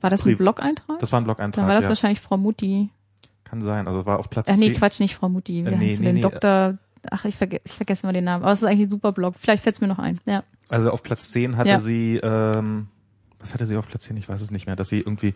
[0.00, 0.98] war das ein Blog-Eintrag?
[1.00, 1.88] das war ein Blog-Eintrag, Dann war das ja.
[1.88, 2.90] wahrscheinlich Frau Mutti.
[3.48, 4.74] Kann sein, also war auf Platz Ach nee, 10.
[4.76, 5.64] Quatsch, nicht Frau Mutti.
[5.64, 6.14] Wie Äh, nee, nee, denn?
[6.16, 6.20] nee.
[6.20, 6.78] Doktor,
[7.10, 8.42] ach, ich, verge ich vergesse mal den Namen.
[8.44, 9.34] Aber es ist eigentlich ein super Blog.
[9.38, 10.18] Vielleicht fällt es mir noch ein.
[10.26, 10.44] Ja.
[10.68, 11.80] Also auf Platz 10 hatte Ja.
[11.80, 12.88] sie, ähm,
[13.38, 14.16] was hatte sie auf Platz 10?
[14.16, 15.34] Ich weiß es nicht mehr, dass sie irgendwie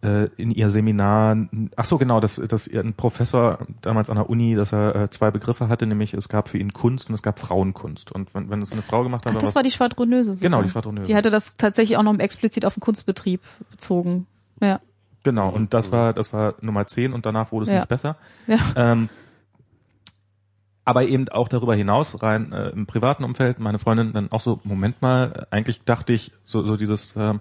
[0.00, 1.36] äh, in ihr Seminar,
[1.74, 5.10] ach so genau, dass, dass ihr ein Professor damals an der Uni, dass er äh,
[5.10, 8.12] zwei Begriffe hatte, nämlich es gab für ihn Kunst und es gab Frauenkunst.
[8.12, 10.36] Und wenn, wenn es eine Frau gemacht hat, Ach, das war die Schwadronöse.
[10.36, 10.40] sogar.
[10.50, 11.06] Genau, die Schwadronöse.
[11.08, 13.40] Die hatte das tatsächlich auch noch explizit auf den Kunstbetrieb
[13.72, 14.26] bezogen.
[14.60, 14.80] Ja.
[15.22, 17.76] Genau, und das war, das war Nummer 10 und danach wurde es Ja.
[17.78, 18.16] nicht besser.
[18.46, 18.58] Ja.
[18.76, 19.08] Ähm,
[20.84, 24.60] aber eben auch darüber hinaus rein äh, im privaten Umfeld, meine Freundin dann auch so,
[24.64, 27.40] Moment mal, eigentlich dachte ich, so, so dieses, ähm,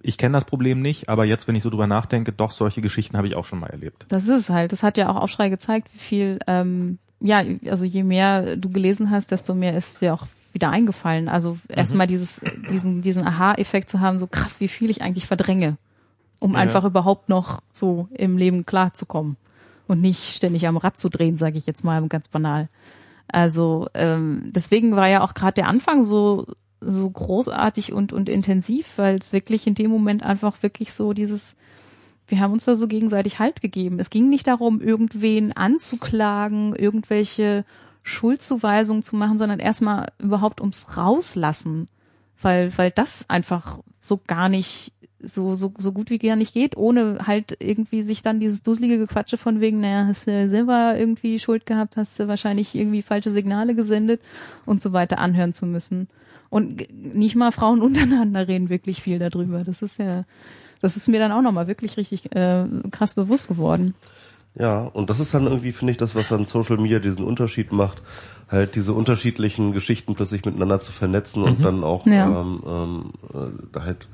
[0.00, 3.18] ich kenne das Problem nicht, aber jetzt, wenn ich so drüber nachdenke, doch, solche Geschichten
[3.18, 4.06] habe ich auch schon mal erlebt.
[4.08, 4.72] Das ist es halt.
[4.72, 9.10] Das hat ja auch Aufschrei gezeigt, wie viel, ähm, ja, also je mehr du gelesen
[9.10, 11.28] hast, desto mehr ist dir auch wieder eingefallen.
[11.28, 12.40] Also erstmal dieses,
[12.70, 15.76] diesen, diesen Aha-Effekt zu haben, so krass, wie viel ich eigentlich verdränge,
[16.42, 16.58] um Ja.
[16.58, 19.36] einfach überhaupt noch so im Leben klarzukommen
[19.86, 22.68] und nicht ständig am Rad zu drehen, sage ich jetzt mal ganz banal.
[23.28, 26.46] Also ähm, deswegen war ja auch gerade der Anfang so
[26.80, 31.56] so großartig und und intensiv, weil es wirklich in dem Moment einfach wirklich so dieses
[32.26, 33.98] wir haben uns da so gegenseitig Halt gegeben.
[33.98, 37.64] Es ging nicht darum, irgendwen anzuklagen, irgendwelche
[38.04, 41.88] Schuldzuweisungen zu machen, sondern erstmal überhaupt ums Rauslassen,
[42.40, 44.92] weil weil das einfach so gar nicht
[45.24, 48.98] so so so gut wie gar nicht geht, ohne halt irgendwie sich dann dieses dusselige
[48.98, 53.30] Gequatsche von wegen, naja, hast du selber irgendwie Schuld gehabt, hast du wahrscheinlich irgendwie falsche
[53.30, 54.20] Signale gesendet
[54.66, 56.08] und so weiter anhören zu müssen.
[56.50, 59.64] Und nicht mal Frauen untereinander reden wirklich viel darüber.
[59.64, 60.24] Das ist ja,
[60.80, 63.94] das ist mir dann auch nochmal wirklich richtig äh, krass bewusst geworden.
[64.54, 67.72] Ja, und das ist dann irgendwie, finde ich, das, was dann Social Media diesen Unterschied
[67.72, 68.02] macht,
[68.50, 72.26] halt diese unterschiedlichen Geschichten plötzlich miteinander zu vernetzen und dann auch Ja.
[72.42, 74.08] ähm, ähm, äh, halt,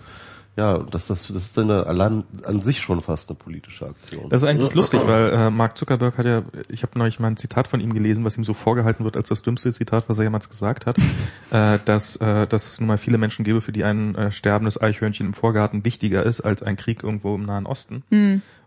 [0.59, 4.29] ja, das, das, das ist dann eine, allein an sich schon fast eine politische Aktion.
[4.29, 7.37] Das ist eigentlich lustig, weil äh, Mark Zuckerberg hat ja, ich habe neulich mal ein
[7.37, 10.25] Zitat von ihm gelesen, was ihm so vorgehalten wird als das dümmste Zitat, was er
[10.25, 10.99] jemals gesagt hat,
[11.53, 14.81] äh, dass, äh, dass es nun mal viele Menschen gäbe, für die ein äh, sterbendes
[14.83, 18.03] Eichhörnchen im Vorgarten wichtiger ist als ein Krieg irgendwo im Nahen Osten.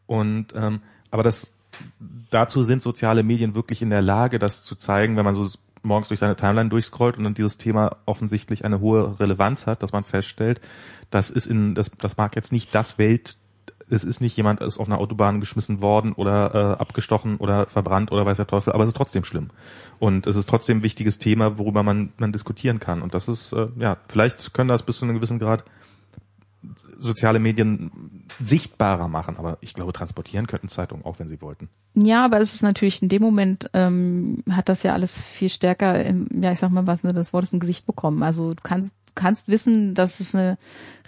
[0.08, 0.80] Und ähm,
[1.10, 1.52] aber das
[2.30, 5.46] dazu sind soziale Medien wirklich in der Lage, das zu zeigen, wenn man so
[5.84, 9.92] morgens durch seine Timeline durchscrollt und dann dieses Thema offensichtlich eine hohe Relevanz hat, dass
[9.92, 10.62] man feststellt,
[11.12, 13.38] das ist in, das, das mag jetzt nicht das Welt,
[13.90, 18.12] es ist nicht jemand ist auf einer Autobahn geschmissen worden oder äh, abgestochen oder verbrannt
[18.12, 19.50] oder weiß der Teufel, aber es ist trotzdem schlimm.
[20.00, 23.02] Und es ist trotzdem ein wichtiges Thema, worüber man, man diskutieren kann.
[23.02, 25.66] Und das ist, äh, ja, vielleicht können das bis zu einem gewissen Grad
[27.00, 31.70] soziale Medien sichtbarer machen, aber ich glaube, transportieren könnten Zeitungen auch, wenn sie wollten.
[31.96, 36.04] Ja, aber es ist natürlich in dem Moment, ähm, hat das ja alles viel stärker,
[36.06, 38.24] im, ja, ich sag mal, was ne, das Wort ist ein Gesicht bekommen.
[38.24, 40.58] Also du kannst, du kannst wissen, dass es eine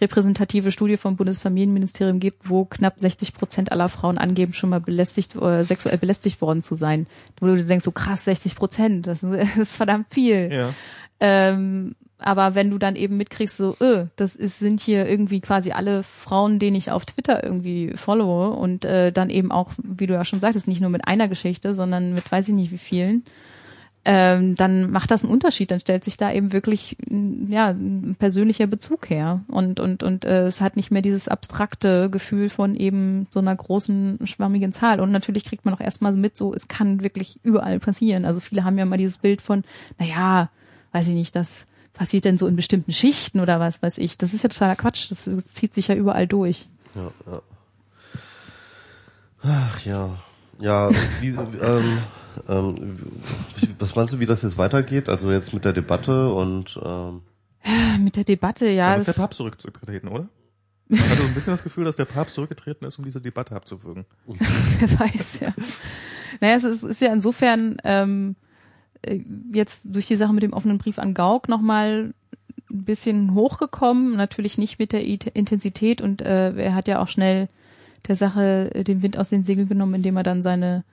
[0.02, 5.36] repräsentative Studie vom Bundesfamilienministerium gibt, wo knapp 60 Prozent aller Frauen angeben, schon mal belästigt,
[5.36, 7.08] äh, sexuell belästigt worden zu sein.
[7.40, 10.52] Wo du denkst, so krass, 60 Prozent, das ist, das ist verdammt viel.
[10.52, 10.74] Ja.
[11.20, 15.72] Ähm, aber wenn du dann eben mitkriegst, so, äh, das ist, sind hier irgendwie quasi
[15.72, 20.14] alle Frauen, denen ich auf Twitter irgendwie followe und äh, dann eben auch, wie du
[20.14, 23.24] ja schon sagtest, nicht nur mit einer Geschichte, sondern mit weiß ich nicht wie vielen,
[24.06, 25.72] ähm, dann macht das einen Unterschied.
[25.72, 30.46] Dann stellt sich da eben wirklich ja ein persönlicher Bezug her und und und äh,
[30.46, 35.00] es hat nicht mehr dieses abstrakte Gefühl von eben so einer großen schwammigen Zahl.
[35.00, 38.26] Und natürlich kriegt man auch erstmal mit, so es kann wirklich überall passieren.
[38.26, 39.64] Also viele haben ja mal dieses Bild von,
[39.98, 40.50] na ja,
[40.92, 44.18] weiß ich nicht, das passiert denn so in bestimmten Schichten oder was weiß ich.
[44.18, 45.10] Das ist ja totaler Quatsch.
[45.12, 46.68] Das zieht sich ja überall durch.
[46.96, 47.42] Ja, ja.
[49.44, 50.10] Ach ja.
[50.60, 50.90] Ja,
[51.22, 51.98] wie, ähm,
[52.48, 53.00] ähm,
[53.58, 55.10] wie- was meinst du, wie das jetzt weitergeht?
[55.10, 57.22] Also jetzt mit der Debatte und ähm,
[58.04, 58.92] Mit der Debatte, ja.
[58.92, 60.28] Dann ist der Papst zurückgetreten, oder?
[60.88, 63.56] Man hatte so ein bisschen das Gefühl, dass der Papst zurückgetreten ist, um diese Debatte
[63.56, 64.06] abzuwürgen.
[64.26, 65.54] Wer weiß, ja.
[66.40, 68.43] Naja, es ist, ist ja insofern ähm, äh,
[69.54, 72.14] jetzt durch die Sache mit dem offenen Brief an Gauck nochmal
[72.72, 77.08] ein bisschen hochgekommen, natürlich nicht mit der It- Intensität und äh, er hat ja auch
[77.08, 77.50] schnell
[78.08, 80.84] der Sache äh, den Wind aus den Segeln genommen, indem er dann seine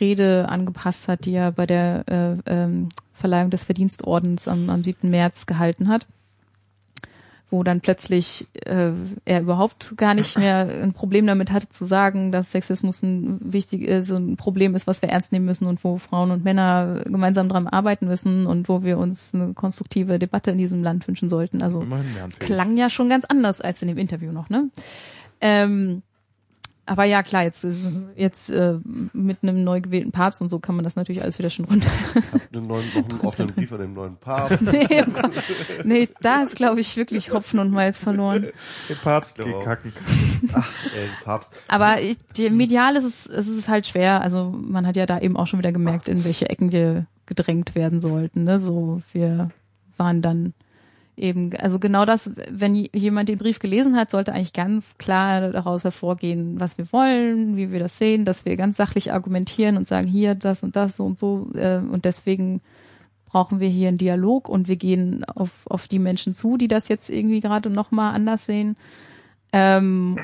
[0.00, 5.10] Rede angepasst hat, die er bei der äh, ähm, Verleihung des Verdienstordens am, am 7.
[5.10, 6.06] März gehalten hat
[7.50, 8.92] wo dann plötzlich äh,
[9.24, 13.88] er überhaupt gar nicht mehr ein Problem damit hatte zu sagen, dass Sexismus ein wichtig
[13.88, 17.02] äh, so ein Problem ist, was wir ernst nehmen müssen und wo Frauen und Männer
[17.04, 21.28] gemeinsam dran arbeiten müssen und wo wir uns eine konstruktive Debatte in diesem Land wünschen
[21.28, 21.62] sollten.
[21.62, 21.84] Also
[22.38, 24.70] klang ja schon ganz anders als in dem Interview noch, ne?
[25.40, 26.02] Ähm,
[26.90, 27.86] aber ja, klar, jetzt, ist-
[28.16, 28.74] jetzt äh,
[29.12, 31.88] mit einem neu gewählten Papst und so kann man das natürlich alles wieder schon runter.
[32.32, 34.60] habt einen neuen, noch einen offenen Brief an den neuen Papst.
[34.62, 35.04] nee,
[35.84, 38.48] nee, da ist, glaube ich, wirklich Hopfen und Malz verloren.
[38.88, 39.44] Den Papst Ja.
[39.44, 39.92] gekacken.
[40.52, 41.52] Ach, ey, Papst.
[41.68, 42.18] Aber ich,
[42.50, 44.20] medial ist es, es ist halt schwer.
[44.20, 47.74] Also man hat ja da eben auch schon wieder gemerkt, in welche Ecken wir gedrängt
[47.76, 48.44] werden sollten.
[48.44, 48.58] Ne?
[48.58, 49.50] So, wir
[49.96, 50.54] waren dann
[51.20, 55.84] eben, also genau das, wenn jemand den Brief gelesen hat, sollte eigentlich ganz klar daraus
[55.84, 60.06] hervorgehen, was wir wollen, wie wir das sehen, dass wir ganz sachlich argumentieren und sagen,
[60.06, 61.50] hier das und das so und so.
[61.54, 62.60] Äh, und deswegen
[63.26, 66.88] brauchen wir hier einen Dialog und wir gehen auf, auf die Menschen zu, die das
[66.88, 68.76] jetzt irgendwie gerade nochmal anders sehen.
[69.52, 70.18] Ähm,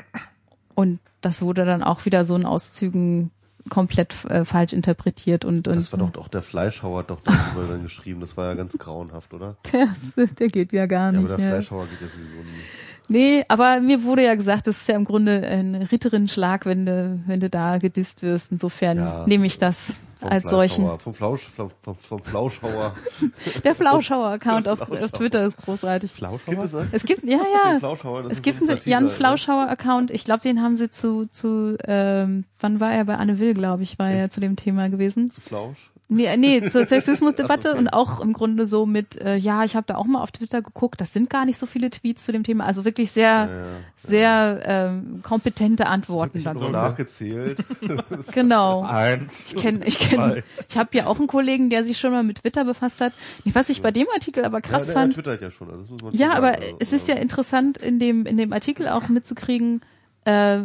[0.75, 3.31] und das wurde dann auch wieder so in Auszügen
[3.69, 7.67] komplett äh, falsch interpretiert und, und Das war doch doch der Fleischhauer hat doch darüber
[7.71, 8.19] dann geschrieben.
[8.21, 9.57] Das war ja ganz grauenhaft, oder?
[9.71, 11.19] der, der geht ja gar Ja, nicht.
[11.25, 11.51] aber der ja.
[11.53, 12.63] Fleischhauer geht ja sowieso nie.
[13.09, 17.19] Nee, aber mir wurde ja gesagt, das ist ja im Grunde ein Ritterin-Schlag, wenn du,
[17.25, 18.51] wenn du da gedisst wirst.
[18.51, 19.25] Insofern Ja.
[19.25, 20.99] nehme ich das als solchen.
[20.99, 22.95] Vom Flausch, vom, Flauschhauer.
[23.63, 25.05] Der Flauschauer-Account auf, Flauschauer.
[25.05, 26.11] auf Twitter ist großartig.
[26.11, 26.53] Flauschauer?
[26.53, 26.93] Gibt es das?
[26.93, 27.79] Es gibt, ja, ja.
[27.79, 29.09] Flauschauer, das Es gibt einen Jan ne?
[29.09, 30.11] Flauschauer-Account.
[30.11, 33.83] Ich glaube, den haben sie zu, zu ähm, wann war er bei Anne Will, glaube
[33.83, 35.31] ich, war er zu dem Thema gewesen.
[35.31, 35.91] Zu Flausch.
[36.09, 39.95] Nee, nee, zur Sexismusdebatte und auch im Grunde so mit, äh, ja, ich habe da
[39.95, 42.65] auch mal auf Twitter geguckt, das sind gar nicht so viele Tweets zu dem Thema,
[42.65, 43.49] also wirklich sehr, Ja,
[43.95, 46.59] sehr ähm, kompetente Antworten Ich dazu.
[46.59, 47.59] nur nachgezählt.
[48.33, 48.83] Genau.
[48.83, 49.53] Eins.
[49.53, 52.39] Ich kenne, ich kenne, ich habe ja auch einen Kollegen, der sich schon mal mit
[52.41, 53.13] Twitter befasst hat.
[53.43, 55.69] Ich, was ich bei dem Artikel aber krass ja, fand, twittert ja schon.
[55.69, 56.37] Also das muss man ja, sagen.
[56.37, 59.81] aber Also, es ist ja interessant in dem in dem Artikel auch mitzukriegen,
[60.25, 60.59] äh,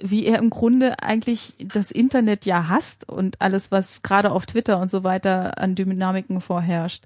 [0.00, 4.78] wie er im Grunde eigentlich das Internet ja hasst und alles, was gerade auf Twitter
[4.80, 7.04] und so weiter an Dynamiken vorherrscht.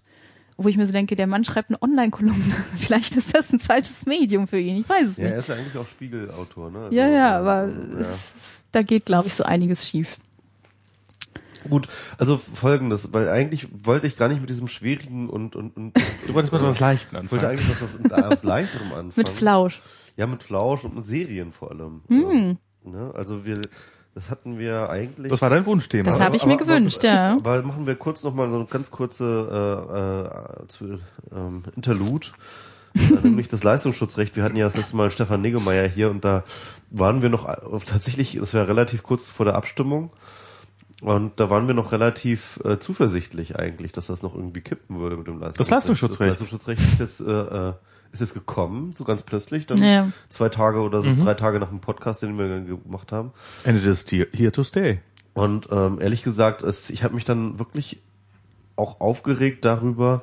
[0.59, 2.55] Wo ich mir so denke, der Mann schreibt eine Online-Kolumne.
[2.79, 4.77] Vielleicht ist das ein falsches Medium für ihn.
[4.83, 5.39] Ich weiß es Ja, er nicht.
[5.41, 6.79] ist ja eigentlich auch Spiegelautor, ne?
[6.85, 7.99] Also, Ja, ja, äh, aber ja.
[8.01, 10.19] es, da geht, glaube ich, so einiges schief.
[11.71, 11.89] Gut,
[12.19, 15.95] also folgendes, weil eigentlich wollte ich gar nicht mit diesem schwierigen und und, und
[16.27, 17.61] Du wolltest mit was Leichten ich wollte anfangen.
[17.61, 19.13] eigentlich was, was, mit was leichterem anfangen.
[19.15, 19.81] Mit Flausch.
[20.17, 22.03] Ja, mit Flausch und mit Serien vor allem.
[22.09, 22.59] Hm.
[22.85, 23.13] Ne?
[23.15, 23.61] Also wir,
[24.15, 25.31] das hatten wir eigentlich.
[25.31, 26.11] Das war dein Wunschthema.
[26.11, 27.33] Das hab ich mir gewünscht, ja.
[27.33, 30.29] Aber machen wir kurz noch mal so eine ganz kurze
[30.61, 30.99] äh, äh, zu,
[31.35, 32.29] ähm, Interlude.
[32.95, 34.37] äh, nämlich das Leistungsschutzrecht.
[34.37, 36.45] Wir hatten ja das letzte Mal Stefan Niggemeier hier und da
[36.91, 37.57] waren wir noch äh,
[37.87, 40.11] tatsächlich, das war relativ kurz vor der Abstimmung.
[41.01, 45.17] Und da waren wir noch relativ äh, zuversichtlich eigentlich, dass das noch irgendwie kippen würde
[45.17, 45.71] mit dem Leistungsschutzrecht.
[45.71, 46.31] Leistungsschutzrecht.
[46.31, 47.73] Das Leistungsschutzrecht ist jetzt, äh, äh,
[48.13, 50.09] ist jetzt gekommen, so ganz plötzlich, dann Ja.
[50.29, 51.21] zwei Tage oder so, Mhm.
[51.21, 53.33] drei Tage nach dem Podcast, den wir dann gemacht haben.
[53.65, 55.01] And it is here here to stay.
[55.35, 57.99] Und ähm, ehrlich gesagt, es, ich habe mich dann wirklich
[58.77, 60.23] auch aufgeregt darüber,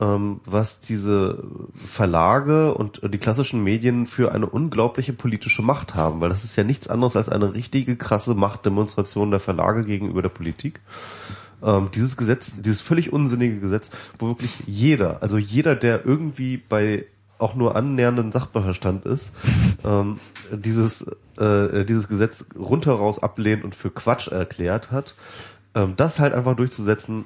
[0.00, 1.44] ähm, was diese
[1.74, 6.64] Verlage und die klassischen Medien für eine unglaubliche politische Macht haben, weil das ist ja
[6.64, 10.80] nichts anderes als eine richtige krasse Machtdemonstration der Verlage gegenüber der Politik.
[11.62, 17.06] Ähm, dieses Gesetz, dieses völlig unsinnige Gesetz, wo wirklich jeder, also jeder, der irgendwie bei
[17.38, 19.32] auch nur annähernden Sachverstand ist,
[19.84, 20.18] ähm,
[20.50, 21.06] dieses,
[21.38, 25.14] äh, dieses Gesetz rundheraus ablehnt und für Quatsch erklärt hat,
[25.74, 27.24] ähm, das halt einfach durchzusetzen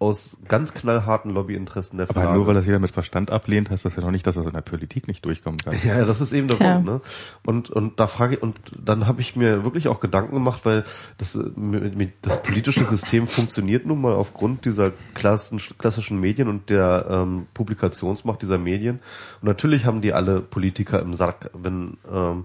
[0.00, 2.38] aus ganz knallharten Lobbyinteressen der Aber Verlage.
[2.38, 4.52] nur weil das jeder mit Verstand ablehnt, heißt das ja noch nicht, dass das in
[4.52, 5.76] der Politik nicht durchkommen kann.
[5.84, 6.54] Ja, das ist eben der.
[6.54, 7.00] Punkt, ne?
[7.44, 10.84] Und und da frage ich, und dann habe ich mir wirklich auch Gedanken gemacht, weil
[11.18, 17.06] das äh, das politische System funktioniert nun mal aufgrund dieser klassen, klassischen Medien und der
[17.10, 19.00] ähm, Publikationsmacht dieser Medien.
[19.40, 22.44] Und natürlich haben die alle Politiker im Sack, wenn ähm,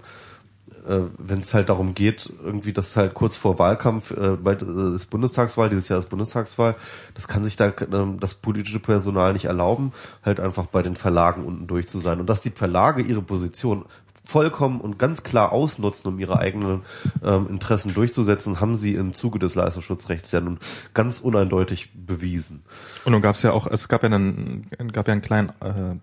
[0.88, 4.95] äh, wenn es halt darum geht, irgendwie das halt kurz vor Wahlkampf, äh, bald äh,
[4.95, 6.75] ist Bundestagswahl, dieses Jahr ist Bundestagswahl,
[7.13, 11.43] das kann sich da ähm, das politische Personal nicht erlauben, halt einfach bei den Verlagen
[11.45, 12.19] unten durch zu sein.
[12.19, 13.86] Und dass die Verlage ihre Position
[14.23, 16.81] vollkommen und ganz klar ausnutzen, um ihre eigenen
[17.23, 20.59] ähm, Interessen durchzusetzen, haben sie im Zuge des Leistungsschutzrechts ja nun
[20.93, 22.63] ganz uneindeutig bewiesen.
[23.05, 25.95] Und nun gab es ja auch, es gab ja einen, gab ja einen kleinen äh,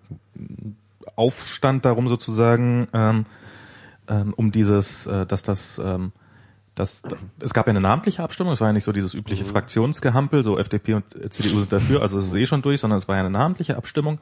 [1.16, 3.26] Aufstand darum sozusagen, ähm,
[4.10, 6.12] ähm, um dieses, äh, dass das, ähm,
[6.74, 7.02] das,
[7.40, 10.58] es gab ja eine namentliche Abstimmung, es war ja nicht so dieses übliche Fraktionsgehampel, so
[10.58, 13.20] FDP und CDU sind dafür, also es ist eh schon durch, sondern es war ja
[13.20, 14.18] eine namentliche Abstimmung.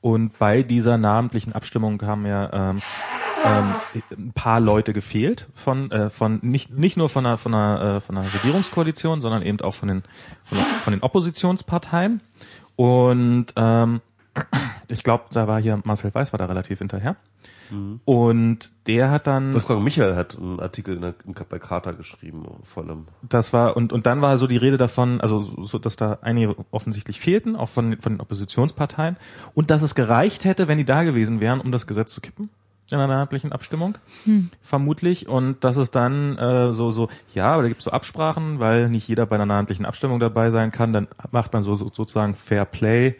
[0.00, 2.82] Und bei dieser namentlichen Abstimmung haben ja ähm,
[3.44, 3.74] ähm,
[4.16, 8.00] ein paar Leute gefehlt von äh, von nicht nicht nur von einer von einer äh,
[8.00, 10.02] von einer Regierungskoalition, sondern eben auch von den
[10.44, 12.20] von, von den Oppositionsparteien.
[12.76, 14.00] Und ähm,
[14.90, 17.16] ich glaube, da war hier Marcel Weiß war da relativ hinterher.
[18.04, 22.44] Und der hat dann Wolfgang Michael hat einen Artikel in der, in, bei Carta geschrieben,
[22.62, 23.06] vor allem.
[23.22, 26.56] das war und und dann war so die Rede davon, also so, dass da einige
[26.70, 29.16] offensichtlich fehlten, auch von von den Oppositionsparteien
[29.54, 32.48] und dass es gereicht hätte, wenn die da gewesen wären, um das Gesetz zu kippen
[32.90, 33.98] in einer namentlichen Abstimmung,
[34.62, 38.60] vermutlich und dass es dann äh, so so ja, aber da gibt es so Absprachen,
[38.60, 41.90] weil nicht jeder bei einer namentlichen Abstimmung dabei sein kann, dann macht man so, so
[41.92, 43.16] sozusagen Fair Play.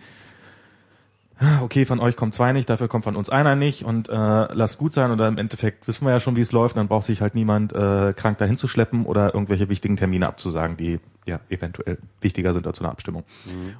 [1.62, 4.78] Okay, von euch kommt zwei nicht, dafür kommt von uns einer nicht und äh, lasst
[4.78, 7.20] gut sein oder im Endeffekt wissen wir ja schon, wie es läuft, dann braucht sich
[7.20, 11.98] halt niemand äh, krank dahin zu schleppen oder irgendwelche wichtigen Termine abzusagen, die ja eventuell
[12.20, 13.22] wichtiger sind als so eine Abstimmung.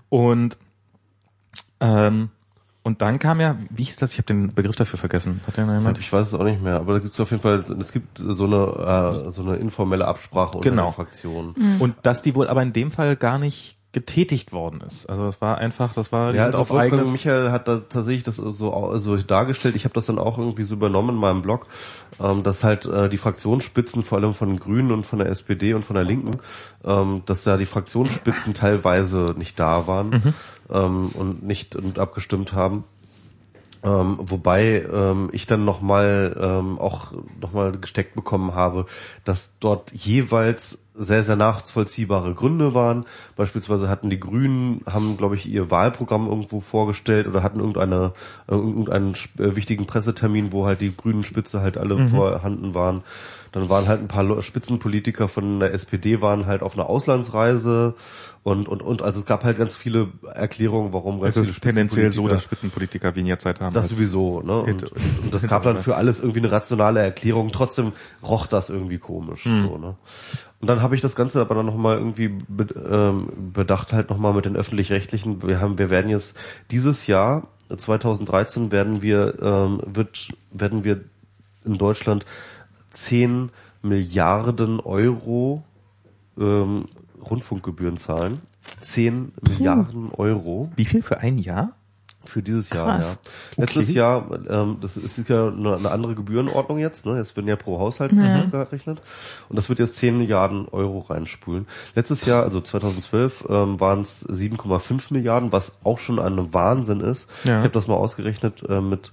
[0.09, 0.56] Und
[1.80, 2.30] ähm,
[2.84, 4.12] und dann kam ja, wie hieß das?
[4.12, 5.40] Ich habe den Begriff dafür vergessen.
[5.46, 5.98] Hat der noch jemand?
[5.98, 8.18] Ich weiß es auch nicht mehr, aber da gibt es auf jeden Fall, es gibt
[8.18, 10.90] so eine äh, so eine informelle Absprache unter Genau.
[10.90, 11.54] den Fraktionen.
[11.80, 15.09] Und dass die wohl aber in dem Fall gar nicht getätigt worden ist.
[15.09, 17.78] Also es war einfach, das war die Ja, also auf Wolfgang eigenes Michael hat da
[17.78, 19.76] tatsächlich das so, so dargestellt.
[19.76, 21.66] Ich habe das dann auch irgendwie so übernommen in meinem Blog,
[22.20, 25.72] ähm, dass halt äh, die Fraktionsspitzen vor allem von den Grünen und von der SPD
[25.72, 26.39] und von der Linken,
[26.84, 30.34] ähm, dass da die Fraktionsspitzen teilweise nicht da waren
[30.70, 32.84] ähm, und nicht und abgestimmt haben.
[33.82, 38.86] Ähm, wobei ähm, ich dann nochmal ähm, auch nochmal gesteckt bekommen habe,
[39.24, 43.07] dass dort jeweils sehr, sehr nachvollziehbare Gründe waren.
[43.36, 48.12] Beispielsweise hatten die Grünen, haben, glaube ich, ihr Wahlprogramm irgendwo vorgestellt oder hatten irgendeine,
[48.49, 53.03] irgendeinen äh, wichtigen Pressetermin, wo halt die grünen Spitze halt alle vorhanden waren.
[53.53, 57.94] Dann waren halt ein paar Spitzenpolitiker von der SPD waren halt auf einer Auslandsreise
[58.43, 62.11] und, und, und, also es gab halt ganz viele Erklärungen, warum ganz es ist tendenziell
[62.11, 63.74] so, Spitzenpolitiker- dass Spitzenpolitiker weniger Zeit haben.
[63.74, 64.59] das sowieso, ne?
[64.59, 64.93] Und, und,
[65.24, 67.53] und das gab dann für alles irgendwie eine rationale Erklärung.
[67.53, 69.97] Trotzdem roch das irgendwie komisch, so, ne?
[70.61, 74.32] Und dann habe ich das Ganze aber dann nochmal irgendwie be ähm, bedacht, halt nochmal
[74.32, 75.43] mit den öffentlich-rechtlichen.
[75.43, 76.36] Wir haben, wir werden jetzt
[76.70, 81.05] dieses Jahr, 2013, werden wir, ähm, wird, werden wir
[81.64, 82.24] in Deutschland
[82.91, 83.51] 10
[83.82, 85.62] Milliarden Euro
[86.39, 86.86] ähm,
[87.22, 88.40] Rundfunkgebühren zahlen.
[88.80, 90.70] 10 Milliarden Euro.
[90.76, 91.72] Wie viel für ein Jahr?
[92.24, 93.18] Für dieses Jahr, Krass.
[93.56, 93.62] ja.
[93.62, 93.92] Letztes Okay.
[93.94, 97.16] Jahr, ähm, das ist ja eine, eine andere Gebührenordnung jetzt, ne?
[97.16, 98.44] Jetzt werden ja pro Haushalt Ja.
[98.44, 99.00] gerechnet.
[99.48, 101.66] Und das wird jetzt 10 Milliarden Euro reinspulen.
[101.94, 107.26] Letztes Jahr, also 2012, ähm, waren es 7,5 Milliarden, was auch schon ein Wahnsinn ist.
[107.44, 107.58] Ja.
[107.58, 109.10] Ich habe das mal ausgerechnet, äh, mit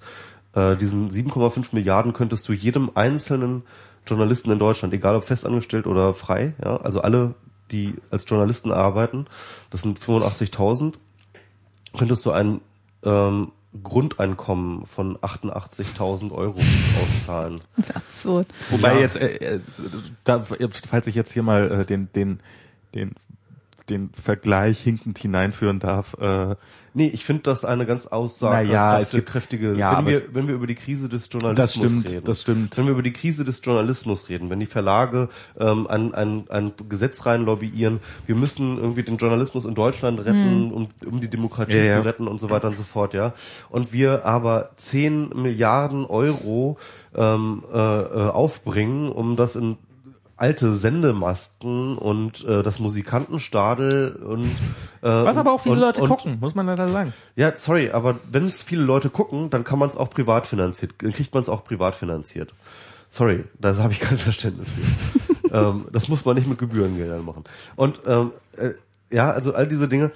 [0.54, 3.64] äh, diesen 7,5 Milliarden könntest du jedem einzelnen
[4.06, 7.34] Journalisten in Deutschland, egal ob festangestellt oder frei, ja, also alle,
[7.72, 9.26] die als Journalisten arbeiten,
[9.70, 10.94] das sind 85.000,
[11.98, 12.62] könntest du ein
[13.04, 13.52] ähm,
[13.84, 16.58] Grundeinkommen von 88.000 Euro
[17.02, 17.60] auszahlen.
[17.94, 18.48] Absurd.
[18.70, 19.00] Wobei Ja.
[19.02, 19.60] jetzt, äh, äh,
[20.24, 22.40] da, falls ich jetzt hier mal äh, den, den,
[22.94, 23.14] den,
[23.90, 26.56] den Vergleich hinkend hineinführen darf, äh,
[26.98, 30.48] Nee, ich finde das eine ganz Naja, aussagekräftige, es gibt- kräftige, ja, wenn wir, wenn
[30.48, 32.24] wir über die Krise des Journalismus das stimmt, reden.
[32.24, 32.78] das stimmt.
[32.78, 35.28] Wenn wir über die Krise des Journalismus reden, wenn die Verlage
[35.60, 40.72] ähm, ein, ein, ein Gesetz rein lobbyieren, wir müssen irgendwie den Journalismus in Deutschland retten,
[40.72, 41.98] um, um die Demokratie Ja, ja.
[42.00, 43.34] zu retten und so weiter und so fort, ja.
[43.70, 46.78] Und wir aber 10 Milliarden Euro
[47.14, 49.76] ähm, äh, äh, aufbringen, um das in
[50.38, 54.50] alte Sendemasten und äh, das Musikantenstadel und
[55.02, 57.14] äh, was aber auch viele und, Leute und, gucken, muss man leider sagen.
[57.36, 60.94] ja, sorry, aber wenn es viele Leute gucken, dann kann man es auch privat finanziert,
[60.98, 62.54] dann kriegt man es auch privat finanziert.
[63.10, 65.54] Sorry, da habe ich kein Verständnis für.
[65.56, 67.46] ähm, das muss man nicht mit Gebührengeldern machen.
[67.78, 68.72] Und ähm, äh,
[69.10, 70.12] ja, also all diese Dinge,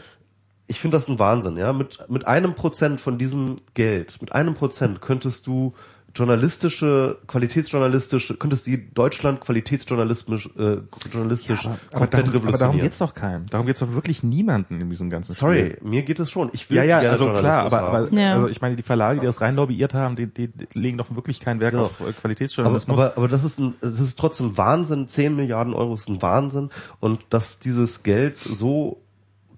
[0.68, 1.72] ich finde das ein Wahnsinn, ja.
[1.72, 5.74] Mit, mit einem Prozent von diesem Geld, mit einem Prozent könntest du
[6.16, 10.78] journalistische, qualitätsjournalistische, könntest die Deutschland qualitätsjournalistisch äh,
[11.12, 13.46] journalistisch Aber, aber, komplett darum, aber darum geht's doch keinem.
[13.48, 15.90] Darum geht's doch wirklich niemanden in diesem ganzen Sorry, Spiel.
[15.90, 16.50] mir geht es schon.
[16.54, 18.34] Ich will Ja, ja, gerne also klar, aber, aber Ja.
[18.34, 21.40] also ich meine, die Verlage, die das rein lobbyiert haben, die, die, legen doch wirklich
[21.40, 21.84] kein Wert Genau.
[21.86, 23.00] auf äh, Aber, Qualitätsjournalismus.
[23.00, 25.08] aber, aber das ist ein, das ist trotzdem Wahnsinn.
[25.08, 26.70] 10 Milliarden Euro ist ein Wahnsinn.
[27.00, 29.02] Und dass dieses Geld so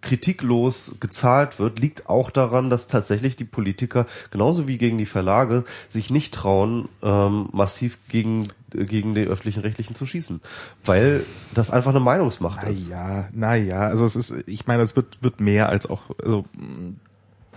[0.02, 5.64] kritiklos gezahlt wird, liegt auch daran, dass tatsächlich die Politiker, genauso wie gegen die Verlage,
[5.90, 10.42] sich nicht trauen, ähm, massiv gegen, äh, gegen die öffentlichen Rechtlichen zu schießen.
[10.84, 11.24] Weil
[11.54, 12.90] das einfach eine Meinungsmacht ist.
[12.90, 16.46] Naja, naja, also es ist, ich meine, es wird, wird mehr als auch, also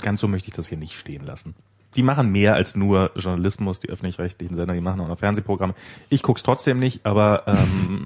[0.03, 1.55] ganz so möchte ich das hier nicht stehen lassen.
[1.97, 5.75] Die machen mehr als nur Journalismus, die öffentlich-rechtlichen Sender, die machen auch noch Fernsehprogramme.
[6.09, 8.05] Ich guck's trotzdem nicht, aber ähm,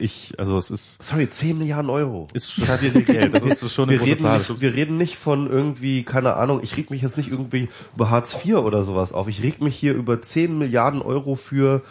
[0.00, 2.26] ich, also es ist, Sorry, 10 Milliarden Euro.
[2.32, 3.34] ist scheiße viel Geld.
[3.44, 4.38] Das ist schon eine wir große reden, Zahl.
[4.38, 8.10] nicht, wir reden nicht von irgendwie, keine Ahnung, ich reg mich jetzt nicht irgendwie über
[8.10, 9.28] Hartz IV oder sowas auf.
[9.28, 11.82] Ich reg mich hier über 10 Milliarden Euro für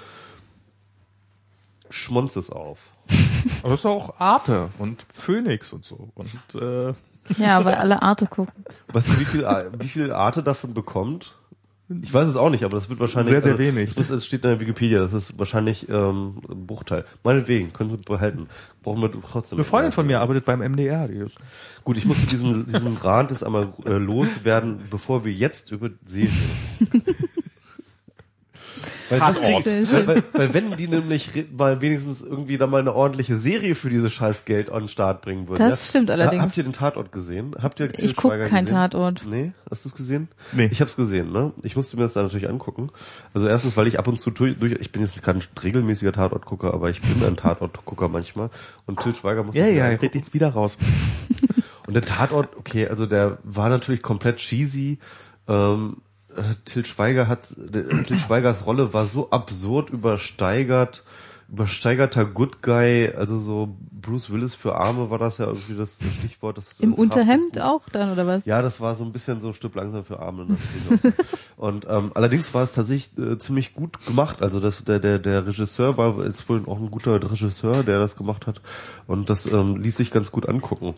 [1.90, 2.80] Schmonzes auf.
[3.64, 6.10] Aber es ist auch Arte und Phoenix und so.
[6.16, 6.30] Und
[6.62, 6.94] äh,
[7.38, 8.66] Ja, weil alle Arte gucken.
[8.92, 9.44] Weißt du, wie viel,
[9.80, 11.36] wie viel Arte davon bekommt?
[12.02, 13.90] Ich weiß es auch nicht, aber das wird wahrscheinlich Sehr, sehr also, wenig.
[13.90, 17.06] Das muss- es steht in der Wikipedia, das ist wahrscheinlich ähm, ein Bruchteil.
[17.24, 18.48] Meinetwegen, können Sie behalten.
[18.82, 19.58] Brauchen wir trotzdem.
[19.58, 21.08] eine Freundin von mir arbeitet beim MDR.
[21.08, 21.38] Die ist,
[21.84, 26.32] Gut, ich musste diesen, diesen Rand jetzt einmal äh, loswerden, bevor wir jetzt über Serien.
[29.10, 29.64] weil, das Tatort.
[29.64, 33.76] krieg, weil, weil, weil wenn die nämlich mal wenigstens irgendwie da mal eine ordentliche Serie
[33.76, 35.60] für dieses scheiß Geld an den Start bringen würden.
[35.60, 36.42] Das stimmt allerdings.
[36.44, 37.56] Habt ihr den Tatort gesehen?
[37.62, 38.78] Habt ihr Ich guck Schweiger kein gesehen?
[38.78, 39.24] Tatort.
[39.30, 40.28] Nee, hast du es gesehen?
[40.54, 40.70] Nee.
[40.72, 41.52] Ich hab's gesehen, ne?
[41.64, 42.90] Ich musste mir das dann natürlich angucken.
[43.34, 46.74] Also erstens, weil ich ab und zu durch, durch ich bin jetzt kein regelmäßiger Tatortgucker,
[46.74, 48.50] aber ich bin ein Tatortgucker manchmal.
[48.86, 50.78] Und Til Schweiger muss ja, ja, red ich wieder raus.
[51.88, 55.00] und der Tatort, okay, also der war natürlich komplett cheesy.
[55.48, 56.03] Ähm, äh,
[56.66, 57.54] Til Schweiger hat,
[58.06, 61.04] Til Schweigers Rolle war so absurd übersteigert,
[61.50, 66.58] übersteigerter Good Guy, also so Bruce Willis für Arme war das ja irgendwie das Stichwort.
[66.58, 68.46] Das Im Unterhemd auch dann, oder was?
[68.46, 70.46] Ja, das war so ein bisschen so Stück langsam für Arme.
[70.46, 70.58] Ne?
[71.58, 74.42] Und ähm, allerdings war es tatsächlich äh, ziemlich gut gemacht.
[74.42, 78.16] Also das, der, der, der Regisseur war jetzt wohl auch ein guter Regisseur, der das
[78.16, 78.62] gemacht hat.
[79.08, 80.94] Und das ähm, ließ sich ganz gut angucken.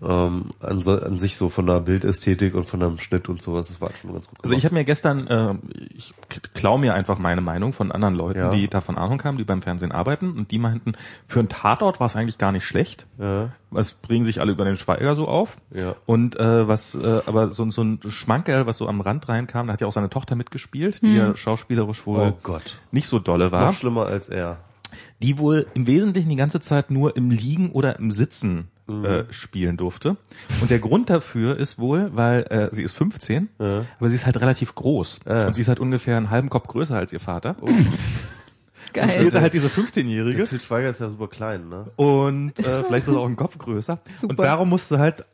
[0.00, 3.66] Ähm, an, so, an sich so von der Bildästhetik und von dem Schnitt und sowas.
[3.66, 5.56] Das war schon ganz gut Also ich habe mir gestern, äh,
[5.92, 6.14] ich
[6.54, 8.50] klau mir einfach meine Meinung von anderen Leuten, Ja.
[8.52, 10.92] die davon Ahnung haben, die beim Fernsehen arbeiten und die meinten,
[11.26, 13.06] für einen Tatort war es eigentlich gar nicht schlecht.
[13.18, 13.50] Ja.
[13.70, 15.56] Was bringen sich alle über den Schweiger so auf?
[15.74, 15.94] Ja.
[16.06, 19.72] Und äh, was, äh, aber so, so ein Schmankerl, was so am Rand reinkam, da
[19.74, 22.78] hat ja auch seine Tochter mitgespielt, die ja schauspielerisch wohl Oh Gott.
[22.92, 23.66] nicht so dolle war.
[23.66, 24.58] Noch schlimmer als er.
[25.22, 29.76] die wohl im Wesentlichen die ganze Zeit nur im Liegen oder im Sitzen äh, spielen
[29.76, 30.16] durfte.
[30.62, 33.84] Und der Grund dafür ist wohl, weil äh, sie ist 15, Ja.
[33.98, 35.20] aber sie ist halt relativ groß.
[35.28, 35.46] Ja.
[35.46, 37.56] Und sie ist halt ungefähr einen halben Kopf größer als ihr Vater.
[38.92, 39.08] Geil.
[39.08, 40.44] Spielte halt diese Der 15-Jährige.
[40.44, 41.86] Til Schweiger ist ja super klein, ne?
[41.96, 43.98] Und äh, vielleicht ist er auch ein Kopf größer.
[44.20, 44.30] Super.
[44.30, 45.24] Und darum musste halt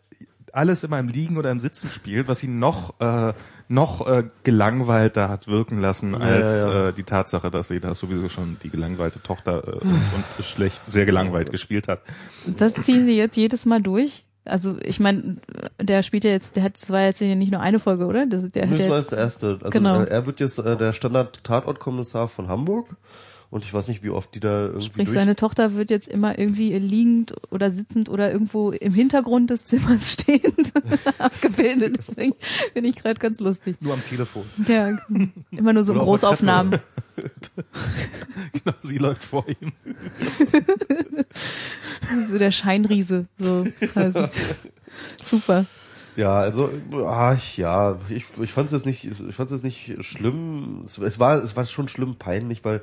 [0.53, 3.33] alles immer im Liegen oder im Sitzen spielen, was ihn noch äh,
[3.69, 6.89] noch äh, gelangweilter hat wirken lassen als ja, ja.
[6.89, 9.91] Äh, die Tatsache, dass sie da sowieso schon die gelangweilte Tochter äh, und,
[10.37, 12.03] und schlecht sehr gelangweilt gespielt hat.
[12.59, 14.25] Das ziehen sie jetzt jedes Mal durch.
[14.45, 15.39] Also ich meine,
[15.81, 18.27] der spielt ja jetzt, der hat, das war jetzt nicht nur eine Folge, oder?
[18.27, 19.47] Das, der hat Das war jetzt, der erste.
[19.63, 20.03] Also Genau.
[20.03, 22.89] äh, er wird jetzt äh, der Standard-Tatortkommissar von Hamburg.
[23.55, 25.17] Und ich weiß nicht, wie oft die da irgendwie sprich, durch...
[25.17, 30.11] seine Tochter wird jetzt immer irgendwie liegend oder sitzend oder irgendwo im Hintergrund des Zimmers
[30.15, 30.73] stehend
[31.19, 31.95] abgebildet.
[31.97, 32.35] Deswegen
[32.73, 33.77] finde ich gerade ganz lustig.
[33.79, 34.43] Nur am Telefon.
[34.67, 34.99] Ja,
[35.53, 36.81] immer nur so Oder auf der Großaufnahmen.
[38.53, 39.73] genau, sie läuft vor ihm.
[42.27, 44.25] So der Scheinriese, so quasi.
[45.23, 45.65] Super.
[46.17, 46.71] Ja, also
[47.07, 50.83] ah, ich, ja, ich, ich fand es jetzt nicht, ich fand es jetzt nicht schlimm.
[50.87, 52.83] Es, es war, es war schon schlimm peinlich, weil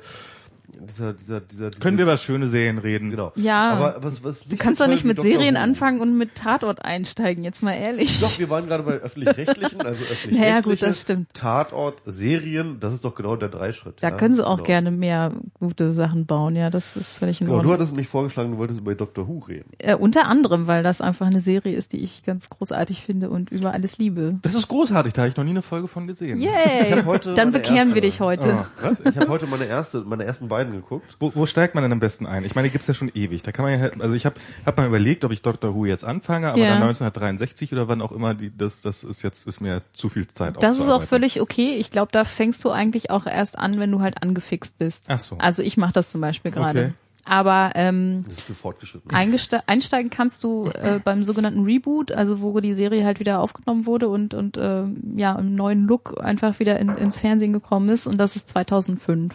[0.86, 3.10] dieser, dieser, dieser, dieser Können wir über schöne Serien reden?
[3.10, 3.32] genau.
[3.36, 3.70] Ja.
[3.72, 7.42] Aber was, was Du kannst doch nicht mit Serien Serien anfangen und mit Tatort einsteigen,
[7.44, 8.20] jetzt mal ehrlich.
[8.20, 11.32] Doch, wir waren gerade bei öffentlich-rechtlichen, also öffentlich Naja, gut, das stimmt.
[11.34, 13.96] Tatort, Serien, das ist doch genau der Dreischritt.
[14.00, 14.16] Da ja?
[14.16, 14.66] können sie auch genau.
[14.66, 17.74] gerne mehr gute Sachen bauen, ja, das ist völlig in Genau, du Ordnung.
[17.74, 19.70] hattest mich vorgeschlagen, du wolltest über Doctor Who reden.
[19.78, 23.50] Äh, unter anderem, weil das einfach eine Serie ist, die ich ganz großartig finde und
[23.50, 24.38] über alles liebe.
[24.42, 26.40] Das ist großartig, da habe ich noch nie eine Folge von gesehen.
[26.40, 27.02] Yay!
[27.34, 28.52] Dann bekehren erste- wir dich heute.
[28.52, 29.00] Ah, was?
[29.00, 31.16] Ich habe heute meine erste, meine ersten beiden geguckt.
[31.20, 32.44] Wo, wo steigt man denn am besten ein?
[32.44, 33.42] Ich meine, die gibt's ja schon ewig.
[33.42, 35.86] Da kann man ja, halt- also ich habe hab mal überlegt, ob ich Doctor Who
[35.86, 36.70] jetzt anfange, aber Ja.
[36.70, 40.26] dann 1963 oder wann auch immer, die, das, das ist jetzt ist mir zu viel
[40.26, 40.62] Zeit.
[40.62, 41.76] Das ist auch völlig okay.
[41.78, 45.04] Ich glaube, da fängst du eigentlich auch erst an, wenn du halt angefixt bist.
[45.08, 45.36] Ach so.
[45.38, 46.80] Also ich mache das zum Beispiel gerade.
[46.80, 46.92] Okay.
[47.24, 49.08] Aber ähm, Das ist für fortgeschritten.
[49.12, 53.86] eingeste- einsteigen kannst du äh, beim sogenannten Reboot, also wo die Serie halt wieder aufgenommen
[53.86, 54.82] wurde und und äh,
[55.14, 59.32] ja im neuen Look einfach wieder in, ins Fernsehen gekommen ist und das ist 2005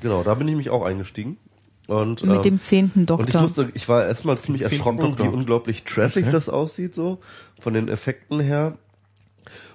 [0.00, 1.38] Genau, da bin ich mich auch eingestiegen.
[1.86, 3.42] Und, mit ähm, dem zehnten Und ich Doktor.
[3.42, 5.32] musste, ich war erstmal ziemlich erschrocken, wie Doktor.
[5.32, 7.18] unglaublich trashig das aussieht, so,
[7.60, 8.78] von den Effekten her.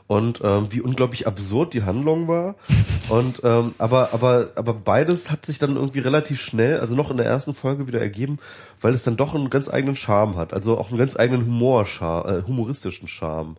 [0.07, 2.55] Und ähm, wie unglaublich absurd die Handlung war.
[3.09, 7.17] Und ähm, aber, aber, aber beides hat sich dann irgendwie relativ schnell, also noch in
[7.17, 8.39] der ersten Folge wieder ergeben,
[8.81, 10.51] weil es dann doch einen ganz eigenen Charme hat.
[10.51, 13.57] Also auch einen ganz eigenen Humor, äh, humoristischen Charme.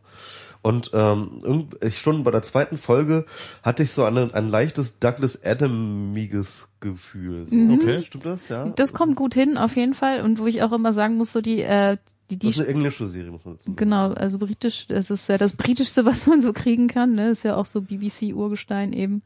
[0.63, 3.25] Und ähm, schon bei der zweiten Folge
[3.63, 7.47] hatte ich so eine, ein leichtes Douglas Adamiges Gefühl.
[7.47, 7.57] So.
[7.57, 8.03] Okay.
[8.03, 8.69] Stimmt das, ja?
[8.71, 11.41] das kommt gut hin auf jeden Fall und wo ich auch immer sagen muss, so
[11.41, 11.99] die äh,
[12.31, 13.77] die, Das die ist eine englische Serie, muss man dazu sagen.
[13.77, 17.31] Genau, also britisch, das ist ja das britischste, was man so kriegen kann, ne?
[17.31, 19.23] Ist ja auch so BBC Urgestein eben.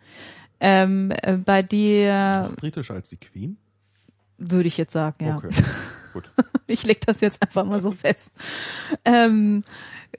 [0.58, 3.58] Ähm, äh, bei dir britischer als die Queen.
[4.38, 5.36] würde ich jetzt sagen, ja.
[5.36, 5.50] Okay.
[6.14, 6.30] Gut.
[6.66, 8.30] Ich leg das jetzt einfach mal so fest.
[9.04, 9.64] Ähm,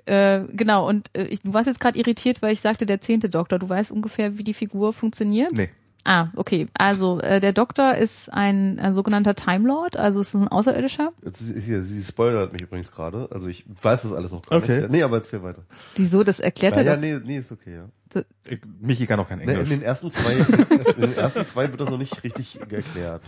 [0.06, 3.30] äh, genau, und äh, ich, du warst jetzt gerade irritiert, weil ich sagte, der zehnte
[3.30, 3.60] Doktor.
[3.60, 5.52] Du weißt ungefähr, wie die Figur funktioniert?
[5.54, 5.70] Nee.
[6.08, 6.68] Ah, okay.
[6.78, 11.14] Also äh, der Doktor ist ein, ein sogenannter Time Lord, also es ist ein Außerirdischer.
[11.26, 13.28] Jetzt ist, hier, sie spoilert mich übrigens gerade.
[13.32, 14.82] Also ich weiß das alles noch gar Okay.
[14.82, 14.92] nicht.
[14.92, 15.64] Nee, aber erzähl weiter.
[15.96, 16.24] Wieso?
[16.24, 18.22] Das erklärt Ja, er ja nee, nee, ist okay, ja.
[18.48, 19.70] Ich, Michi kann auch kein Nee, in Englisch.
[19.70, 20.34] den ersten zwei,
[20.96, 23.24] in den ersten zwei wird das noch nicht richtig erklärt.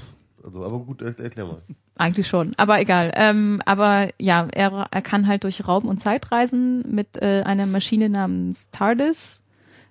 [0.48, 1.62] Also, aber gut, er- erklär mal.
[1.98, 3.12] Eigentlich schon, aber egal.
[3.16, 7.66] Ähm, aber ja, er, er kann halt durch Raum und Zeit reisen mit äh, einer
[7.66, 9.42] Maschine namens TARDIS.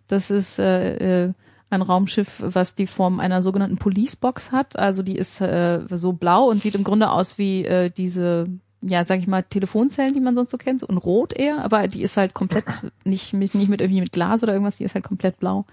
[0.08, 1.32] Das ist äh, äh,
[1.68, 4.78] ein Raumschiff, was die Form einer sogenannten Policebox hat.
[4.78, 8.44] Also die ist äh, so blau und sieht im Grunde aus wie äh, diese,
[8.80, 11.88] ja, sag ich mal, Telefonzellen, die man sonst so kennt, so in Rot eher, aber
[11.88, 12.64] die ist halt komplett
[13.04, 15.66] nicht mit, nicht mit irgendwie mit Glas oder irgendwas, die ist halt komplett blau.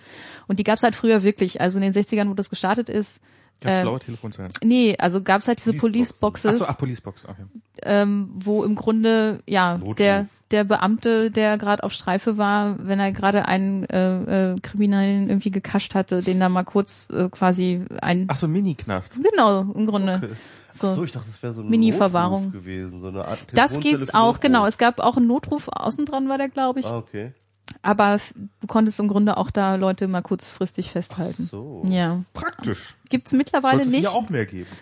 [0.47, 1.61] Und die gab's halt früher wirklich.
[1.61, 3.21] Also in den 60ern, wo das gestartet ist,
[3.61, 4.51] Ganz äh, blaue Telefonzellen.
[4.63, 6.51] Nee, also gab's halt diese Policeboxen.
[6.51, 7.25] Policeboxes, Achso, ah, Policebox.
[7.25, 7.43] Okay.
[7.83, 9.95] ähm, wo im Grunde ja Notruf.
[9.95, 15.27] der der Beamte, der gerade auf Streife war, wenn er gerade einen äh, äh, Kriminellen
[15.27, 19.17] irgendwie gekascht hatte, den da mal kurz äh, quasi ein Ach so, Mini-Knast.
[19.21, 20.21] genau im Grunde.
[20.23, 20.33] Okay.
[20.71, 20.87] So.
[20.87, 22.45] Ach so, ich dachte, das wäre so ein Mini-Verwahrung.
[22.45, 24.65] Notruf gewesen, so eine Art das gibt's auch, genau.
[24.65, 26.85] Es gab auch einen Notruf, außen dran war der, glaube ich.
[26.85, 27.33] Ah, okay.
[27.81, 28.19] Aber
[28.61, 31.43] du konntest im Grunde auch da Leute mal kurzfristig festhalten.
[31.43, 31.83] So.
[31.87, 32.23] Ja.
[32.33, 32.95] Praktisch.
[33.09, 34.09] Gibt's mittlerweile Sollte es nicht.
[34.09, 34.67] hier auch mehr geben.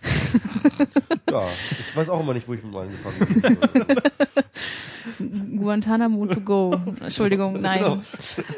[1.29, 4.01] Ja, ich weiß auch immer nicht, wo ich mit meinem angefangen habe.
[5.57, 6.75] Guantanamo to go.
[7.01, 7.79] Entschuldigung, nein.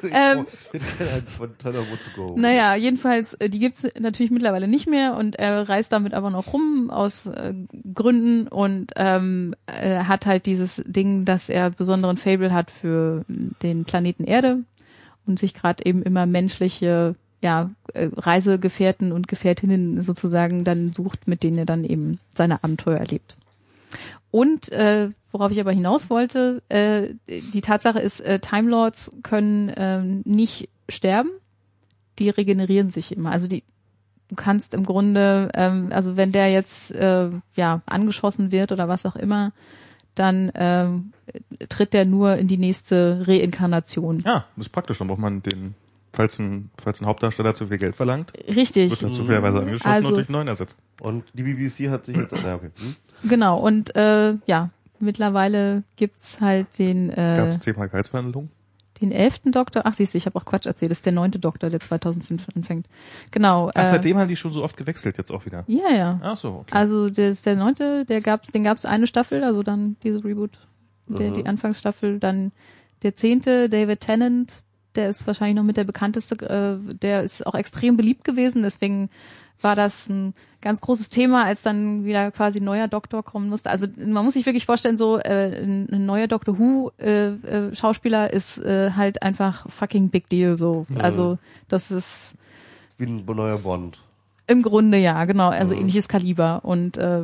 [0.02, 0.14] Genau.
[0.14, 2.36] Ähm, Ich hätte gerne einen von Tanamo to go.
[2.38, 6.52] Naja, jedenfalls, äh, die gibt's natürlich mittlerweile nicht mehr und er reist damit aber noch
[6.54, 7.54] rum aus äh,
[7.94, 13.86] Gründen und ähm, er hat halt dieses Ding, dass er besonderen Fable hat für den
[13.86, 14.60] Planeten Erde
[15.28, 21.44] und sich gerade eben immer menschliche ja, äh, Reisegefährten und Gefährtinnen sozusagen dann sucht, mit
[21.44, 23.38] denen er dann eben seine Abenteuer erlebt.
[24.32, 29.72] Und äh, worauf ich aber hinaus wollte, äh, die Tatsache ist, äh, Time Lords können
[29.76, 31.30] ähm, nicht sterben,
[32.18, 33.32] die regenerieren sich immer.
[33.32, 33.64] Also die,
[34.30, 39.06] du kannst im Grunde, ähm, also wenn der jetzt äh, ja angeschossen wird oder was
[39.06, 39.52] auch immer,
[40.16, 41.12] dann ähm,
[41.70, 44.20] tritt der nur in die nächste Reinkarnation.
[44.20, 45.00] Ja, das ist praktisch.
[45.00, 45.76] Dann braucht man den,
[46.14, 48.92] falls ein, falls ein Hauptdarsteller zu viel Geld verlangt, Richtig.
[48.92, 50.78] wird er zufälligerweise angeschossen Also- und durch einen neuen ersetzt.
[51.02, 52.70] Und die BBC hat sich jetzt, na okay.
[52.80, 52.96] Hm?
[53.30, 58.50] Genau, und äh, ja, mittlerweile gibt's halt den äh, Gab es zehnmal Gehaltsverhandlungen?
[59.02, 59.82] den elften Doktor.
[59.86, 60.90] Ach, siehst du, ich habe auch Quatsch erzählt.
[60.90, 62.88] Das ist der neunte Doktor, der 2005 anfängt.
[63.32, 63.70] Genau.
[63.76, 65.66] Ach, äh, seitdem haben die schon so oft gewechselt jetzt auch wieder.
[65.68, 66.20] Ja, ja.
[66.24, 66.72] Ach so, okay.
[66.72, 70.52] Also der ist der neunte, der gab's, den gab's eine Staffel, also dann diese Reboot,
[71.08, 72.52] der, die Anfangsstaffel, dann
[73.04, 74.63] der zehnte, David Tennant,
[74.96, 76.36] der ist wahrscheinlich noch mit der bekannteste,
[76.90, 79.10] äh, der ist auch extrem beliebt gewesen, deswegen
[79.62, 83.70] war das ein ganz großes Thema, als dann wieder quasi ein neuer Doktor kommen musste.
[83.70, 87.74] Also man muss sich wirklich vorstellen, so äh, ein, ein neuer Doctor Who äh, äh,
[87.76, 90.86] Schauspieler ist äh, halt einfach fucking big deal so.
[91.00, 91.38] Also
[91.70, 92.34] das ist
[92.98, 94.00] Wie ein neuer Bond.
[94.48, 95.50] im Grunde ja, genau.
[95.50, 95.80] Also Ja.
[95.80, 97.22] ähnliches Kaliber und äh,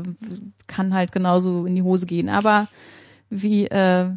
[0.67, 2.29] kann halt genauso in die Hose gehen.
[2.29, 2.67] Aber
[3.29, 4.09] wie äh,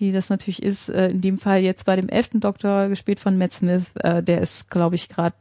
[0.00, 3.38] wie das natürlich ist, äh, in dem Fall jetzt bei dem elften Doktor gespielt von
[3.38, 5.36] Matt Smith, äh, der ist, glaube ich, gerade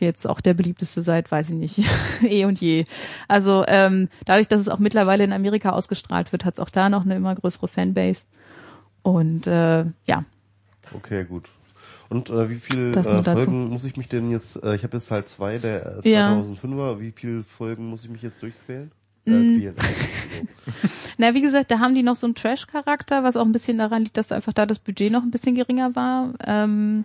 [0.00, 1.84] jetzt auch der beliebteste seit, weiß ich nicht,
[2.22, 2.86] eh und je.
[3.28, 6.88] Also ähm, dadurch, dass es auch mittlerweile in Amerika ausgestrahlt wird, hat es auch da
[6.88, 8.26] noch eine immer größere Fanbase.
[9.02, 10.24] Und äh, ja,
[10.92, 11.48] Okay, gut.
[12.08, 13.22] Und äh, wie viel äh, dazu.
[13.22, 16.32] Folgen muss ich mich denn jetzt, äh, ich habe jetzt halt zwei der äh, Ja.
[16.32, 18.90] 2005er, wie viel Folgen muss ich mich jetzt durchquälen?
[19.30, 19.74] Mm.
[21.18, 24.02] Na, wie gesagt, da haben die noch so einen Trash-Charakter, was auch ein bisschen daran
[24.04, 26.32] liegt, dass einfach da das Budget noch ein bisschen geringer war.
[26.46, 27.04] Ähm,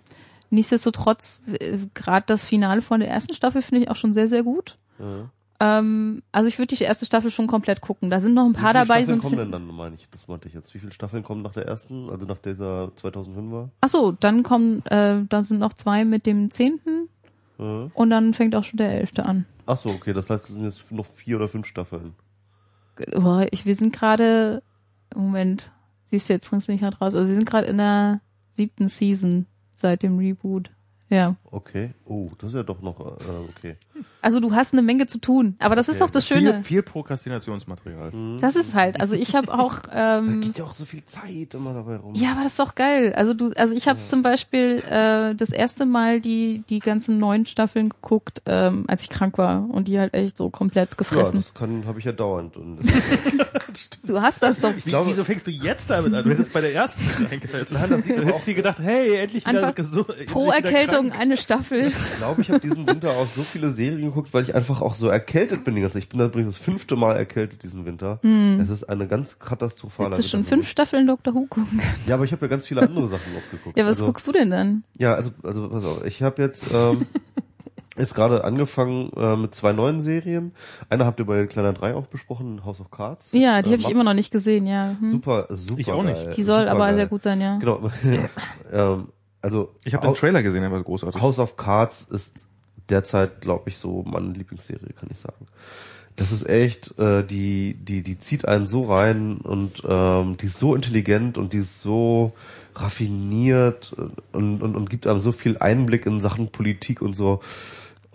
[0.50, 4.42] nichtsdestotrotz, äh, gerade das Finale von der ersten Staffel finde ich auch schon sehr, sehr
[4.42, 4.78] gut.
[4.98, 5.30] Ja.
[5.58, 8.10] Ähm, also ich würde die erste Staffel schon komplett gucken.
[8.10, 9.76] Da sind noch ein Wie paar viele dabei, die so Staffeln ein kommen denn dann,
[9.76, 10.74] meine ich, das meinte ich jetzt.
[10.74, 13.68] Wie viele Staffeln kommen nach der ersten, also nach dieser 2005er?
[13.80, 17.08] Ach so, dann kommen, äh, dann sind noch zwei mit dem zehnten
[17.58, 17.90] Ja.
[17.94, 19.46] und dann fängt auch schon der elfte an.
[19.66, 22.14] Ach so, okay, das heißt, es sind jetzt noch vier oder fünf Staffeln.
[23.14, 24.62] Oh, ich, wir sind gerade,
[25.14, 25.72] Moment,
[26.04, 27.14] siehst du jetzt nicht raus.
[27.14, 30.70] Also sie sind gerade in der siebten Season seit dem Reboot.
[31.08, 31.36] Ja.
[31.50, 31.94] Okay.
[32.04, 33.04] Oh, das ist ja doch noch, äh,
[33.56, 33.76] okay.
[34.20, 36.04] Also du hast eine Menge zu tun, aber das ist Okay.
[36.04, 36.62] doch das Viel, Schöne.
[36.64, 38.12] viel Prokrastinationsmaterial.
[38.40, 41.54] Das ist halt, also ich habe auch, Da ähm, geht ja auch so viel Zeit
[41.54, 42.14] immer dabei rum.
[42.14, 43.12] ja, aber das ist doch geil.
[43.14, 47.46] Also du, also ich habe zum Beispiel äh, das erste Mal die die ganzen neuen
[47.46, 51.36] Staffeln geguckt, ähm, als ich krank war und die halt echt so komplett Ja, gefressen.
[51.38, 52.56] das kann, habe ich ja dauernd.
[52.56, 52.80] Und
[54.04, 54.74] du hast das doch.
[54.74, 56.24] Wie, wieso fängst du jetzt damit an?
[56.24, 57.70] Du hättest bei der ersten reingehört.
[57.70, 60.06] Nein, das du hättest dir gedacht, hey, endlich wieder Einfach gesund.
[60.26, 61.20] Pro Erkältung krank.
[61.20, 61.78] eine Staffel.
[61.80, 64.94] ich glaube, ich habe diesen Winter auch so viele Serien geguckt, weil ich einfach auch
[64.94, 65.74] so erkältet bin.
[65.76, 66.02] die ganze Zeit.
[66.02, 68.20] Ich bin übrigens das fünfte Mal erkältet diesen Winter.
[68.60, 71.34] Es ist eine ganz katastrophale Jetzt ist schon fünf Staffeln Dr.
[71.34, 71.80] Who gucken.
[72.06, 73.78] Ja, aber ich habe ja ganz viele andere Sachen noch geguckt.
[73.78, 74.84] Ja, was also, guckst du denn dann?
[74.98, 77.06] Ja, also, also pass auf, ich habe jetzt ähm,
[77.98, 80.52] jetzt gerade angefangen äh, mit zwei neuen Serien.
[80.90, 83.30] Eine habt ihr bei Kleiner 3 auch besprochen, House of Cards.
[83.32, 84.96] Ja, die Äh, habe ich immer noch nicht gesehen, ja.
[85.00, 85.10] Hm.
[85.10, 85.80] Super, super.
[85.80, 86.16] Ich auch nicht.
[86.24, 86.94] geil, Die soll super aber geil.
[86.96, 87.56] sehr gut sein, ja.
[87.58, 87.90] Genau.
[88.72, 89.08] ähm,
[89.46, 91.20] also Ich habe den Trailer gesehen, der war großartig.
[91.20, 92.46] House of Cards ist
[92.88, 95.46] derzeit, glaube ich, so meine Lieblingsserie, kann ich sagen.
[96.16, 100.58] Das ist echt, äh, die, die, die zieht einen so rein und ähm, die ist
[100.58, 102.32] so intelligent und die ist so
[102.74, 103.94] raffiniert
[104.32, 107.40] und, und, und gibt einem so viel Einblick in Sachen Politik und so.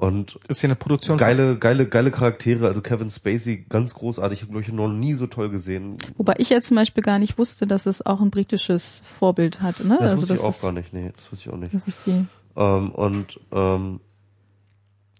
[0.02, 1.16] Und ist hier eine Produktion.
[1.18, 2.68] geile, geile, geile Charaktere.
[2.68, 4.40] Also Kevin Spacey, ganz großartig.
[4.40, 5.98] Ich habe, glaube ich, noch nie so toll gesehen.
[6.18, 9.80] Wobei ich jetzt zum Beispiel gar nicht wusste, dass es auch ein britisches Vorbild hat.
[9.84, 9.98] Ne?
[10.00, 10.92] Das also wusste das ich auch ist, gar nicht.
[10.92, 11.74] Nee, das wusste ich auch nicht.
[11.74, 12.26] Das ist die.
[12.56, 14.00] Ähm, und ähm,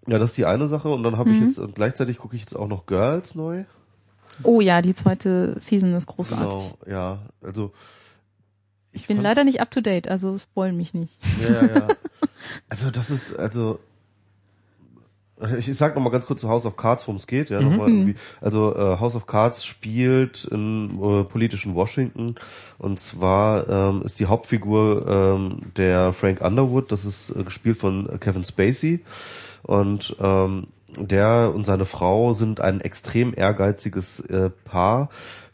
[0.08, 0.90] ja, das ist die eine Sache.
[0.90, 1.46] Und dann habe ich Mhm.
[1.48, 3.66] jetzt und gleichzeitig gucke ich jetzt auch noch Girls neu.
[4.42, 6.48] Oh ja, die zweite Season ist großartig.
[6.50, 7.20] Genau, ja.
[7.44, 7.72] Also
[8.92, 11.14] Ich bin fand- leider nicht up to date, also spoil mich nicht.
[11.44, 11.88] Ja, ja, ja.
[12.68, 13.80] Also das ist also
[15.58, 17.50] ich, sag noch mal ganz kurz zu House of Cards, worum es geht.
[17.50, 18.16] Ja, mal irgendwie.
[18.42, 22.36] Also äh, House of Cards spielt in äh, politischen Washington
[22.78, 26.92] und zwar ähm, ist die Hauptfigur ähm, der Frank Underwood.
[26.92, 29.02] Das ist äh, gespielt von Kevin Spacey
[29.64, 30.68] und ähm,
[30.98, 35.10] der und seine Frau sind ein extrem ehrgeiziges äh, Paar.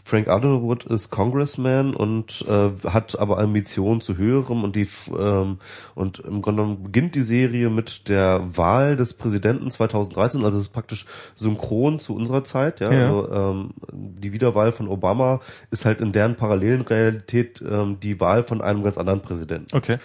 [0.07, 5.57] Frank Underwood ist Congressman und äh, hat aber Ambitionen zu höherem und die ähm,
[5.95, 10.67] und im Grunde genommen beginnt die Serie mit der Wahl des Präsidenten 2013, also es
[10.67, 11.05] ist praktisch
[11.35, 12.89] synchron zu unserer Zeit, ja.
[12.89, 13.07] Ja.
[13.07, 15.41] Also, ähm, die Wiederwahl von Obama
[15.71, 19.75] ist halt in deren parallelen Realität ähm, die Wahl von einem ganz anderen Präsidenten.
[19.75, 19.97] Okay.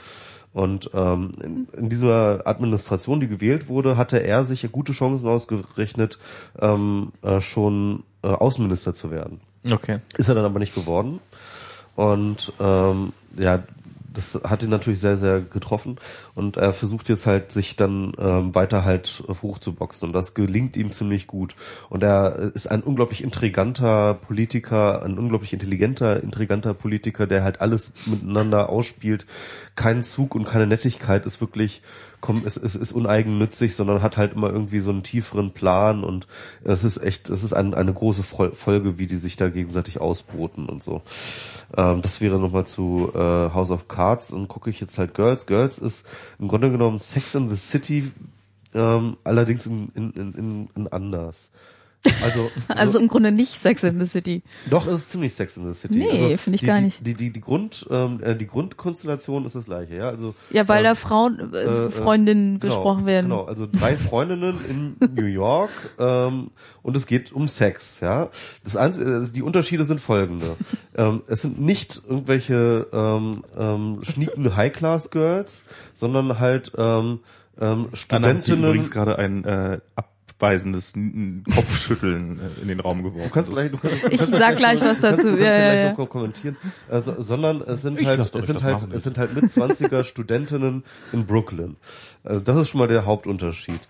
[0.52, 6.18] Und ähm, in, in dieser Administration, die gewählt wurde, hatte er sich gute Chancen ausgerechnet,
[6.58, 9.40] ähm, äh, schon äh, Außenminister zu werden.
[9.70, 9.98] Okay.
[10.16, 11.20] Ist er dann aber nicht geworden.
[11.94, 13.62] Und ähm, ja,
[14.12, 15.96] das hat ihn natürlich sehr, sehr getroffen.
[16.34, 20.08] Und er versucht jetzt halt, sich dann ähm, weiter halt hochzuboxen.
[20.08, 21.54] Und das gelingt ihm ziemlich gut.
[21.88, 27.92] Und er ist ein unglaublich intriganter Politiker, ein unglaublich intelligenter, intriganter Politiker, der halt alles
[28.06, 29.26] miteinander ausspielt.
[29.76, 31.82] Kein Zug und keine Nettigkeit ist wirklich
[32.22, 36.26] komm, es, es ist uneigennützig, sondern hat halt immer irgendwie so einen tieferen Plan und
[36.64, 40.66] es ist echt, es ist ein, eine große Folge, wie die sich da gegenseitig ausboten
[40.66, 41.02] und so.
[41.76, 45.46] Ähm, das wäre nochmal zu äh, House of Cards und gucke ich jetzt halt Girls.
[45.46, 46.06] Girls ist
[46.38, 48.10] im Grunde genommen Sex in the City,
[48.72, 51.50] ähm, allerdings in, in, in, in anders.
[52.22, 54.42] Also, also im Grunde nicht Sex in the City.
[54.68, 55.98] Doch, es ist ziemlich Sex in the City.
[55.98, 57.06] Nee, also finde ich die, gar nicht.
[57.06, 60.08] Die, die, die, Grund, ähm, äh, die Grundkonstellation ist das gleiche, ja.
[60.08, 63.30] Also, ja, weil ähm, da Frauen, äh, äh Freundinnen genau, besprochen werden.
[63.30, 66.50] Genau, also drei Freundinnen in New York ähm,
[66.82, 68.30] und es geht um Sex, ja.
[68.64, 70.56] Das Einzige, die Unterschiede sind folgende.
[70.96, 77.20] ähm, es sind nicht irgendwelche ähm, ähm, schnieken High-Class-Girls, sondern halt ähm,
[77.60, 78.58] ähm, Studentinnen.
[78.58, 80.11] Anna, übrigens gerade ein äh, ab
[80.42, 80.94] abweisendes
[81.54, 83.28] Kopfschütteln äh, in den Raum geworfen.
[83.28, 85.22] Du kannst gleich, du kannst, du ich kannst sag gleich was dazu.
[85.22, 85.92] Du kannst, ja, ja, ja.
[85.92, 86.56] noch kommentieren.
[86.88, 90.82] Also, sondern es sind ich halt, es sind halt, es sind halt mit 20er Studentinnen
[91.12, 91.76] in Brooklyn.
[92.24, 93.80] Also das ist schon mal der Hauptunterschied.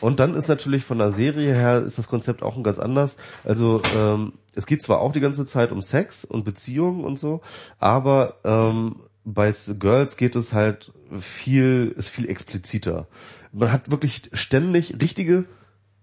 [0.00, 3.16] Und dann ist natürlich von der Serie her ist das Konzept auch ein ganz anders.
[3.44, 7.40] Also ähm, es geht zwar auch die ganze Zeit um Sex und Beziehungen und so,
[7.78, 13.06] aber ähm, bei Girls geht es halt viel, ist viel expliziter.
[13.52, 15.44] Man hat wirklich ständig richtige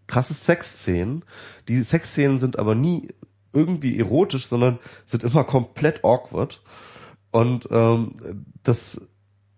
[0.08, 1.24] krasse Sexszenen.
[1.68, 3.10] Die Sexszenen sind aber nie
[3.54, 6.62] irgendwie erotisch, sondern sind immer komplett awkward.
[7.32, 9.08] Und ähm, das,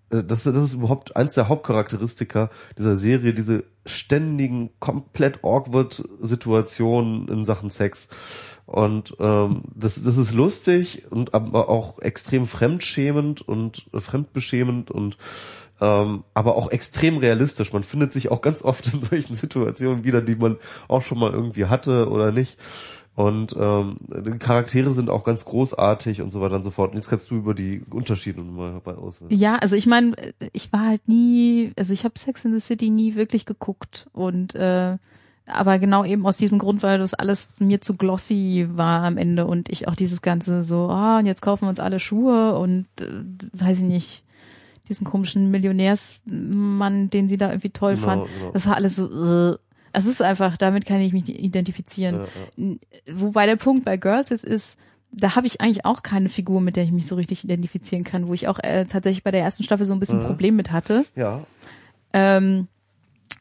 [0.10, 7.28] äh, das, das ist überhaupt eins der Hauptcharakteristika dieser Serie, diese ständigen, komplett awkward Situationen
[7.28, 8.08] in Sachen Sex.
[8.66, 15.18] Und ähm, das, das ist lustig und aber auch extrem fremdschämend und fremdbeschämend und
[15.82, 17.74] ähm, aber auch extrem realistisch.
[17.74, 20.58] Man findet sich auch ganz oft in solchen Situationen wieder, die man
[20.88, 22.58] auch schon mal irgendwie hatte oder nicht.
[23.16, 26.92] Und ähm, die Charaktere sind auch ganz großartig und so weiter und so fort.
[26.92, 29.38] Und jetzt kannst du über die Unterschiede mal auswählen.
[29.38, 30.16] Ja, also ich meine,
[30.54, 34.56] ich war halt nie, also ich habe Sex in the City nie wirklich geguckt und
[34.56, 34.98] äh,
[35.46, 39.46] aber genau eben aus diesem Grund, weil das alles mir zu glossy war am Ende
[39.46, 42.86] und ich auch dieses ganze so, ah, und jetzt kaufen wir uns alle Schuhe und
[43.02, 43.24] äh,
[43.54, 44.24] weiß ich nicht,
[44.90, 48.24] diesen komischen Millionärsmann, den sie da irgendwie toll genau, fand.
[48.40, 48.52] Genau.
[48.52, 49.58] Das war alles so, äh,
[49.94, 52.28] es ist einfach, damit kann ich mich identifizieren.
[52.58, 52.76] Ja, ja.
[53.14, 54.78] Wobei der Punkt bei Girls jetzt ist,
[55.12, 58.28] da habe ich eigentlich auch keine Figur, mit der ich mich so richtig identifizieren kann,
[58.28, 60.28] wo ich auch äh, tatsächlich bei der ersten Staffel so ein bisschen mhm.
[60.28, 61.06] Problem mit hatte.
[61.16, 61.42] Ja.
[62.14, 62.68] Ähm,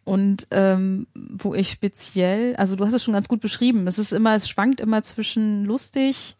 [0.04, 4.12] und ähm, wo ich speziell, also du hast es schon ganz gut beschrieben, es ist
[4.12, 6.36] immer, es schwankt immer zwischen lustig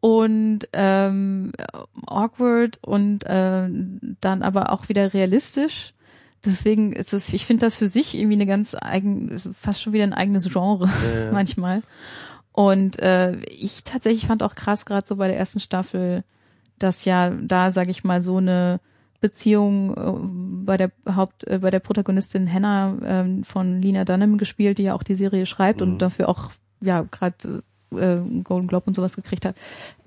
[0.00, 1.52] und ähm,
[2.06, 3.68] awkward und äh,
[4.20, 5.94] dann aber auch wieder realistisch.
[6.44, 10.04] Deswegen ist es, ich finde das für sich irgendwie eine ganz eigen, fast schon wieder
[10.04, 11.82] ein eigenes Genre ja, manchmal.
[12.52, 16.24] Und äh, ich tatsächlich fand auch krass, gerade so bei der ersten Staffel,
[16.78, 18.80] dass ja da, sage ich mal, so eine
[19.20, 24.78] Beziehung äh, bei der Haupt, äh, bei der Protagonistin Hannah äh, von Lina Dunham gespielt,
[24.78, 25.86] die ja auch die Serie schreibt mhm.
[25.86, 29.56] und dafür auch ja gerade äh, Golden Globe und sowas gekriegt hat.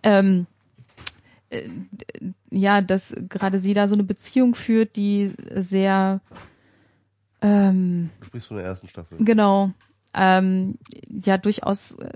[0.03, 0.47] Ähm,
[1.49, 1.69] äh,
[2.49, 6.21] ja, dass gerade sie da so eine Beziehung führt, die sehr
[7.41, 9.17] ähm, Du sprichst von der ersten Staffel.
[9.19, 9.71] Genau.
[10.13, 10.75] Ähm,
[11.09, 12.11] ja, durchaus äh,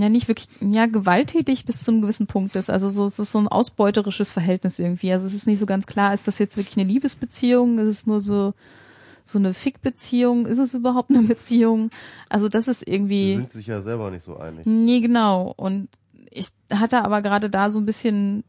[0.00, 2.70] ja nicht wirklich ja gewalttätig bis zu einem gewissen Punkt ist.
[2.70, 5.12] Also so es ist so ein ausbeuterisches Verhältnis irgendwie.
[5.12, 7.78] Also es ist nicht so ganz klar, ist das jetzt wirklich eine Liebesbeziehung?
[7.78, 8.54] Ist es nur so
[9.28, 10.46] so eine Fick-Beziehung?
[10.46, 11.90] Ist es überhaupt eine Beziehung?
[12.28, 13.32] Also das ist irgendwie.
[13.32, 14.66] Die sind sich ja selber nicht so einig.
[14.66, 15.52] Nee, genau.
[15.56, 15.88] Und
[16.30, 18.44] ich hatte aber gerade da so ein bisschen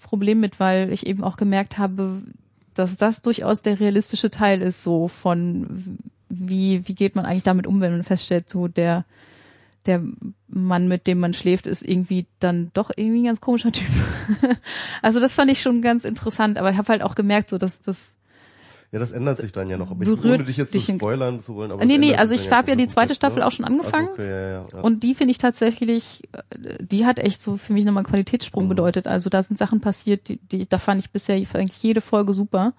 [0.00, 2.22] Problem mit, weil ich eben auch gemerkt habe,
[2.74, 5.98] dass das durchaus der realistische Teil ist, so von
[6.28, 9.04] wie, wie geht man eigentlich damit um, wenn man feststellt, so der,
[9.84, 10.02] der
[10.48, 13.88] Mann, mit dem man schläft, ist irgendwie dann doch irgendwie ein ganz komischer Typ.
[15.02, 17.82] also das fand ich schon ganz interessant, aber ich habe halt auch gemerkt, so dass
[17.82, 18.16] das
[18.92, 19.90] ja, das ändert sich dann ja noch.
[19.90, 21.72] Aber ich, ohne dich jetzt dich zu spoilern zu wollen.
[21.72, 23.46] Aber nee, nee, also ich habe ja die zweite Staffel ne?
[23.46, 24.08] auch schon angefangen.
[24.08, 24.80] Also okay, ja, ja, ja.
[24.80, 26.28] Und die finde ich tatsächlich,
[26.78, 28.68] die hat echt so für mich nochmal einen Qualitätssprung mhm.
[28.68, 29.06] bedeutet.
[29.06, 32.74] Also da sind Sachen passiert, die, die da fand ich bisher eigentlich jede Folge super.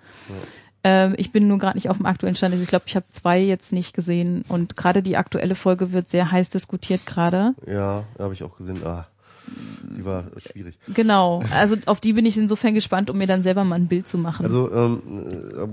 [0.83, 2.53] Ähm, ich bin nur gerade nicht auf dem aktuellen Stand.
[2.53, 4.45] Also ich glaube, ich habe zwei jetzt nicht gesehen.
[4.47, 7.55] Und gerade die aktuelle Folge wird sehr heiß diskutiert gerade.
[7.65, 8.85] Ja, habe ich auch gesehen.
[8.85, 9.07] Ah.
[9.97, 10.77] Die war schwierig.
[10.93, 14.07] Genau, also auf die bin ich insofern gespannt, um mir dann selber mal ein Bild
[14.07, 14.45] zu machen.
[14.45, 15.01] Also, ähm,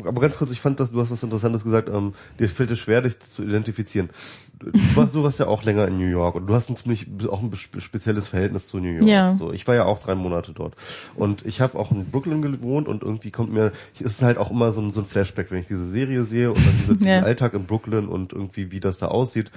[0.05, 2.79] aber ganz kurz, ich fand, dass du hast was Interessantes gesagt, ähm, dir fällt es
[2.79, 4.11] schwer, dich zu identifizieren.
[4.59, 7.07] Du warst, du warst ja auch länger in New York und du hast ein ziemlich
[7.31, 9.07] auch ein spezielles Verhältnis zu New York.
[9.07, 9.35] Ja.
[9.35, 10.75] So, ich war ja auch drei Monate dort
[11.15, 14.51] und ich habe auch in Brooklyn gewohnt und irgendwie kommt mir, es ist halt auch
[14.51, 17.15] immer so ein, so ein Flashback, wenn ich diese Serie sehe und dann dieser, ja.
[17.15, 19.51] diesen Alltag in Brooklyn und irgendwie wie das da aussieht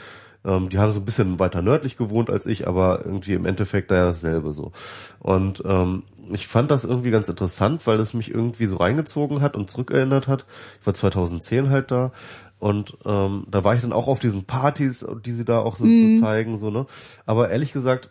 [0.45, 3.91] Ähm, die haben so ein bisschen weiter nördlich gewohnt als ich, aber irgendwie im Endeffekt
[3.91, 4.71] da ja dasselbe so.
[5.19, 9.55] Und ähm, ich fand das irgendwie ganz interessant, weil es mich irgendwie so reingezogen hat
[9.55, 10.45] und zurückerinnert hat.
[10.81, 12.11] Ich war 2010 halt da
[12.59, 15.85] und ähm, da war ich dann auch auf diesen Partys, die sie da auch so,
[15.85, 16.15] Mhm.
[16.15, 16.85] so zeigen, so, ne?
[17.25, 18.09] Aber ehrlich gesagt,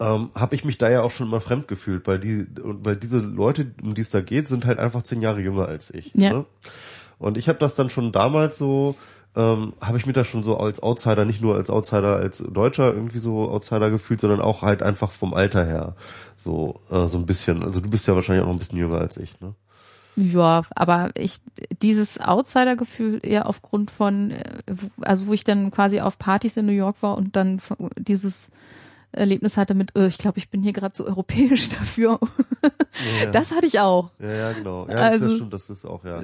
[0.00, 2.96] ähm, habe ich mich da ja auch schon mal fremd gefühlt, weil die, und weil
[2.96, 6.12] diese Leute, um die es da geht, sind halt einfach zehn Jahre jünger als ich.
[6.14, 6.32] Ja.
[6.32, 6.44] Ne?
[7.18, 8.94] Und ich habe das dann schon damals so,
[9.38, 12.92] ähm, habe ich mich da schon so als Outsider, nicht nur als Outsider, als Deutscher
[12.92, 15.94] irgendwie so Outsider gefühlt, sondern auch halt einfach vom Alter her
[16.36, 17.62] so äh, so ein bisschen.
[17.62, 19.54] Also du bist ja wahrscheinlich auch noch ein bisschen jünger als ich, ne?
[20.16, 21.38] Ja, aber ich
[21.80, 24.42] dieses Outsider-Gefühl eher aufgrund von, äh,
[25.02, 27.60] also wo ich dann quasi auf Partys in New York war und dann
[27.96, 28.50] dieses
[29.12, 32.18] Erlebnis hatte mit, äh, ich glaube, ich bin hier gerade so europäisch dafür.
[33.22, 33.30] Ja.
[33.30, 34.10] Das hatte ich auch.
[34.18, 34.86] Ja, ja, genau.
[34.88, 36.20] Ja, das Also- ist ja stimmt, das ist auch, ja.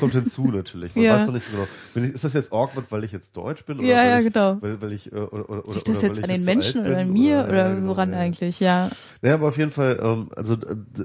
[0.00, 0.94] Kommt hinzu natürlich.
[0.94, 1.18] Man Ja.
[1.20, 1.68] weiß doch nicht so genau.
[1.94, 3.78] Bin ich, ist das jetzt awkward, weil ich jetzt Deutsch bin?
[3.78, 4.58] Oder Ja, ja, ich, genau.
[4.60, 6.80] Weil, weil ich, äh, oder, oder, oder, Liegt das oder jetzt an den so Menschen
[6.86, 8.18] oder an mir ja, oder genau, woran ja.
[8.18, 8.60] eigentlich?
[8.60, 8.90] Ja.
[9.22, 10.56] Naja, aber auf jeden Fall, ähm, also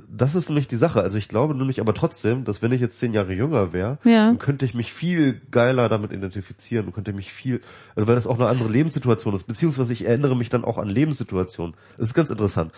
[0.09, 1.01] das ist nämlich die Sache.
[1.01, 4.27] Also ich glaube nämlich aber trotzdem, dass wenn ich jetzt zehn Jahre jünger wäre, Ja.
[4.27, 7.61] dann könnte ich mich viel geiler damit identifizieren und könnte mich viel,
[7.95, 10.87] also weil das auch eine andere Lebenssituation ist, beziehungsweise ich erinnere mich dann auch an
[11.05, 11.75] Lebenssituationen.
[11.97, 12.71] Das ist ganz interessant.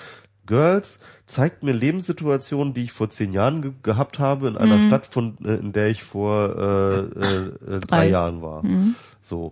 [0.45, 5.05] Girls zeigt mir Lebenssituationen, die ich vor zehn Jahren ge gehabt habe in einer Stadt,
[5.05, 7.81] von äh, in der ich vor äh, äh, äh, drei.
[7.87, 8.07] Drei.
[8.09, 8.63] Jahren war.
[9.21, 9.51] So.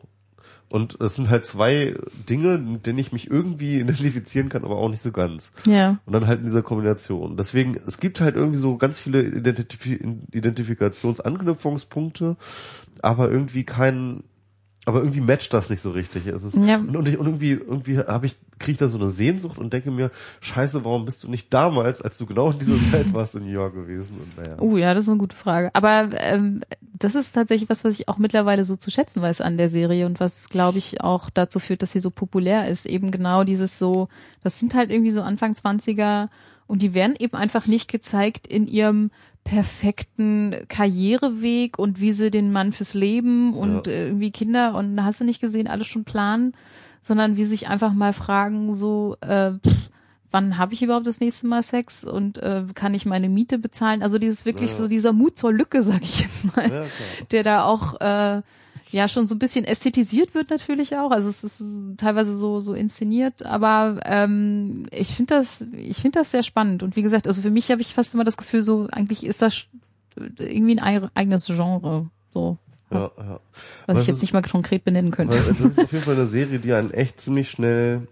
[0.70, 1.96] Und es sind halt zwei
[2.28, 5.52] Dinge, mit denen ich mich irgendwie identifizieren kann, aber auch nicht so ganz.
[5.66, 6.00] Ja.
[6.06, 7.38] Und dann halt in dieser Kombination.
[7.38, 12.36] Deswegen, es gibt halt irgendwie so ganz viele Identif Identifikationsanknüpfungspunkte,
[13.02, 14.24] aber irgendwie keinen,
[14.86, 16.28] aber irgendwie matcht das nicht so richtig.
[16.28, 16.78] Es ist, Ja.
[16.78, 19.74] und, und, ich, und irgendwie, irgendwie habe ich, kriege ich da so eine Sehnsucht und
[19.74, 23.36] denke mir, scheiße, warum bist du nicht damals, als du genau in dieser Zeit warst
[23.36, 24.18] in New York gewesen?
[24.20, 24.58] Und naja.
[24.60, 25.72] Oh ja, das ist eine gute Frage.
[25.74, 29.58] Aber ähm, das ist tatsächlich was, was ich auch mittlerweile so zu schätzen weiß an
[29.58, 32.86] der Serie und was, glaube ich, auch dazu führt, dass sie so populär ist.
[32.86, 34.08] Eben genau dieses so,
[34.44, 36.30] das sind halt irgendwie so Anfang 20er
[36.68, 39.12] und die werden eben einfach nicht gezeigt in ihrem
[39.46, 43.94] perfekten Karriereweg und wie sie den Mann fürs Leben und Ja.
[43.94, 46.54] äh, irgendwie Kinder und hast du nicht gesehen, alles schon planen,
[47.02, 49.90] sondern wie sie sich einfach mal fragen, so, äh, pff,
[50.32, 54.04] wann habe ich überhaupt das nächste Mal Sex und äh, kann ich meine Miete bezahlen?
[54.04, 54.78] Also dieses wirklich Ja.
[54.78, 56.86] so dieser Mut zur Lücke, sag ich jetzt mal, Ja,
[57.32, 58.42] der da auch äh,
[58.92, 61.12] ja schon so ein bisschen ästhetisiert wird natürlich auch.
[61.12, 61.64] Also es ist
[61.98, 66.96] teilweise so so inszeniert, aber ähm, ich finde das ich finde das sehr spannend und
[66.96, 69.66] wie gesagt, also für mich habe ich fast immer das Gefühl, so eigentlich ist das
[70.38, 72.58] irgendwie ein ei- eigenes Genre, so
[72.92, 73.40] Ja, ja.
[73.40, 73.40] was
[73.88, 75.36] Aber ich jetzt ist- nicht mal konkret benennen könnte.
[75.60, 78.08] Das ist auf jeden Fall eine Serie, die einen echt ziemlich schnell.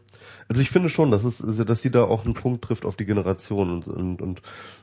[0.50, 2.98] Also ich finde schon, dass es, also dass sie da auch einen Punkt trifft auf
[2.98, 4.42] die Generation und, und, und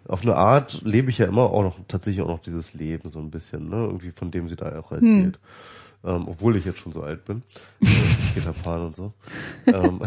[0.08, 3.18] auf eine Art lebe ich ja immer auch noch tatsächlich auch noch dieses Leben so
[3.18, 3.76] ein bisschen, ne?
[3.84, 5.38] Irgendwie von dem sie da auch erzählt.
[6.04, 7.42] Ähm, obwohl ich jetzt schon so alt bin.
[7.82, 7.86] Äh,
[8.34, 9.12] Peter Pan und so.
[9.66, 10.00] ähm,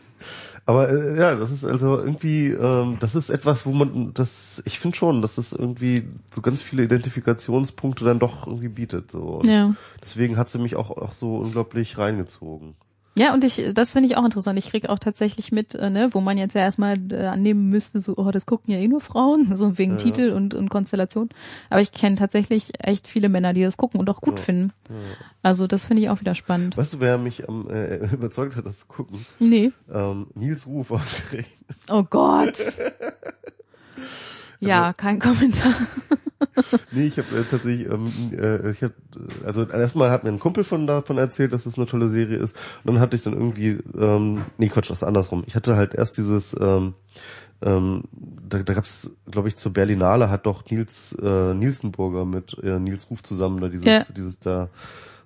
[0.66, 4.78] aber äh, ja, das ist also irgendwie, ähm, das ist etwas, wo man, das, ich
[4.78, 9.10] finde schon, dass es irgendwie so ganz viele Identifikationspunkte dann doch irgendwie bietet.
[9.10, 9.40] So.
[9.40, 9.74] Und Ja.
[10.00, 12.76] Deswegen hat sie mich auch, auch so unglaublich reingezogen.
[13.16, 14.58] Ja, und ich, das finde ich auch interessant.
[14.58, 18.00] Ich krieg auch tatsächlich mit, äh, ne, wo man jetzt ja erstmal äh, annehmen müsste,
[18.00, 21.28] so, oh, das gucken ja eh nur Frauen, so wegen Ja, Titel und, und Konstellation.
[21.70, 24.72] Aber ich kenne tatsächlich echt viele Männer, die das gucken und auch gut Ja, finden.
[25.42, 26.76] Also das finde ich auch wieder spannend.
[26.76, 29.24] Weißt du, wer mich am, äh, überzeugt hat, das zu gucken?
[29.38, 29.70] Nee.
[29.92, 31.46] Ähm, Nils Ruf ausgerechnet.
[31.90, 32.58] Oh Gott.
[34.68, 35.72] ja, kein Kommentar.
[36.92, 40.38] Nee, ich habe äh, tatsächlich, ähm, äh, ich hab, äh, also erstmal hat mir ein
[40.38, 42.54] Kumpel von davon erzählt, dass das eine tolle Serie ist.
[42.84, 45.42] Und dann hatte ich dann irgendwie, ähm, nee Quatsch, das ist andersrum.
[45.46, 46.94] Ich hatte halt erst dieses, ähm,
[47.62, 48.04] ähm,
[48.48, 53.10] da, da gab's, glaube ich, zur Berlinale hat doch Nils äh, Nielsenburger mit äh, Nils
[53.10, 54.04] Ruf zusammen da dieses, Ja.
[54.14, 54.68] dieses da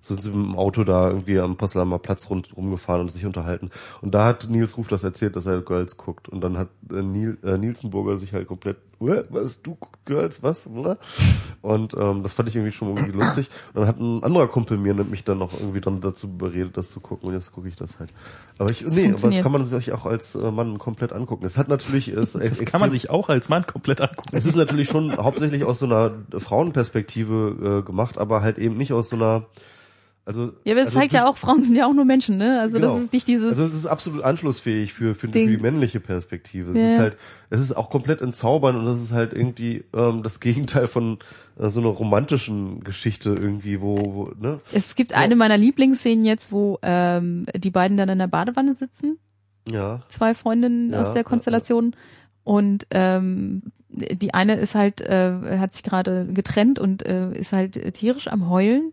[0.09, 3.71] sind sie mit dem Auto da irgendwie am Potsdamer Platz rund rumgefahren und sich unterhalten.
[4.01, 6.29] Und da hat Nils Ruf das erzählt, dass er Girls guckt.
[6.29, 9.27] Und dann hat äh, Niel, äh, Nielsenburger sich halt komplett, "What?
[9.31, 10.67] was, du guckst Girls, was?
[10.67, 10.99] Oder?
[11.61, 13.51] Und ähm, das fand ich irgendwie schon irgendwie lustig.
[13.75, 16.91] Und dann hat ein anderer Kumpel mir mich dann noch irgendwie dann dazu beredet, das
[16.91, 17.29] zu gucken.
[17.29, 18.11] Und jetzt gucke ich das halt.
[18.59, 21.45] Aber ich, nee, aber das kann man sich auch als äh, Mann komplett angucken.
[21.45, 24.31] Es hat natürlich, es, Das kann man sich auch als Mann komplett angucken.
[24.33, 28.93] es ist natürlich schon hauptsächlich aus so einer Frauenperspektive äh, gemacht, aber halt eben nicht
[28.93, 29.45] aus so einer
[30.29, 32.61] also Ja, aber es also zeigt ja auch, Frauen sind ja auch nur Menschen, ne?
[32.61, 32.93] Also Genau.
[32.93, 33.49] das ist nicht dieses.
[33.51, 36.73] Also es ist absolut anschlussfähig für, für, für die männliche Perspektive.
[36.73, 36.99] Es Ja, ist ja.
[36.99, 37.17] halt,
[37.49, 41.19] es ist auch komplett entzaubernd und das ist halt irgendwie ähm, das Gegenteil von
[41.59, 44.61] äh, so einer romantischen Geschichte irgendwie, wo, wo ne?
[44.71, 49.19] es gibt eine meiner Lieblingsszenen jetzt, wo ähm, die beiden dann in der Badewanne sitzen.
[49.67, 50.03] Ja.
[50.09, 51.97] zwei Freundinnen Ja, aus der ja, Konstellation
[52.45, 57.95] und ähm, die eine ist halt äh, hat sich gerade getrennt und äh, ist halt
[57.95, 58.93] tierisch am heulen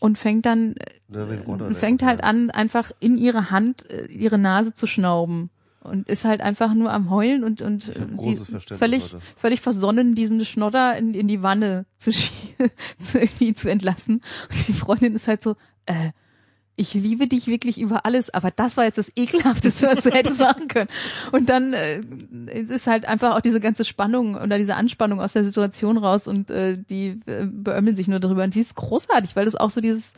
[0.00, 0.74] und fängt dann
[1.08, 5.50] Ja, Rotter, und fängt halt an, einfach in ihre Hand äh, ihre Nase zu schnauben.
[5.80, 9.24] Und ist halt einfach nur am Heulen und, und äh, Verständnis, völlig, Leute.
[9.36, 12.10] völlig versonnen diesen Schnodder in, in die Wanne zu,
[12.98, 14.22] zu, irgendwie zu entlassen.
[14.50, 16.12] Und die Freundin ist halt so, äh,
[16.76, 20.40] ich liebe dich wirklich über alles, aber das war jetzt das ekelhafteste, was du hättest
[20.40, 20.88] machen können.
[21.32, 22.00] Und dann äh,
[22.52, 26.50] ist halt einfach auch diese ganze Spannung oder diese Anspannung aus der Situation raus und
[26.50, 28.42] äh, die äh, beömmeln sich nur darüber.
[28.42, 30.12] Und die ist großartig, weil das auch so dieses,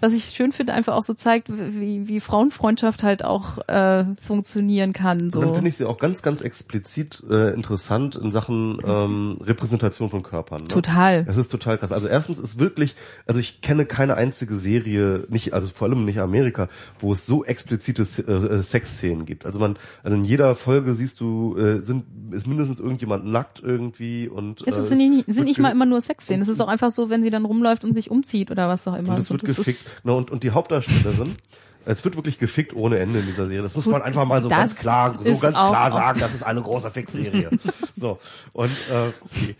[0.00, 4.92] was ich schön finde, einfach auch so zeigt, wie, wie Frauenfreundschaft halt auch äh, funktionieren
[4.92, 5.30] kann.
[5.30, 5.40] So.
[5.40, 10.10] Und dann finde ich sie auch ganz, ganz explizit äh, interessant in Sachen ähm, Repräsentation
[10.10, 10.62] von Körpern.
[10.62, 10.68] Ne?
[10.68, 11.24] Total.
[11.28, 11.90] Es ist total krass.
[11.92, 12.94] Also erstens ist wirklich,
[13.26, 16.68] also ich kenne keine einzige Serie, nicht, also vor allem nicht Amerika,
[17.00, 19.46] wo es so explizite äh, Sexszenen gibt.
[19.46, 24.28] Also man, also in jeder Folge siehst du, äh, sind, ist mindestens irgendjemand nackt irgendwie
[24.28, 26.40] und Ja, das äh, sind, nicht, es sind wird nicht mal immer nur Sexszenen.
[26.40, 28.94] Das ist auch einfach so, wenn sie dann rumläuft und sich umzieht oder was auch
[28.94, 29.14] immer.
[29.14, 29.87] Und es So, wird das ist- gefickt.
[30.02, 31.36] Genau, und, und die Hauptdarstellerin,
[31.84, 33.62] es wird wirklich gefickt ohne Ende in dieser Serie.
[33.62, 36.42] Das muss Gut, man einfach mal so ganz klar, so ganz klar sagen, das ist
[36.42, 37.48] eine große Fickserie.
[37.94, 38.18] so.
[38.52, 39.56] Und äh, okay.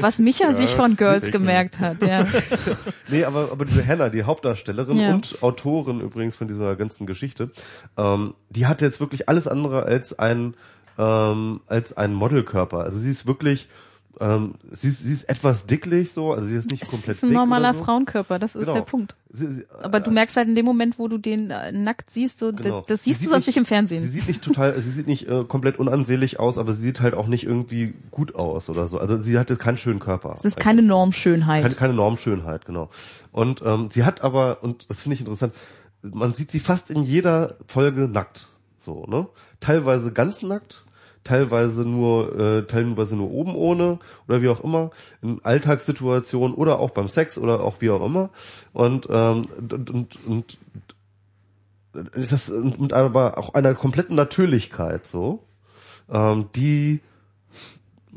[0.00, 2.26] Was Micha sich von Girls gemerkt hat, ja.
[3.08, 5.14] Nee, aber, aber diese Hannah, die Hauptdarstellerin Ja.
[5.14, 7.52] und Autorin übrigens von dieser ganzen Geschichte,
[7.96, 10.54] ähm, die hat jetzt wirklich alles andere als ein,
[10.98, 12.78] ähm, als ein Modelkörper.
[12.80, 13.68] Also sie ist wirklich,
[14.18, 17.22] ähm, sie, ist, sie ist etwas dicklich so, also sie ist nicht Es komplett ist
[17.22, 17.84] ein dick normaler so.
[17.84, 18.74] Frauenkörper, das ist Genau.
[18.74, 19.14] der Punkt.
[19.32, 22.38] Sie, sie, Aber du merkst halt in dem Moment, wo du den äh, nackt siehst,
[22.38, 22.80] so, Genau.
[22.80, 24.02] das, das Sie siehst du sonst nicht- nicht im Fernsehen.
[24.02, 27.14] Sie sieht nicht total, sie sieht nicht äh, komplett unansehnlich aus, aber sie sieht halt
[27.14, 28.98] auch nicht irgendwie gut aus oder so.
[28.98, 30.34] Also sie hat jetzt keinen schönen Körper.
[30.34, 31.62] Das ist keine Normschönheit.
[31.62, 32.90] Keine, keine Normschönheit, genau.
[33.32, 35.54] Und ähm, sie hat aber, und das finde ich interessant,
[36.02, 38.48] man sieht sie fast in jeder Folge nackt.
[38.76, 39.26] So, ne?
[39.60, 40.84] Teilweise ganz nackt,
[41.24, 44.90] teilweise nur, äh, teilweise nur oben ohne oder wie auch immer,
[45.22, 48.30] in Alltagssituationen oder auch beim Sex oder auch wie auch immer.
[48.72, 50.58] Und, ähm, und, und, und
[51.92, 55.44] das mit aber auch einer kompletten Natürlichkeit so,
[56.10, 57.00] ähm, die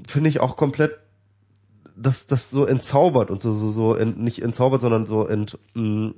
[0.07, 0.99] finde ich auch komplett
[1.95, 6.13] das das so entzaubert und so so so ent, nicht entzaubert, sondern so ent, mh,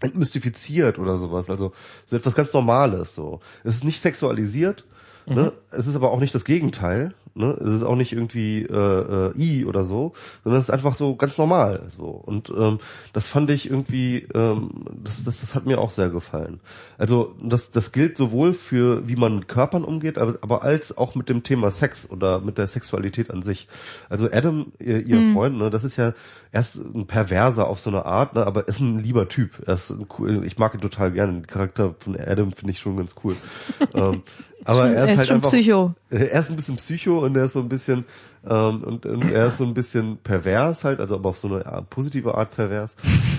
[0.00, 1.50] entmystifiziert oder sowas.
[1.50, 1.72] Also
[2.04, 3.40] so etwas ganz Normales so.
[3.62, 4.84] Es ist nicht sexualisiert,
[5.26, 5.52] ne?
[5.70, 7.14] Es ist aber auch nicht das Gegenteil.
[7.36, 7.58] Ne?
[7.60, 10.12] Es ist auch nicht irgendwie äh, äh, i oder so,
[10.44, 12.04] sondern es ist einfach so ganz normal so.
[12.04, 12.78] Und ähm,
[13.12, 14.70] das fand ich irgendwie, ähm,
[15.02, 16.60] das, das, das hat mir auch sehr gefallen.
[16.96, 21.16] Also das, das gilt sowohl für wie man mit Körpern umgeht, aber, aber als auch
[21.16, 23.66] mit dem Thema Sex oder mit der Sexualität an sich.
[24.08, 26.12] Also Adam, ihr, ihr Freund, ne, das ist ja
[26.52, 29.50] erst ein Perverser auf so eine Art, ne, aber ist ein lieber Typ.
[29.66, 31.32] Er ist cool, ich mag ihn total gerne.
[31.32, 33.34] Den Charakter von Adam finde ich schon ganz cool.
[33.94, 34.22] ähm,
[34.64, 35.94] aber er ist, er ist halt schon einfach, Psycho.
[36.10, 38.04] er ist ein bisschen Psycho und er ist so ein bisschen
[38.46, 41.86] ähm, und, und er ist so ein bisschen pervers halt, also aber auf so eine
[41.88, 42.96] positive Art pervers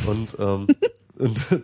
[0.07, 0.67] und ähm,
[1.17, 1.63] und, und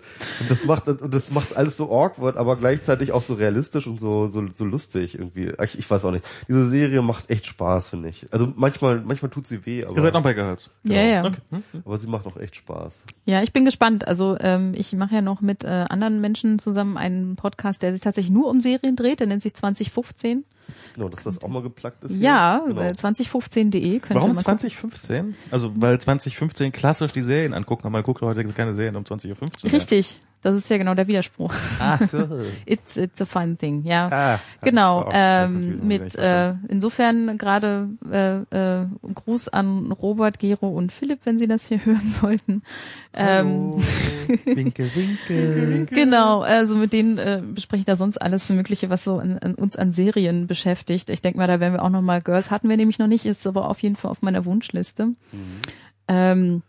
[0.49, 4.27] das macht und das macht alles so awkward, aber gleichzeitig auch so realistisch und so
[4.27, 5.51] so, so lustig irgendwie.
[5.63, 6.25] Ich, ich weiß auch nicht.
[6.47, 8.27] Diese Serie macht echt Spaß, finde ich.
[8.31, 10.69] Also manchmal manchmal tut sie weh, aber Ihr seid noch bei Girls.
[10.83, 11.25] Ja, ja.
[11.25, 11.39] Okay.
[11.51, 11.63] Hm?
[11.85, 13.03] aber sie macht auch echt Spaß.
[13.25, 14.07] Ja, ich bin gespannt.
[14.07, 18.01] Also ähm, ich mache ja noch mit äh, anderen Menschen zusammen einen Podcast, der sich
[18.01, 19.19] tatsächlich nur um Serien dreht.
[19.19, 20.45] Der nennt sich 2015.
[20.95, 22.13] Genau, dass das auch mal geplackt ist.
[22.13, 22.21] hier.
[22.21, 22.81] Ja, genau.
[22.81, 24.59] äh, 2015.de könnt Warum ihr mal gucken.
[24.59, 25.35] 2015?
[25.49, 29.65] Also weil 2015 klassisch die Serien angucken, aber man guckt heute keine Serien um 20.15
[29.65, 29.73] Uhr.
[29.73, 30.21] Richtig.
[30.41, 31.53] Das ist ja genau der Widerspruch.
[31.79, 32.27] Ah, so.
[32.65, 34.09] It's it's a fun thing, ja.
[34.11, 35.05] Ah, genau.
[35.07, 41.37] oh, ähm, mit äh, insofern gerade äh, äh, Gruß an Robert, Gero und Philipp, wenn
[41.37, 42.63] Sie das hier hören sollten.
[43.13, 43.73] Ähm,
[44.45, 45.85] winke, winke.
[45.85, 49.37] Genau, also mit denen äh, bespreche ich da sonst alles für Mögliche, was so an,
[49.39, 51.09] an uns an Serien beschäftigt.
[51.11, 53.25] Ich denke mal, da werden wir auch noch mal Girls hatten wir nämlich noch nicht,
[53.25, 55.09] ist aber auf jeden Fall auf meiner Wunschliste.
[56.07, 56.63] Ähm,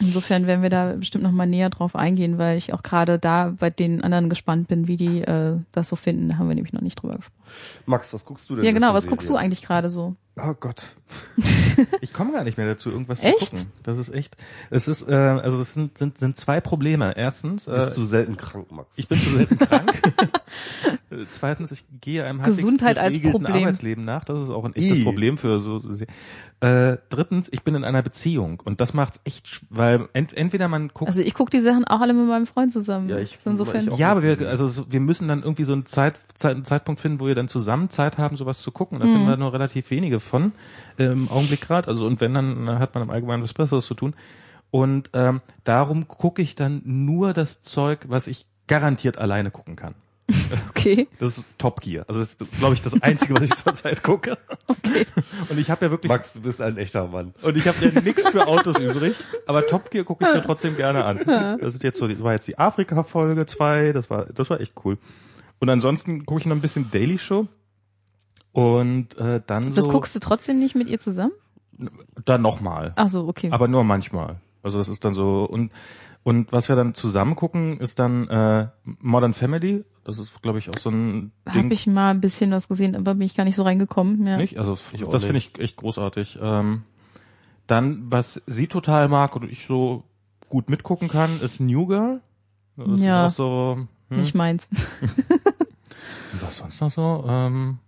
[0.00, 3.54] insofern werden wir da bestimmt noch mal näher drauf eingehen, weil ich auch gerade da
[3.58, 6.28] bei den anderen gespannt bin, wie die äh, das so finden.
[6.28, 7.35] Da haben wir nämlich noch nicht drüber gesprochen.
[7.86, 8.64] Max, was guckst du denn?
[8.64, 8.94] Ja, genau.
[8.94, 10.16] Was guckst du eigentlich gerade so?
[10.40, 10.84] Oh Gott.
[12.00, 13.38] Ich komme gar nicht mehr dazu, irgendwas Echt?
[13.38, 13.72] zu gucken.
[13.82, 14.36] Das ist echt.
[14.70, 17.14] Es ist, äh, also es sind, sind, sind zwei Probleme.
[17.16, 18.88] Erstens, äh, Bist du selten krank, Max?
[18.96, 19.92] ich bin zu selten krank.
[21.10, 23.52] Äh, Zweitens, ich gehe einem Gesundheit als Problem.
[23.62, 24.24] Arbeitsleben nach.
[24.24, 25.04] Das ist auch ein echtes I.
[25.04, 25.80] Problem für so.
[26.60, 30.88] äh, drittens, ich bin in einer Beziehung und das macht's echt, weil ent, entweder man
[30.88, 33.08] guckt Also ich gucke die Sachen auch alle mit meinem Freund zusammen.
[33.08, 33.86] Ja, ich- insofern.
[33.88, 33.98] ich.
[33.98, 37.00] Ja, aber wir, also so, wir müssen dann irgendwie so einen, Zeit, Zeit, einen Zeitpunkt
[37.00, 38.98] finden, wo wir dann zusammen Zeit haben, sowas zu gucken.
[39.00, 39.12] Da Mhm.
[39.12, 40.52] finden wir nur relativ wenige von
[40.98, 41.88] äh, im Augenblick gerade.
[41.88, 44.14] Also und wenn, dann äh, hat man im Allgemeinen was Besseres zu tun.
[44.70, 49.94] Und ähm, darum gucke ich dann nur das Zeug, was ich garantiert alleine gucken kann.
[50.70, 51.08] Okay.
[51.18, 52.04] Das ist Top Gear.
[52.06, 54.38] Also das ist, glaube ich, das Einzige, was ich zurzeit gucke.
[54.68, 55.04] Okay.
[55.48, 57.34] Und ich habe ja wirklich Max, du bist ein echter Mann.
[57.42, 60.76] und ich habe ja nichts für Autos übrig, aber Top Gear gucke ich mir trotzdem
[60.76, 61.18] gerne an.
[61.60, 64.60] Das ist jetzt so, das war jetzt die Afrika Folge 2, das war das war
[64.60, 64.98] echt cool.
[65.58, 67.46] Und ansonsten gucke ich noch ein bisschen Daily Show
[68.52, 71.32] und äh, dann Das so guckst du trotzdem nicht mit ihr zusammen?
[72.24, 72.92] dann nochmal.
[72.96, 73.50] Ach so, okay.
[73.50, 74.40] aber nur manchmal.
[74.62, 75.70] Also das ist dann so und
[76.22, 78.66] und was wir dann zusammen gucken, ist dann äh,
[79.00, 79.84] Modern Family.
[80.02, 81.64] Das ist, glaube ich, auch so ein Ding.
[81.64, 84.26] Habe ich mal ein bisschen was gesehen, aber bin ich gar nicht so reingekommen.
[84.26, 84.36] Ja.
[84.36, 84.58] Nicht?
[84.58, 86.38] Also Ich das finde ich echt großartig.
[86.42, 86.82] Ähm,
[87.68, 90.02] dann, was sie total mag und ich so
[90.48, 92.20] gut mitgucken kann, ist New Girl.
[92.76, 93.26] Das Ja.
[93.26, 93.86] ist auch so.
[94.10, 94.68] Hm, Nicht meins.
[96.40, 97.24] was sonst noch so?
[97.28, 97.78] Ähm,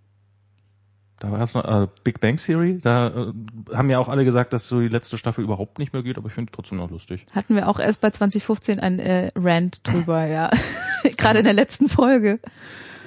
[1.21, 2.79] da war noch äh, Big Bang Theory.
[2.81, 6.03] Da äh, haben ja auch alle gesagt, dass so die letzte Staffel überhaupt nicht mehr
[6.03, 7.27] geht, aber ich finde trotzdem noch lustig.
[7.33, 10.51] Hatten wir auch erst bei 2015 ein äh, Rant drüber, ja.
[11.17, 12.39] Gerade in der letzten Folge.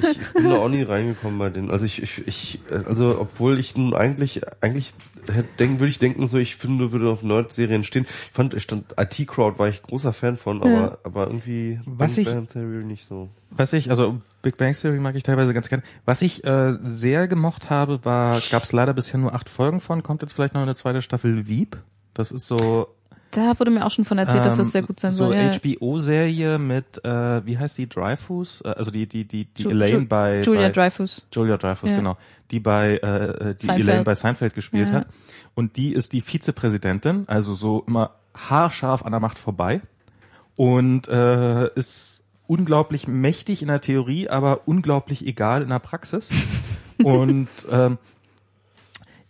[0.09, 1.71] Ich, bin da auch nie reingekommen bei denen.
[1.71, 4.93] Also ich, ich, ich also obwohl ich nun eigentlich, eigentlich
[5.31, 8.05] hätte denken, würde ich denken, so ich finde, würde auf Nerd-Serien stehen.
[8.05, 10.97] Ich fand, ich stand IT Crowd war ich großer Fan von, aber, Ja.
[11.03, 13.29] aber irgendwie Was ich- Bang Theory nicht so.
[13.51, 15.83] Was ich, also Big Bang Theory mag ich teilweise ganz gerne.
[16.05, 20.03] Was ich äh, sehr gemocht habe, war, gab es leider bisher nur acht Folgen von,
[20.03, 21.77] kommt jetzt vielleicht noch eine zweite Staffel Veep.
[22.13, 22.87] Das ist so
[23.31, 25.35] Da wurde mir auch schon von erzählt, dass das sehr gut sein Ähm, so soll.
[25.35, 25.51] Ja.
[25.53, 28.61] HBO-Serie mit, äh, wie heißt die, Dreyfus?
[28.61, 31.25] Äh, also die, die, die, die Ju- Elaine Ju- bei Julia bei, Dreyfus.
[31.33, 31.95] Julia Dreyfus, Ja.
[31.97, 32.17] genau.
[32.51, 33.87] Die bei äh, die Seinfeld.
[33.87, 34.95] Elaine bei Seinfeld gespielt Ja.
[34.95, 35.07] hat.
[35.55, 39.81] Und die ist die Vizepräsidentin, also so immer haarscharf an der Macht vorbei.
[40.57, 46.29] Und äh, ist unglaublich mächtig in der Theorie, aber unglaublich egal in der Praxis.
[47.03, 47.97] Und ähm,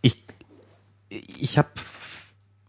[0.02, 0.24] ich,
[1.10, 1.70] ich habe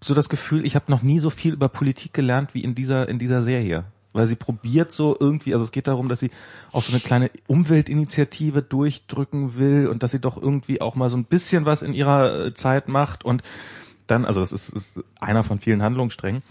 [0.03, 3.09] so das Gefühl, ich habe noch nie so viel über Politik gelernt wie in dieser
[3.09, 6.31] in dieser Serie, weil sie probiert so irgendwie, also es geht darum, dass sie
[6.73, 11.17] auch so eine kleine Umweltinitiative durchdrücken will und dass sie doch irgendwie auch mal so
[11.17, 13.43] ein bisschen was in ihrer äh, Zeit macht und
[14.07, 16.43] dann, also das ist, ist einer von vielen Handlungssträngen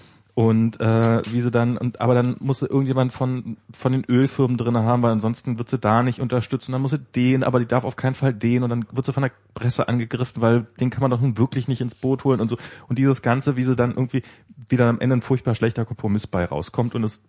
[0.42, 4.76] und äh, wie sie dann und aber dann muss irgendjemand von von den Ölfirmen drin
[4.76, 7.84] haben, weil ansonsten wird sie da nicht unterstützen, dann muss sie den, aber die darf
[7.84, 11.02] auf keinen Fall den und dann wird sie von der Presse angegriffen, weil den kann
[11.02, 12.58] man doch nun wirklich nicht ins Boot holen und so
[12.88, 14.24] und dieses ganze, wie sie dann irgendwie
[14.68, 17.22] wieder am Ende ein furchtbar schlechter Kompromiss bei rauskommt und es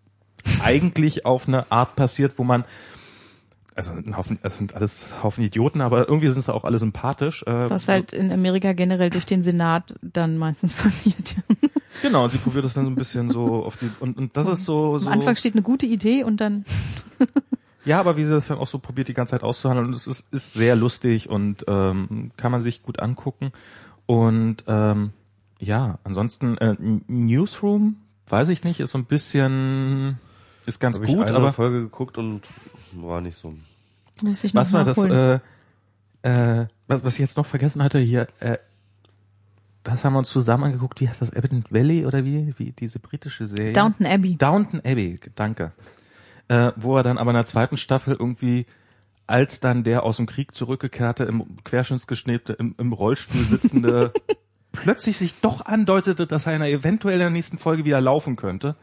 [0.62, 2.64] eigentlich auf eine Art passiert, wo man
[3.74, 7.42] also ein Haufen, es sind alles Haufen Idioten, aber irgendwie sind sie auch alle sympathisch.
[7.46, 11.36] Äh, Was halt in Amerika generell durch den Senat dann meistens passiert.
[11.36, 11.68] Ja.
[12.00, 14.48] Genau, und sie probiert es dann so ein bisschen so auf die und, und das
[14.48, 16.64] ist so, so Am Anfang steht eine gute Idee und dann
[17.84, 20.06] ja, aber wie sie das dann auch so probiert die ganze Zeit auszuhandeln, und es
[20.06, 23.52] ist, ist sehr lustig und ähm, kann man sich gut angucken
[24.06, 25.10] und ähm,
[25.58, 26.74] ja, ansonsten äh,
[27.06, 27.96] Newsroom,
[28.28, 30.18] weiß ich nicht, ist so ein bisschen
[30.66, 32.42] ist ganz ich gut, eine aber Folge geguckt und
[32.92, 33.54] war nicht so.
[34.22, 34.98] muss ich was war das?
[34.98, 35.40] Äh,
[36.22, 38.58] äh, was, was ich jetzt noch vergessen hatte hier, äh,
[39.82, 41.00] das haben wir uns zusammen angeguckt.
[41.00, 41.34] Wie heißt das?
[41.34, 42.54] Abington Valley oder wie?
[42.56, 43.72] Wie diese britische Serie?
[43.72, 44.36] Downton Abbey.
[44.36, 45.72] Downton Abbey, danke.
[46.48, 48.66] Äh, wo er dann aber in der zweiten Staffel irgendwie,
[49.26, 54.12] als dann der aus dem Krieg zurückgekehrte, im Querschnittsgeschnebte, im, im Rollstuhl sitzende,
[54.72, 58.76] plötzlich sich doch andeutete, dass er in eventuell in der nächsten Folge wieder laufen könnte.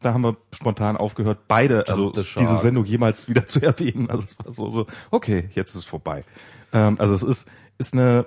[0.00, 4.08] Da haben wir spontan aufgehört, beide, also diese Sendung jemals wieder zu erwähnen.
[4.08, 6.24] Also es war so, so okay, jetzt ist es vorbei.
[6.72, 7.48] Ähm, also es ist,
[7.78, 8.26] ist eine,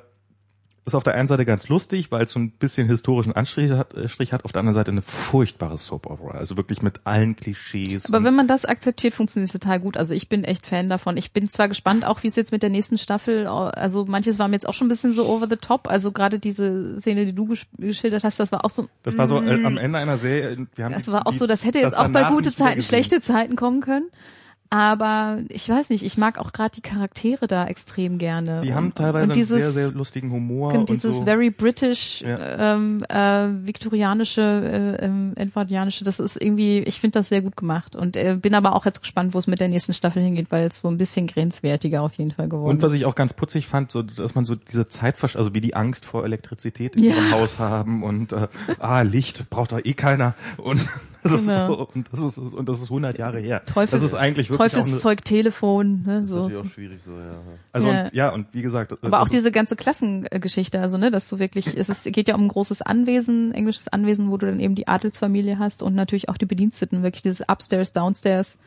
[0.86, 3.94] ist auf der einen Seite ganz lustig, weil es so ein bisschen historischen Anstrich hat,
[3.94, 8.08] äh, hat, auf der anderen Seite eine furchtbare Soap Opera, also wirklich mit allen Klischees.
[8.08, 9.96] Aber wenn man das akzeptiert, funktioniert es total gut.
[9.96, 11.18] Also ich bin echt Fan davon.
[11.18, 14.48] Ich bin zwar gespannt, auch wie es jetzt mit der nächsten Staffel, also manches war
[14.48, 15.88] mir jetzt auch schon ein bisschen so over the top.
[15.88, 18.88] Also gerade diese Szene, die du gesch- geschildert hast, das war auch so.
[19.04, 20.66] das war so äh, am Ende einer Serie.
[20.76, 23.22] Wir haben Das war auch die- so, das hätte jetzt auch bei gute Zeiten, schlechte
[23.22, 24.06] Zeiten kommen können.
[24.74, 28.62] Aber ich weiß nicht, ich mag auch gerade die Charaktere da extrem gerne.
[28.62, 30.74] Die haben Und- teilweise und einen dieses, sehr, sehr lustigen Humor.
[30.74, 31.26] und dieses so.
[31.26, 32.76] very British, Ja.
[32.76, 34.42] ähm, äh, viktorianische,
[35.02, 37.98] äh, ähm, edwardianische, das ist irgendwie, ich finde das sehr gut gemacht.
[37.98, 40.68] Und äh, bin aber auch jetzt gespannt, wo es mit der nächsten Staffel hingeht, weil
[40.68, 43.00] es so ein bisschen grenzwertiger auf jeden Fall geworden Und was ist.
[43.00, 46.06] ich auch ganz putzig fand, so, dass man so diese Zeitversch, also wie die Angst
[46.06, 47.16] vor Elektrizität in Ja.
[47.16, 48.48] ihrem Haus haben und äh,
[48.80, 50.80] ah Licht braucht doch eh keiner und
[51.24, 51.68] das ist Genau.
[51.68, 53.64] so, und das ist und das ist 100 Jahre her.
[53.66, 56.44] Teufels, das ist eigentlich wirklich auch eine, Teufelszeug Telefon, ne, Das ist so.
[56.44, 57.42] natürlich auch schwierig so, ja.
[57.72, 58.04] also Ja.
[58.04, 61.68] Und, ja und wie gesagt, Aber auch diese ganze Klassengeschichte, also ne, dass du wirklich,
[61.78, 64.88] es ist, geht ja um ein großes Anwesen, englisches Anwesen, wo du dann eben die
[64.88, 68.58] Adelsfamilie hast und natürlich auch die Bediensteten, wirklich dieses Upstairs, Downstairs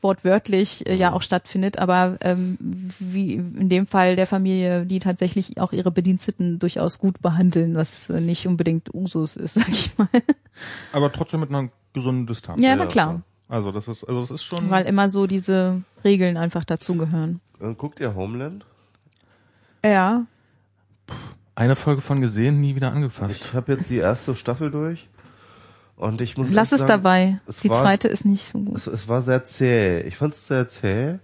[0.00, 2.58] wortwörtlich äh, ja auch stattfindet, aber ähm,
[2.98, 8.10] wie in dem Fall der Familie, die tatsächlich auch ihre Bediensteten durchaus gut behandeln, was
[8.10, 10.08] äh, nicht unbedingt Usus ist, sag ich mal.
[10.92, 12.62] aber trotzdem mit einer gesunden Distanz.
[12.62, 13.22] Ja, Ja, na klar.
[13.48, 14.70] Also das ist, also es ist schon.
[14.70, 17.40] Weil immer so diese Regeln einfach dazugehören.
[17.60, 18.64] Äh, guckt ihr Homeland?
[19.84, 20.24] Ja.
[21.54, 23.36] eine Folge von gesehen, nie wieder angefasst.
[23.36, 25.08] Ich habe jetzt die erste Staffel durch
[25.96, 27.40] und ich muss Lass es sagen, dabei.
[27.46, 28.76] es Die war- zweite ist nicht so gut.
[28.76, 30.00] Es, es war sehr zäh.
[30.02, 31.18] Ich fand es sehr zäh.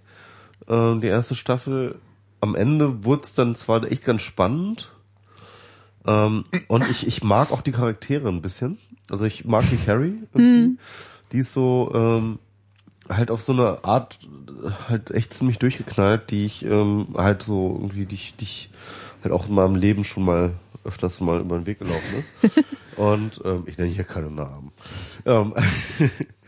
[0.67, 1.99] Ähm, die erste Staffel.
[2.39, 4.91] Am Ende wurde es dann zwar echt ganz spannend.
[6.07, 8.77] Ähm, und ich, ich mag auch die Charaktere ein bisschen.
[9.09, 10.23] Also ich mag die Carrie.
[10.33, 10.77] irgendwie.
[11.31, 12.39] Die ist so ähm,
[13.09, 14.19] halt auf so eine Art
[14.87, 18.69] halt echt ziemlich durchgeknallt, die ich ähm, halt so irgendwie, die ich, die ich
[19.23, 20.51] halt auch in meinem Leben schon mal
[20.83, 22.65] öfters mal über den Weg gelaufen ist.
[22.97, 24.71] Und ähm, ich nenne hier keine Namen.
[25.25, 25.53] Ähm,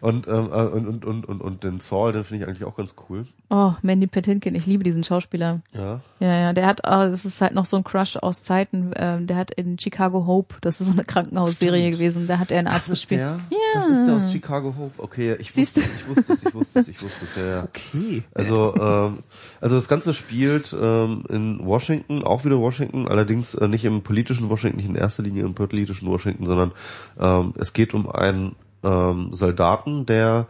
[0.00, 2.76] und, ähm, äh, und, und, und, und, und den Saul, den finde ich eigentlich auch
[2.76, 3.26] ganz cool.
[3.48, 5.60] Oh, Mandy Patinkin, ich liebe diesen Schauspieler.
[5.72, 6.00] Ja.
[6.20, 9.26] Ja, ja, der hat, oh, das ist halt noch so ein Crush aus Zeiten, ähm,
[9.26, 11.98] der hat in Chicago Hope, das ist so eine Krankenhausserie Stimmt.
[11.98, 13.20] gewesen, da hat er einen Arzt gespielt.
[13.20, 13.40] der?
[13.50, 13.58] Ja.
[13.74, 15.02] Das ist der aus Chicago Hope.
[15.02, 17.62] Okay, ich Siehst wusste, ich wusste es, ich wusste es, ich wusste es, ja, ja.
[17.64, 18.22] Okay.
[18.34, 19.18] Also, ähm,
[19.60, 24.50] also das Ganze spielt ähm, in Washington, auch wieder Washington, allerdings äh, nicht im politischen
[24.50, 26.72] Washington, nicht in erster Linie im politischen Washington, sondern
[27.18, 30.46] ähm, es geht um einen ähm, Soldaten, der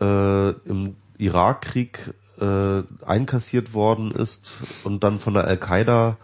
[0.00, 6.16] äh, im Irakkrieg äh, einkassiert worden ist und dann von der Al-Qaida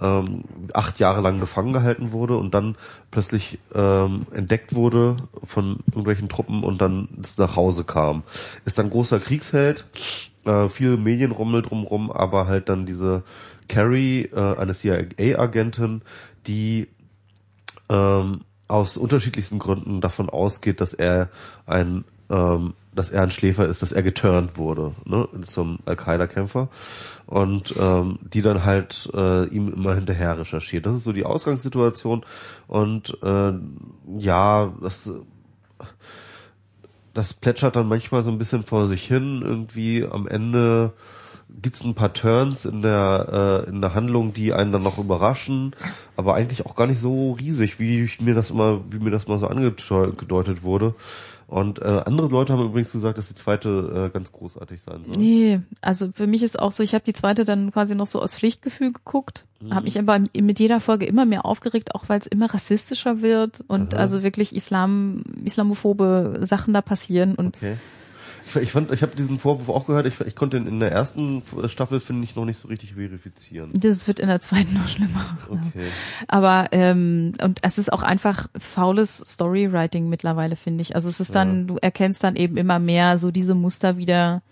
[0.00, 2.76] ähm, acht Jahre lang gefangen gehalten wurde und dann
[3.10, 8.22] plötzlich ähm, entdeckt wurde von irgendwelchen Truppen und dann nach Hause kam.
[8.64, 9.86] Ist dann großer Kriegsheld,
[10.44, 13.22] äh, viel Medienrummel drumrum, aber halt dann diese
[13.68, 16.02] Carrie, äh, eine CIA-Agentin,
[16.46, 16.88] die
[17.88, 18.40] ähm,
[18.70, 21.28] aus unterschiedlichsten Gründen davon ausgeht, dass er
[21.66, 26.68] ein ähm, dass er ein Schläfer ist, dass er geturnt wurde, ne, zum Al-Qaida-Kämpfer
[27.26, 30.86] und ähm, die dann halt äh, ihm immer hinterher recherchiert.
[30.86, 32.24] Das ist so die Ausgangssituation
[32.66, 33.52] und äh,
[34.18, 35.10] ja, das
[37.14, 39.42] das plätschert dann manchmal so ein bisschen vor sich hin.
[39.42, 40.92] Irgendwie am Ende
[41.62, 45.74] gibt's ein paar Turns in der äh, in der Handlung, die einen dann noch überraschen,
[46.16, 49.28] aber eigentlich auch gar nicht so riesig, wie ich mir das immer, wie mir das
[49.28, 50.94] mal so angedeutet wurde.
[51.46, 55.16] Und äh, andere Leute haben übrigens gesagt, dass die zweite äh, ganz großartig sein soll.
[55.16, 58.22] Nee, also für mich ist auch so, ich habe die zweite dann quasi noch so
[58.22, 59.74] aus Pflichtgefühl geguckt, Mhm.
[59.74, 63.62] habe mich aber mit jeder Folge immer mehr aufgeregt, auch weil es immer rassistischer wird
[63.66, 64.00] und Aha.
[64.00, 67.76] also wirklich Islam, islamophobe Sachen da passieren und Okay.
[68.56, 70.06] Ich, fand, ich habe diesen Vorwurf auch gehört.
[70.06, 73.70] Ich, ich konnte ihn in der ersten Staffel finde ich noch nicht so richtig verifizieren.
[73.74, 75.38] das wird in der zweiten noch schlimmer.
[75.48, 75.86] Okay.
[76.28, 80.94] Aber ähm, und es ist auch einfach faules Storywriting mittlerweile, finde ich.
[80.94, 84.42] Also es ist dann, du erkennst dann eben immer mehr so diese Muster wieder,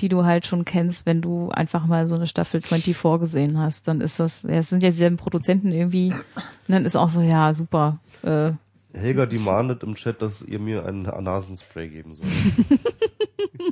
[0.00, 3.88] die du halt schon kennst, wenn du einfach mal so eine Staffel 24 gesehen hast.
[3.88, 6.12] Dann ist das, ja, es sind ja dieselben Produzenten irgendwie.
[6.12, 7.98] Und dann ist auch so, ja, super.
[8.22, 8.52] Äh,
[8.94, 12.28] Helga demandet im Chat, dass ihr mir ein Nasenspray geben sollt.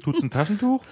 [0.03, 0.83] Tut's ein Taschentuch?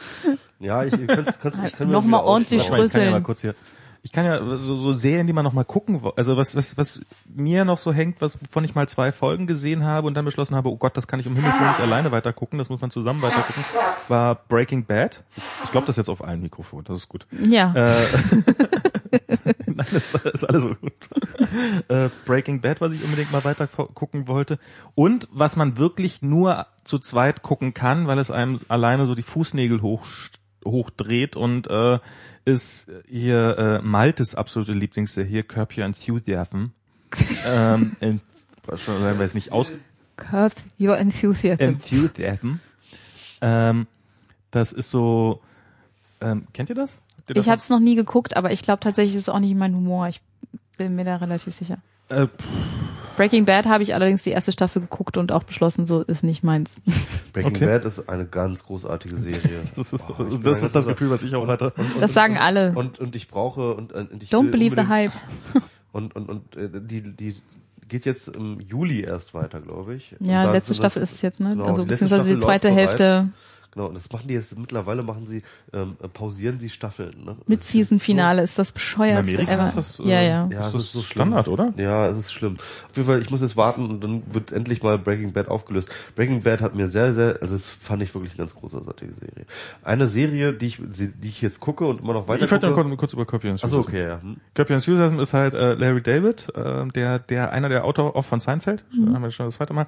[0.60, 2.86] Ja, ich, ihr könnt's, könnt's, ich kann mir Noch das mal wieder ordentlich aufschlagen.
[2.86, 3.54] Ich kann ja mal kurz hier.
[4.02, 7.00] Ich kann ja so, so Serien, die man noch mal gucken, also was, was, was
[7.26, 10.54] mir noch so hängt, was, wovon ich mal zwei Folgen gesehen habe und dann beschlossen
[10.56, 12.82] habe, oh Gott, das kann ich um Himmels Willen nicht alleine weiter gucken, das muss
[12.82, 13.64] man zusammen weiter gucken,
[14.08, 15.22] war Breaking Bad.
[15.64, 17.26] Ich glaube, das ist jetzt auf allen Mikrofonen, das ist gut.
[17.48, 17.72] ja.
[17.74, 17.94] Äh,
[19.92, 20.92] Das ist alles so gut.
[21.88, 24.58] Äh, Breaking Bad, was ich unbedingt mal weiter gucken wollte.
[24.94, 29.22] Und was man wirklich nur zu zweit gucken kann, weil es einem alleine so die
[29.22, 30.06] Fußnägel hoch,
[30.64, 31.98] hochdreht und äh,
[32.44, 36.72] ist hier äh, Maltes absolute Lieblingsserie, Curb Your Enthusiasm.
[37.46, 38.20] ähm, in,
[38.76, 39.70] schon, sagen wir jetzt nicht aus,
[40.16, 41.62] Curve your enthusiasm.
[41.62, 42.60] Enthusiasm.
[43.40, 43.86] Ähm,
[44.50, 45.40] das ist so,
[46.20, 47.00] ähm, kennt ihr das?
[47.32, 49.74] Ich habe es noch nie geguckt, aber ich glaube tatsächlich ist es auch nicht mein
[49.74, 50.08] Humor.
[50.08, 50.20] Ich
[50.76, 51.78] bin mir da relativ sicher.
[52.08, 52.26] äh,
[53.16, 56.42] Breaking Bad habe ich allerdings die erste Staffel geguckt und auch beschlossen, so ist nicht
[56.42, 56.80] meins.
[57.32, 57.66] Breaking Okay.
[57.66, 59.60] Bad ist eine ganz großartige Serie.
[59.76, 61.66] Das ist, Oh, das, ist das Gefühl, was ich auch hatte.
[61.76, 62.72] Und- und- Das sagen alle.
[62.74, 65.12] Und, und ich brauche und, und ich Don't believe the hype.
[65.92, 67.36] Und, und, und äh, die, die
[67.86, 70.16] geht jetzt im Juli erst weiter, glaube ich.
[70.18, 71.50] Ja, letzte Staffel das- ist es jetzt, ne?
[71.50, 73.26] genau, also die beziehungsweise die Staffel zweite läuft bereits.
[73.74, 75.42] Genau, und das machen die jetzt mittlerweile machen sie
[75.72, 77.24] ähm, äh, pausieren sie Staffeln.
[77.24, 77.36] Ne?
[77.46, 79.18] mit Season-Finale ist das In bescheuert.
[79.18, 80.48] Amerika ist das, äh, ja, ja.
[80.52, 81.54] Ja, ist das das ist so Standard, schlimm.
[81.54, 81.72] oder?
[81.76, 82.56] Ja, es ist schlimm.
[82.56, 85.90] Auf jeden Fall, ich muss jetzt warten und dann wird endlich mal Breaking Bad aufgelöst.
[86.14, 89.46] Breaking Bad hat mir sehr, sehr, also das fand ich wirklich eine ganz großartige Serie.
[89.82, 92.88] Eine Serie, die ich, die ich jetzt gucke und immer noch weiter Ich wollte gucke.
[92.88, 94.20] noch kurz, über Curb Your Achso, okay, ja.
[94.22, 94.36] Hm.
[94.54, 98.24] Curb Your Enthusiasm ist halt äh, Larry David, äh, der, der einer der Autor auch
[98.24, 99.86] von Seinfeld, haben wir schon das zweite Mal,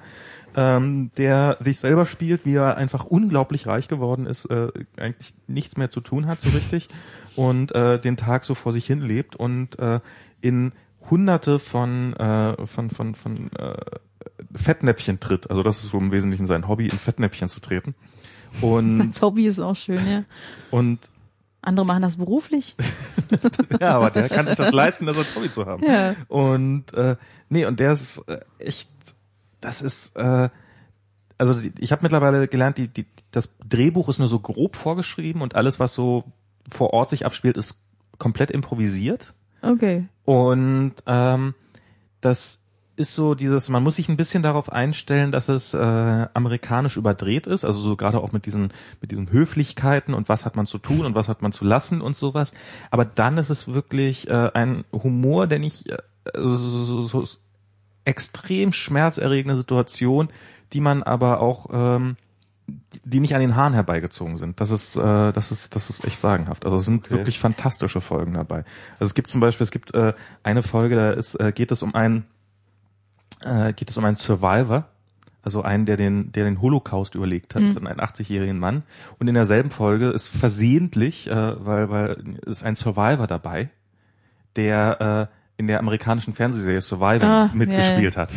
[0.57, 5.77] ähm, der sich selber spielt, wie er einfach unglaublich reich geworden ist, äh, eigentlich nichts
[5.77, 6.89] mehr zu tun hat so richtig
[7.35, 9.99] und äh, den Tag so vor sich hin lebt und äh,
[10.41, 10.73] in
[11.09, 13.75] hunderte von äh, von von von äh,
[14.53, 15.49] Fettnäpfchen tritt.
[15.49, 17.93] Also das ist so im Wesentlichen sein Hobby, in Fettnäpfchen zu treten.
[18.61, 20.23] Und, Das Hobby ist auch schön, ja.
[20.71, 21.11] und
[21.61, 22.75] Andere machen das beruflich.
[23.81, 25.83] ja, aber der kann sich das leisten, das als Hobby zu haben.
[25.83, 26.15] Ja.
[26.29, 27.17] Und äh,
[27.49, 28.89] nee, und der ist äh, echt,
[29.61, 30.49] das ist, äh,
[31.37, 35.55] also ich habe mittlerweile gelernt, die, die, das Drehbuch ist nur so grob vorgeschrieben und
[35.55, 36.23] alles, was so
[36.69, 37.79] vor Ort sich abspielt, ist
[38.17, 39.33] komplett improvisiert.
[39.61, 40.07] Okay.
[40.25, 41.53] Und ähm,
[42.21, 42.59] das
[42.97, 47.45] ist so dieses, man muss sich ein bisschen darauf einstellen, dass es äh, amerikanisch überdreht
[47.45, 50.79] ist, also so gerade auch mit diesen mit diesen Höflichkeiten und was hat man zu
[50.79, 52.53] tun und was hat man zu lassen und sowas.
[52.89, 55.97] Aber dann ist es wirklich äh, ein Humor, der nicht äh,
[56.33, 57.23] so, so, so
[58.07, 60.29] extrem schmerzerregende Situation,
[60.73, 62.15] die man aber auch ähm,
[63.05, 64.59] die nicht an den Haaren herbeigezogen sind.
[64.59, 66.65] Das ist, äh, das ist, das ist echt sagenhaft.
[66.65, 67.11] Also es sind Okay.
[67.11, 68.65] wirklich fantastische Folgen dabei.
[68.99, 70.13] Also es gibt zum Beispiel, es gibt äh,
[70.43, 72.25] eine Folge, da ist, äh, geht es um einen,
[73.43, 74.85] äh, geht es um einen Survivor,
[75.43, 78.83] also einen, der den, der den Holocaust überlegt hat, einen 80-jährigen Mann.
[79.17, 83.69] Und in derselben Folge ist versehentlich, äh, weil, weil ist ein Survivor dabei,
[84.57, 88.29] der äh, in der amerikanischen Fernsehserie Survivor Ah, mitgespielt hat.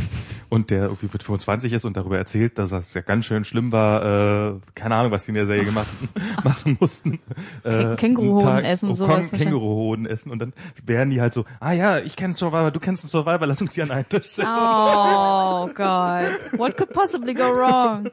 [0.50, 3.70] Und der irgendwie mit 25 ist und darüber erzählt, dass das ja ganz schön schlimm
[3.72, 5.88] war, äh, keine Ahnung, was die in der Serie gemacht,
[6.44, 7.20] machen mussten.
[7.62, 9.30] Äh, Känguruhoden essen, oh, sowas.
[9.30, 10.52] Känguruhoden essen und dann
[10.84, 13.74] wären die halt so, ah ja, ich kenne Survivor, du kennst einen Survivor, lass uns
[13.74, 14.50] hier an einen Tisch sitzen.
[14.50, 16.58] Oh God.
[16.58, 18.10] What could possibly go wrong?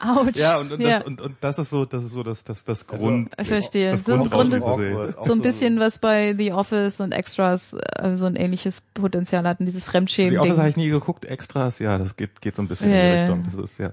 [0.00, 0.34] Ouch.
[0.34, 0.98] Ja, und, und, Ja.
[0.98, 3.34] Das, und, und das ist so, das ist so das, das, das Grund.
[3.40, 3.90] Ich verstehe.
[3.90, 8.16] Das Das ist im Grunde so ein bisschen was bei The Office und Extras äh,
[8.16, 10.38] so ein ähnliches Potenzial hatten, dieses Die Fremdschämen.
[10.38, 13.06] Office habe ich nie geguckt, Extras, ja, das geht, geht so ein bisschen Ja, in
[13.08, 13.14] die.
[13.20, 13.42] Richtung.
[13.44, 13.92] Das ist ja.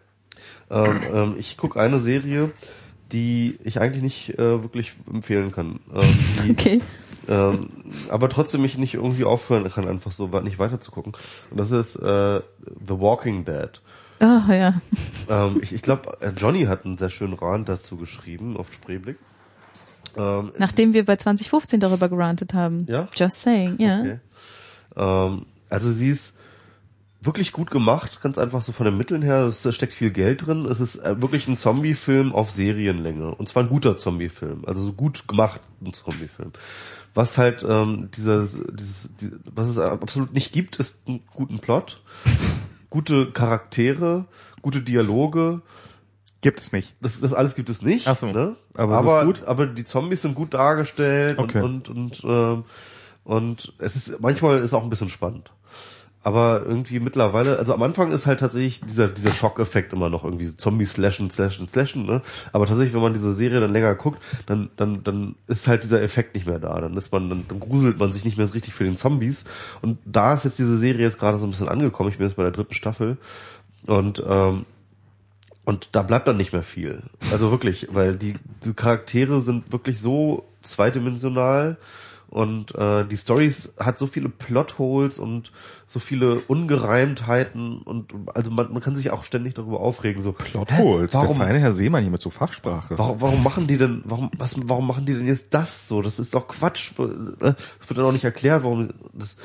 [0.70, 2.52] Ähm, ähm, ich gucke eine Serie,
[3.12, 5.80] die ich eigentlich nicht äh, wirklich empfehlen kann.
[5.94, 6.82] Ähm, die, Okay.
[7.30, 7.70] ähm,
[8.10, 11.14] aber trotzdem mich nicht irgendwie aufhören kann, einfach so nicht weiter zu gucken.
[11.52, 12.40] Und das ist äh,
[12.88, 13.82] The Walking Dead.
[14.20, 14.82] Ah, ja.
[15.30, 19.18] Ähm, ich ich glaube, Johnny hat einen sehr schönen Rand dazu geschrieben auf Spreeblick.
[20.18, 22.86] Ähm, Nachdem wir bei 2015 darüber gerantet haben.
[22.88, 23.08] Ja?
[23.16, 24.00] Just saying, ja.
[24.00, 24.20] Okay.
[24.96, 26.35] Ähm, also sie ist
[27.26, 29.44] wirklich gut gemacht, ganz einfach so von den Mitteln her.
[29.46, 30.66] Es steckt viel Geld drin.
[30.66, 33.34] Es ist äh, wirklich ein Zombie-Film auf Serienlänge.
[33.36, 34.64] Und zwar ein guter Zombie-Film.
[34.66, 36.52] Also so gut gemacht ein Zombie-Film.
[37.14, 42.02] Was halt ähm, dieser, dieses, die, was es absolut nicht gibt, ist einen guten Plot,
[42.90, 44.26] gute Charaktere,
[44.62, 45.62] gute Dialoge.
[46.42, 46.94] Gibt es nicht.
[47.02, 48.08] Das, das alles gibt es nicht.
[48.08, 48.28] Ach so.
[48.28, 48.56] ne?
[48.74, 49.44] Aber es aber, ist gut?
[49.48, 51.62] aber die Zombies sind gut dargestellt Okay.
[51.62, 52.64] und und und, ähm,
[53.24, 55.52] und es ist manchmal ist auch ein bisschen spannend.
[56.26, 60.48] Aber irgendwie mittlerweile, also am Anfang ist halt tatsächlich dieser dieser Schockeffekt immer noch irgendwie
[60.48, 62.24] so Zombies slashen, slashen, slashen, ne?
[62.52, 66.02] Aber tatsächlich, wenn man diese Serie dann länger guckt, dann dann dann ist halt dieser
[66.02, 66.82] Effekt nicht mehr da.
[66.82, 69.44] Dann ist man dann, dann gruselt man sich nicht mehr so richtig für den Zombies.
[69.84, 72.10] Und da ist jetzt diese Serie jetzt gerade so ein bisschen angekommen.
[72.10, 73.18] Ich bin jetzt bei der dritten Staffel
[73.86, 74.66] und ähm,
[75.64, 77.04] und da bleibt dann nicht mehr viel.
[77.32, 81.78] Also wirklich, weil die, die Charaktere sind wirklich so zweidimensional
[82.30, 85.52] und äh, die Stories hat so viele Plotholes und
[85.88, 90.22] so viele Ungereimtheiten und also man, man kann sich auch ständig darüber aufregen.
[90.22, 91.14] So Plotholes.
[91.14, 92.98] Warum, Der feine Herr Seemann hier mit so Fachsprache.
[92.98, 96.02] warum, warum machen die denn, warum, was, warum machen die denn jetzt das so?
[96.02, 96.92] Das ist doch Quatsch.
[97.00, 97.04] Äh,
[97.40, 99.36] Das wird dann auch nicht erklärt, warum das.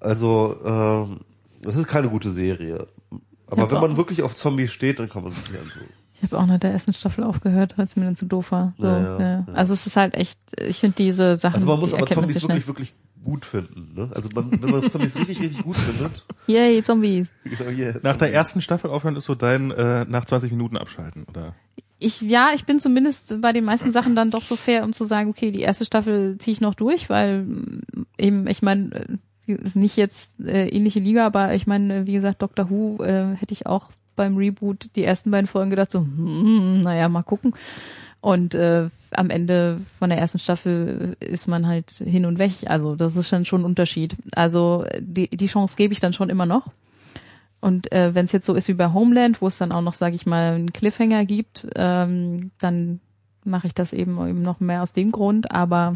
[0.00, 1.20] Also ähm,
[1.62, 2.86] das ist keine gute Serie.
[3.46, 5.88] Aber Ja, wenn man wirklich auf Zombies steht, dann kann man sich antun.
[6.24, 8.72] Ich habe auch nach der ersten Staffel aufgehört, weil es mir dann zu doof war.
[8.78, 9.46] So, Ja, ja, ja, ja.
[9.52, 12.66] Also es ist halt echt, ich finde diese Sachen, Also man muss aber Zombies wirklich,
[12.66, 13.92] wirklich gut finden.
[13.94, 14.10] Ne?
[14.14, 16.24] Also man, wenn man Zombies richtig, richtig gut findet.
[16.46, 17.30] Yay, Zombies.
[17.44, 21.24] Genau, yeah, Nach der ersten Staffel aufhören ist so dein äh, nach 20 Minuten abschalten,
[21.28, 21.54] oder?
[21.98, 25.04] Ich, ja, ich bin zumindest bei den meisten Sachen dann doch so fair, um zu
[25.04, 27.82] sagen, okay, die erste Staffel ziehe ich noch durch, weil mm,
[28.18, 32.70] eben, ich meine, ist nicht jetzt äh, ähnliche Liga, aber ich meine, wie gesagt, Doctor
[32.70, 37.08] Who äh, hätte ich auch beim Reboot die ersten beiden Folgen gedacht, so, hm, naja,
[37.08, 37.54] mal gucken.
[38.20, 42.52] Und äh, am Ende von der ersten Staffel ist man halt hin und weg.
[42.66, 44.16] Also das ist dann schon ein Unterschied.
[44.34, 46.68] Also die, die Chance gebe ich dann schon immer noch.
[47.60, 49.94] Und äh, wenn es jetzt so ist wie bei Homeland, wo es dann auch noch,
[49.94, 53.00] sage ich mal, einen Cliffhanger gibt, ähm, dann
[53.44, 55.50] mache ich das eben eben noch mehr aus dem Grund.
[55.50, 55.94] Aber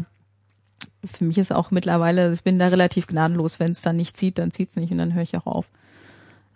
[1.03, 3.59] für mich ist auch mittlerweile, ich bin da relativ gnadenlos.
[3.59, 5.65] Wenn es dann nicht zieht, dann zieht's nicht und dann höre ich auch auf.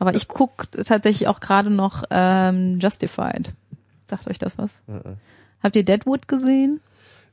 [0.08, 3.54] Aber ich guck tatsächlich auch gerade noch ähm, Justified.
[4.08, 4.82] Sagt euch das was?
[4.88, 5.16] Äh,
[5.64, 6.82] Habt ihr Deadwood gesehen?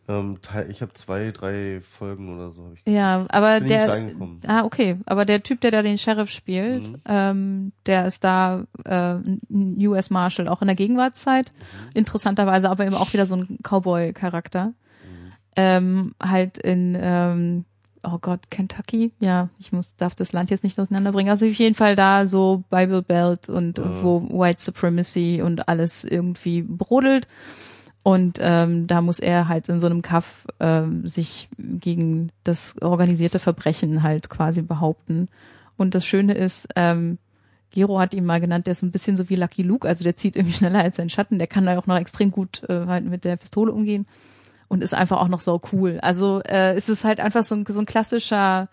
[0.09, 0.39] ähm,
[0.69, 2.71] ich habe zwei, drei Folgen oder so.
[2.75, 2.93] Ich.
[2.93, 4.13] Ja, aber der.
[4.47, 4.99] Ah, okay.
[5.07, 6.97] Aber der Typ, der da den Sheriff spielt, Mhm.
[7.07, 9.41] ähm, der ist da äh, ein
[9.89, 11.53] US Marshal, auch in der Gegenwartszeit.
[11.53, 11.91] Mhm.
[11.95, 14.67] Interessanterweise aber eben auch wieder so ein Cowboy-Charakter.
[14.67, 15.33] Mhm.
[15.57, 17.65] Ähm, halt in ähm,
[18.03, 21.31] oh Gott, Kentucky, ja, ich muss, darf das Land jetzt nicht auseinanderbringen.
[21.31, 24.03] Also auf jeden Fall da so Bible Belt und Ja.
[24.03, 27.29] wo White Supremacy und alles irgendwie brodelt.
[28.03, 33.39] Und ähm, da muss er halt in so einem Kaff ähm, sich gegen das organisierte
[33.39, 35.29] Verbrechen halt quasi behaupten.
[35.77, 37.19] Und das Schöne ist, ähm,
[37.73, 40.17] Gero hat ihn mal genannt, der ist ein bisschen so wie Lucky Luke, also der
[40.17, 43.05] zieht irgendwie schneller als sein Schatten, der kann da auch noch extrem gut äh, halt
[43.05, 44.07] mit der Pistole umgehen
[44.71, 45.99] und ist einfach auch noch so cool.
[46.01, 48.69] Also äh, es ist halt einfach so ein, so ein klassischer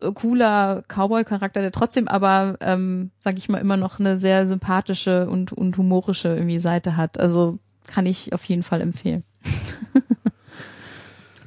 [0.00, 5.28] äh, cooler Cowboy-Charakter, der trotzdem aber, ähm, sag ich mal, immer noch eine sehr sympathische
[5.28, 7.18] und, und humorische irgendwie Seite hat.
[7.18, 7.58] Also
[7.88, 9.24] kann ich auf jeden Fall empfehlen.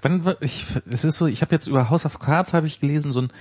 [0.02, 3.14] Wann, ich, es ist so, ich habe jetzt über House of Cards habe ich gelesen,
[3.14, 3.32] so ein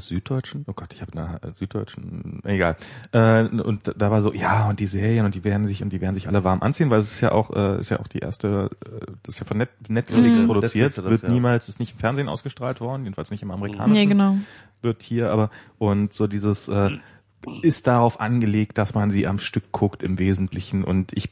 [0.00, 2.76] Süddeutschen, oh Gott, ich habe nach Süddeutschen, egal.
[3.12, 6.00] Äh, und da war so, ja, und die Serien und die werden sich und die
[6.00, 8.18] werden sich alle warm anziehen, weil es ist ja auch, äh, ist ja auch die
[8.18, 10.46] erste, äh, das ist ja von Net Netflix Mhm.
[10.46, 11.28] produziert, das, wird ja.
[11.30, 14.36] niemals, ist nicht im Fernsehen ausgestrahlt worden, jedenfalls nicht im amerikanischen Nee, genau.
[14.82, 16.90] wird hier, aber und so dieses äh,
[17.62, 21.30] ist darauf angelegt, dass man sie am Stück guckt im Wesentlichen und ich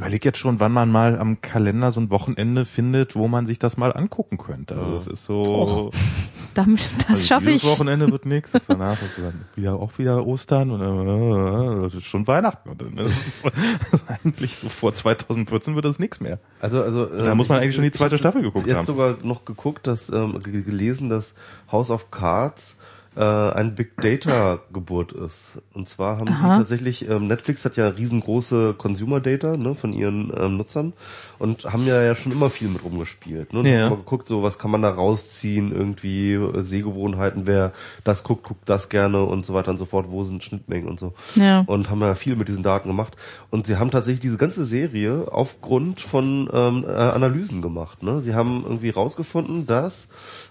[0.00, 3.58] überlege jetzt schon, wann man mal am Kalender so ein Wochenende findet, wo man sich
[3.58, 4.76] das mal angucken könnte.
[4.76, 5.92] Also es ist so, Och,
[6.54, 7.64] Damit, das also schaffe ich.
[7.64, 12.26] Wochenende wird nichts, danach ist dann wieder auch wieder Ostern und äh, das ist schon
[12.26, 12.70] Weihnachten.
[12.70, 16.40] Und dann ist es also eigentlich so vor 2014 wird das nichts mehr.
[16.60, 18.76] Also, also Da ähm, muss man ich- eigentlich schon die zweite ich- Staffel geguckt jetzt
[18.78, 18.86] haben.
[18.86, 21.34] sogar noch geguckt, dass ähm, gelesen, dass
[21.70, 22.76] House of Cards
[23.16, 25.58] äh, ein Big Data Geburt ist.
[25.74, 26.52] Und zwar haben Aha.
[26.52, 30.92] die tatsächlich ähm, Netflix hat ja riesengroße Consumer Data ne, von ihren ähm, Nutzern
[31.40, 33.52] und haben ja, ja schon immer viel mit rumgespielt.
[33.52, 33.58] Ne?
[33.60, 33.82] Und Ja.
[33.84, 37.72] haben mal geguckt, so was kann man da rausziehen, irgendwie äh, Sehgewohnheiten, wer
[38.04, 41.00] das guckt, guckt das gerne und so weiter und so fort, wo sind Schnittmengen und
[41.00, 41.64] so Ja.
[41.66, 43.16] und haben ja viel mit diesen Daten gemacht.
[43.50, 48.02] Und sie haben tatsächlich diese ganze Serie aufgrund von ähm, äh, Analysen gemacht.
[48.04, 48.22] Ne?
[48.22, 50.08] Sie haben irgendwie rausgefunden, dass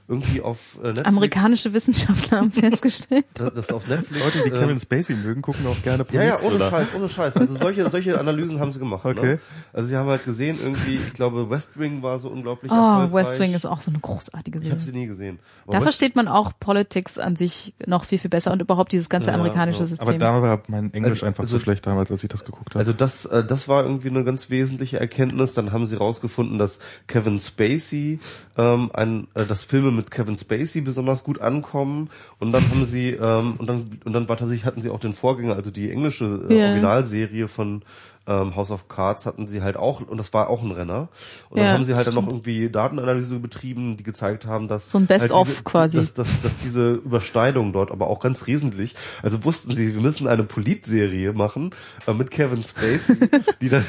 [0.10, 3.26] irgendwie auf äh, Netflix, Amerikanische Wissenschaftler haben festgestellt.
[3.36, 6.30] dass dass auf Netflix Leute, die ähm, Kevin Spacey mögen, gucken auch gerne ja, ja,
[6.32, 6.70] Police, ohne oder?
[6.72, 7.38] Scheiß, ohne Scheiß.
[7.38, 9.06] Also solche, solche Analysen haben sie gemacht.
[9.06, 9.26] Okay.
[9.34, 9.40] Ne?
[9.72, 13.14] Also sie haben halt gesehen, irgendwie, ich glaube, West Wing war so unglaublich Oh, erfolgreich.
[13.14, 14.94] West Wing ist auch so eine großartige Ich habe Serie.
[14.94, 15.40] sie nie gesehen.
[15.64, 18.92] Aber Da West- versteht man auch Politics an sich noch viel, viel besser und überhaupt
[18.92, 19.86] dieses ganze Ja, amerikanische ja.
[19.86, 20.08] System.
[20.08, 22.70] Aber da war mein Englisch Also- einfach also- so schlecht damals, als ich das geguckt
[22.72, 22.80] habe.
[22.80, 25.54] Also das, äh, das war irgendwie eine ganz wesentliche Erkenntnis.
[25.54, 28.20] Dann haben sie rausgefunden, dass Kevin Spacey,
[28.58, 32.10] ähm, ein, äh, dass Filme mit Kevin Spacey besonders gut ankommen.
[32.40, 35.14] Und dann haben sie, ähm, und dann, und dann war tatsächlich hatten sie auch den
[35.14, 36.68] Vorgänger, also die englische äh.
[36.68, 37.84] Originalserie von
[38.30, 41.10] ähm, House of Cards hatten sie halt auch, und das war auch ein Renner.
[41.50, 42.46] Und dann Ja, haben sie halt dann noch stimmt.
[42.46, 45.98] irgendwie Datenanalyse betrieben, die gezeigt haben, dass So ein Best-of halt quasi.
[45.98, 50.28] Dass, dass, dass diese Überschneidung dort aber auch ganz wesentlich, also wussten sie, wir müssen
[50.28, 51.72] eine Politserie machen
[52.08, 53.18] äh, mit Kevin Spacey,
[53.62, 53.86] die dann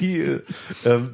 [0.00, 0.40] die äh,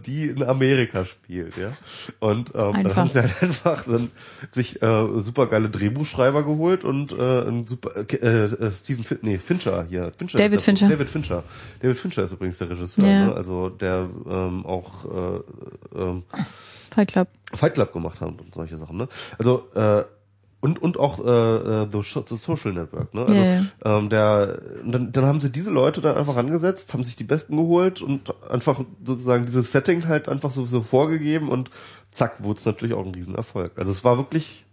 [0.04, 1.70] die in Amerika spielt, ja.
[2.18, 4.10] Und ähm, dann haben sie halt einfach dann
[4.50, 9.38] sich äh, super geile Drehbuchschreiber geholt und äh, ein super äh, äh, Stephen fin nee,
[9.38, 10.88] Fincher hier, Fincher David Fincher.
[10.88, 11.44] David Fincher.
[11.80, 13.26] David Fincher ist übrigens der Regisseur, Ja.
[13.26, 13.34] ne?
[13.34, 16.22] also der ähm, auch äh, ähm,
[16.90, 17.28] Fight Club.
[17.52, 19.08] Fight Club gemacht haben und solche Sachen, ne?
[19.38, 20.04] Also äh,
[20.60, 23.22] und und auch äh, äh, The, The Social Network, ne?
[23.22, 23.62] Also Ja, ja.
[23.98, 27.56] ähm, der dann, dann haben sie diese Leute dann einfach angesetzt, haben sich die Besten
[27.56, 31.70] geholt und einfach sozusagen dieses Setting halt einfach so, so vorgegeben und
[32.10, 33.72] zack wurde es natürlich auch ein Riesenerfolg.
[33.76, 34.64] Also es war wirklich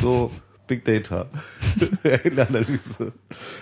[0.00, 0.30] so
[0.66, 1.26] Big Data
[2.24, 3.12] in der Analyse.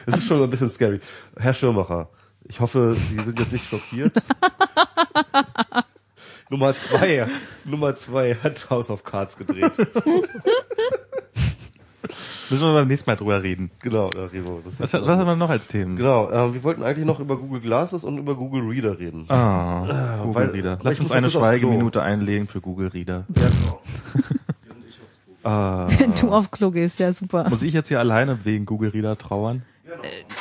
[0.07, 1.01] Es ist schon ein bisschen scary.
[1.37, 2.09] Herr Schirmacher,
[2.45, 4.13] ich hoffe, Sie sind jetzt nicht schockiert.
[6.51, 7.27] Nummer zwei,
[7.65, 9.77] Nummer zwei hat House of Cards gedreht.
[12.51, 13.71] Müssen wir beim nächsten Mal drüber reden.
[13.81, 14.61] Genau, da reden wir.
[14.65, 15.97] Das Was, was haben wir noch als Themen?
[15.97, 19.25] Genau, äh, wir wollten eigentlich noch über Google Glasses und über Google Reader reden.
[19.31, 20.79] Ah, Google weil- Reader.
[20.83, 21.31] Lass uns eine.
[21.31, 23.25] Schweigeminute einlegen für Google Reader.
[23.35, 23.83] Ja, genau.
[25.43, 27.49] Ah, Wenn du auf Klo gehst, ja super.
[27.49, 29.63] muss ich jetzt hier alleine wegen Google Reader trauern?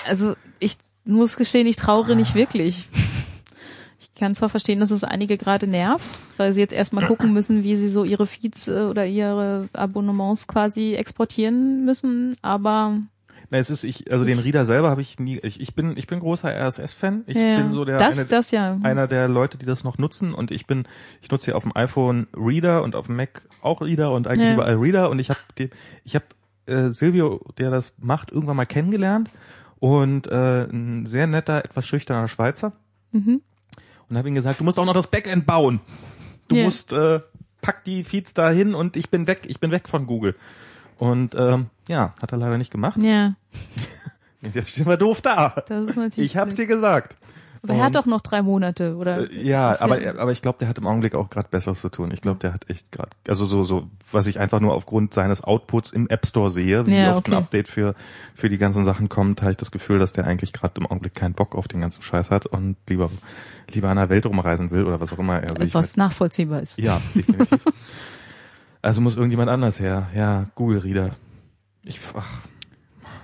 [0.05, 2.88] Also ich muss gestehen, ich trauere nicht wirklich.
[3.99, 6.05] Ich kann zwar verstehen, dass es einige gerade nervt,
[6.38, 10.47] weil sie jetzt erstmal gucken müssen, wie sie so ihre Feeds äh, oder ihre Abonnements
[10.47, 12.99] quasi exportieren müssen, aber
[13.49, 15.39] Na, es ist ich, also den Reader selber habe ich nie.
[15.39, 17.23] Ich, ich bin, ich bin großer RSS-Fan.
[17.25, 18.77] Ich ja, bin so der das, eine, das ja.
[18.84, 20.88] einer der Leute, die das noch nutzen und ich bin,
[21.21, 24.47] ich nutze hier auf dem iPhone Reader und auf dem Mac auch Reader und eigentlich
[24.47, 24.53] Ja.
[24.53, 25.39] überall Reader und ich habe
[26.03, 26.25] ich habe
[26.67, 29.30] äh, Silvio, der das macht, irgendwann mal kennengelernt
[29.84, 32.72] und äh, ein sehr netter, etwas schüchterner Schweizer
[33.11, 33.41] Mhm.
[34.10, 35.81] und habe ihm gesagt, du musst auch noch das Backend bauen.
[36.47, 36.64] Du Ja.
[36.64, 37.19] musst äh,
[37.61, 40.35] pack die Feeds da hin und ich bin weg, ich bin weg von Google.
[40.99, 42.97] Und ähm, ja, hat er leider nicht gemacht.
[43.01, 43.35] Ja,
[44.41, 45.49] Und jetzt stehen wir doof da.
[45.68, 46.31] das ist natürlich.
[46.31, 47.18] Ich hab's dir gesagt.
[47.65, 49.31] Aber er hat doch noch drei Monate, oder?
[49.31, 51.88] Äh, ja, aber, ja- aber ich glaube, der hat im Augenblick auch gerade Besseres zu
[51.88, 52.11] tun.
[52.11, 55.41] Ich glaube, der hat echt gerade, also so, so, was ich einfach nur aufgrund seines
[55.45, 57.41] Outputs im App Store sehe, wie Ja, oft ein okay.
[57.41, 57.95] Update für,
[58.35, 61.15] für die ganzen Sachen kommt, habe ich das Gefühl, dass der eigentlich gerade im Augenblick
[61.15, 63.10] keinen Bock auf den ganzen Scheiß hat und lieber,
[63.72, 66.77] lieber an der Welt rumreisen will oder was auch immer er sich Was nachvollziehbar ist.
[66.77, 67.64] Ja, definitiv.
[68.81, 70.07] also muss irgendjemand anders her.
[70.14, 71.11] Ja, Google Reader.
[71.85, 72.41] Ich, ach,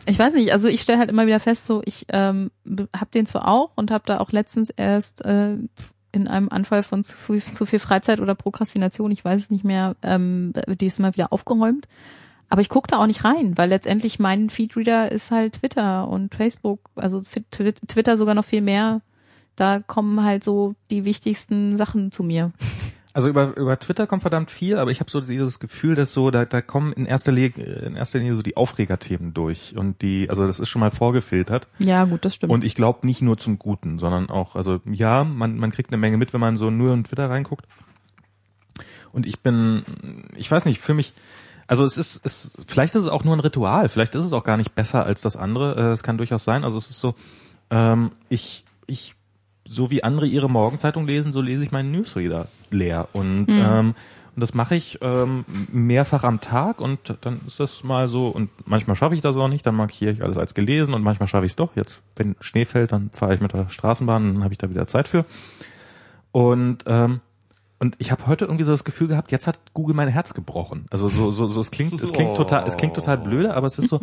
[0.09, 3.27] Ich weiß nicht, also ich stelle halt immer wieder fest, so ich ähm, habe den
[3.27, 5.55] zwar auch und habe da auch letztens erst äh,
[6.11, 9.63] in einem Anfall von zu viel, zu viel Freizeit oder Prokrastination, ich weiß es nicht
[9.63, 11.87] mehr, ähm, diesmal wieder aufgeräumt.
[12.49, 16.33] Aber ich gucke da auch nicht rein, weil letztendlich mein Feedreader ist halt Twitter und
[16.33, 17.21] Facebook, also
[17.51, 19.01] Twitter sogar noch viel mehr.
[19.55, 22.51] Da kommen halt so die wichtigsten Sachen zu mir.
[23.19, 26.31] Also über, über Twitter kommt verdammt viel, aber ich habe so dieses Gefühl, dass so,
[26.31, 29.75] da, da kommen in erster, Linie, in erster Linie so die Aufregerthemen durch.
[29.75, 31.67] Und die, also das ist schon mal vorgefiltert.
[31.79, 32.53] Ja, gut, das stimmt.
[32.53, 35.97] Und ich glaube nicht nur zum Guten, sondern auch, also ja, man, man kriegt eine
[35.97, 37.65] Menge mit, wenn man so nur in Twitter reinguckt.
[39.11, 39.83] Und ich bin,
[40.37, 41.11] ich weiß nicht, für mich,
[41.67, 44.45] also es ist, es, vielleicht ist es auch nur ein Ritual, vielleicht ist es auch
[44.45, 45.75] gar nicht besser als das andere.
[45.75, 46.63] Äh, Es kann durchaus sein.
[46.63, 47.15] Also es ist so,
[47.69, 49.15] ähm, ich, ich,
[49.69, 53.07] so wie andere ihre Morgenzeitung lesen, so lese ich meinen Newsreader leer.
[53.13, 53.93] Und, ähm,
[54.35, 58.49] und das mache ich ähm, mehrfach am Tag und dann ist das mal so, und
[58.65, 61.45] manchmal schaffe ich das auch nicht, dann markiere ich alles als gelesen und manchmal schaffe
[61.45, 61.75] ich es doch.
[61.75, 64.87] Jetzt, wenn Schnee fällt, dann fahre ich mit der Straßenbahn, dann habe ich da wieder
[64.87, 65.23] Zeit für.
[66.31, 67.21] Und ähm,
[67.81, 70.85] und ich habe heute irgendwie so das Gefühl gehabt, jetzt hat Google mein Herz gebrochen.
[70.89, 73.79] Also so so so es klingt es klingt total es klingt total blöde, aber es
[73.79, 74.01] ist so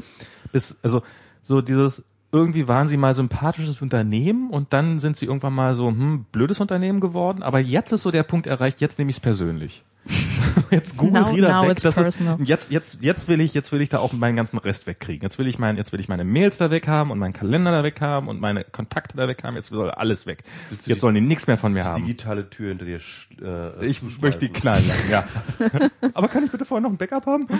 [0.50, 1.02] bis also
[1.42, 2.02] so dieses
[2.32, 6.60] irgendwie waren sie mal sympathisches Unternehmen und dann sind sie irgendwann mal so hm, blödes
[6.60, 9.84] Unternehmen geworden, aber jetzt ist so der Punkt erreicht, jetzt nehme ich es persönlich.
[10.70, 13.80] jetzt Google Now- Reader now weg, das ist, jetzt jetzt jetzt will ich jetzt will
[13.80, 15.22] ich da auch meinen ganzen Rest wegkriegen.
[15.22, 17.72] Jetzt will ich mein jetzt will ich meine Mails da weg haben und meinen Kalender
[17.72, 19.56] da weg haben und meine Kontakte da weg haben.
[19.56, 20.44] Jetzt soll alles weg.
[20.70, 22.02] Jetzt die- sollen die nichts mehr von mir Die haben.
[22.02, 23.00] digitale Tür hinter dir.
[23.42, 25.24] Äh, Ich möchte die knallen lassen, ja.
[26.14, 27.48] Aber kann ich bitte vorher noch ein Backup haben?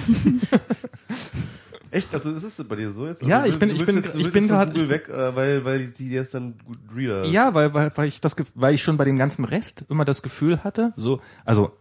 [1.90, 2.12] Echt?
[2.14, 3.22] Also ist es bei dir so jetzt?
[3.22, 5.86] Ja, also, ich bin- ich bin- jetzt, ich bin grad- Google weg, äh, weil weil
[5.88, 7.26] die jetzt dann gut Reader.
[7.26, 10.22] Ja, weil, weil, weil ich das, weil ich schon bei dem ganzen Rest immer das
[10.22, 11.72] Gefühl hatte, so, also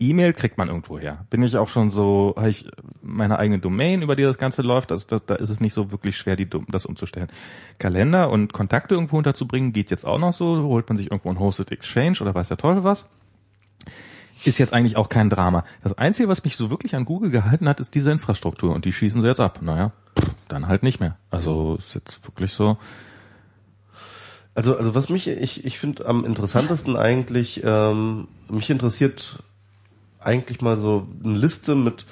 [0.00, 1.26] E-Mail kriegt man irgendwo her.
[1.28, 2.66] Bin ich auch schon so, habe ich
[3.02, 5.92] meine eigene Domain, über die das Ganze läuft, das, das, da ist es nicht so
[5.92, 7.28] wirklich schwer, die, das umzustellen.
[7.78, 11.38] Kalender und Kontakte irgendwo unterzubringen, geht jetzt auch noch so, holt man sich irgendwo ein
[11.38, 13.08] Hosted Exchange oder weiß der Teufel was.
[14.44, 15.64] Ist jetzt eigentlich auch kein Drama.
[15.82, 18.92] Das Einzige, was mich so wirklich an Google gehalten hat, ist diese Infrastruktur und die
[18.92, 19.60] schießen sie jetzt ab.
[19.62, 19.92] Naja,
[20.48, 21.16] dann halt nicht mehr.
[21.30, 22.76] Also ist jetzt wirklich so,
[24.54, 29.42] Also, also was mich, ich, ich finde am interessantesten eigentlich, ähm, mich interessiert
[30.18, 32.06] eigentlich mal so eine Liste mit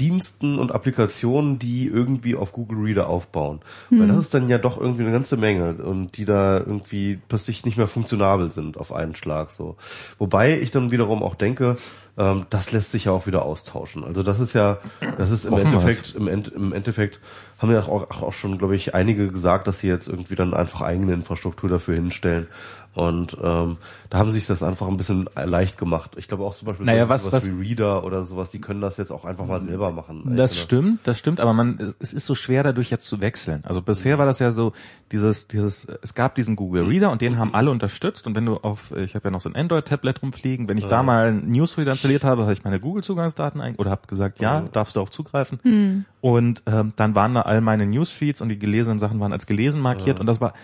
[0.00, 3.60] Diensten und Applikationen, die irgendwie auf Google Reader aufbauen.
[3.90, 7.66] Weil das ist dann ja doch irgendwie eine ganze Menge und die da irgendwie plötzlich
[7.66, 9.76] nicht mehr funktionabel sind auf einen Schlag so.
[10.18, 11.76] Wobei ich dann wiederum auch denke,
[12.16, 14.04] ähm, das lässt sich ja auch wieder austauschen.
[14.04, 14.78] Also das ist ja,
[15.18, 15.66] das ist im Hoffen.
[15.66, 17.20] Endeffekt, im, End, im Endeffekt
[17.58, 20.80] haben ja auch, auch schon, glaube ich, einige gesagt, dass sie jetzt irgendwie dann einfach
[20.80, 22.46] eigene Infrastruktur dafür hinstellen.
[22.92, 23.76] Und ähm,
[24.10, 26.12] da haben sie sich das einfach ein bisschen leicht gemacht.
[26.16, 28.80] Ich glaube auch zum Beispiel Naja, so- was- was- wie Reader oder sowas, die können
[28.80, 30.34] das jetzt auch einfach mal selber machen.
[30.36, 33.62] Das stimmt, das stimmt, aber man, es ist so schwer dadurch jetzt zu wechseln.
[33.64, 34.72] Also bisher war das ja so,
[35.12, 38.56] dieses, dieses, es gab diesen Google Reader und den haben alle unterstützt und wenn du
[38.56, 41.92] auf, ich habe ja noch so ein Android-Tablet rumfliegen, wenn ich da mal einen Newsreader
[41.92, 46.04] installiert habe, habe ich meine Google-Zugangsdaten ein oder habe gesagt, ja, darfst du auch zugreifen.
[46.20, 49.80] Und ähm, dann waren da all meine Newsfeeds und die gelesenen Sachen waren als gelesen
[49.80, 50.54] markiert und das war,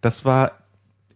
[0.00, 0.50] das war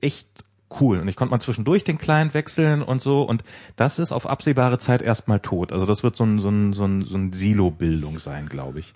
[0.01, 0.45] echt
[0.81, 1.01] cool.
[1.01, 3.23] Und ich konnte mal zwischendurch den Client wechseln und so.
[3.23, 3.45] Und
[3.77, 5.73] das ist auf absehbare Zeit erstmal tot.
[5.73, 8.95] Also das wird so ein, so ein, so ein, so ein Silo-Bildung sein, glaube ich.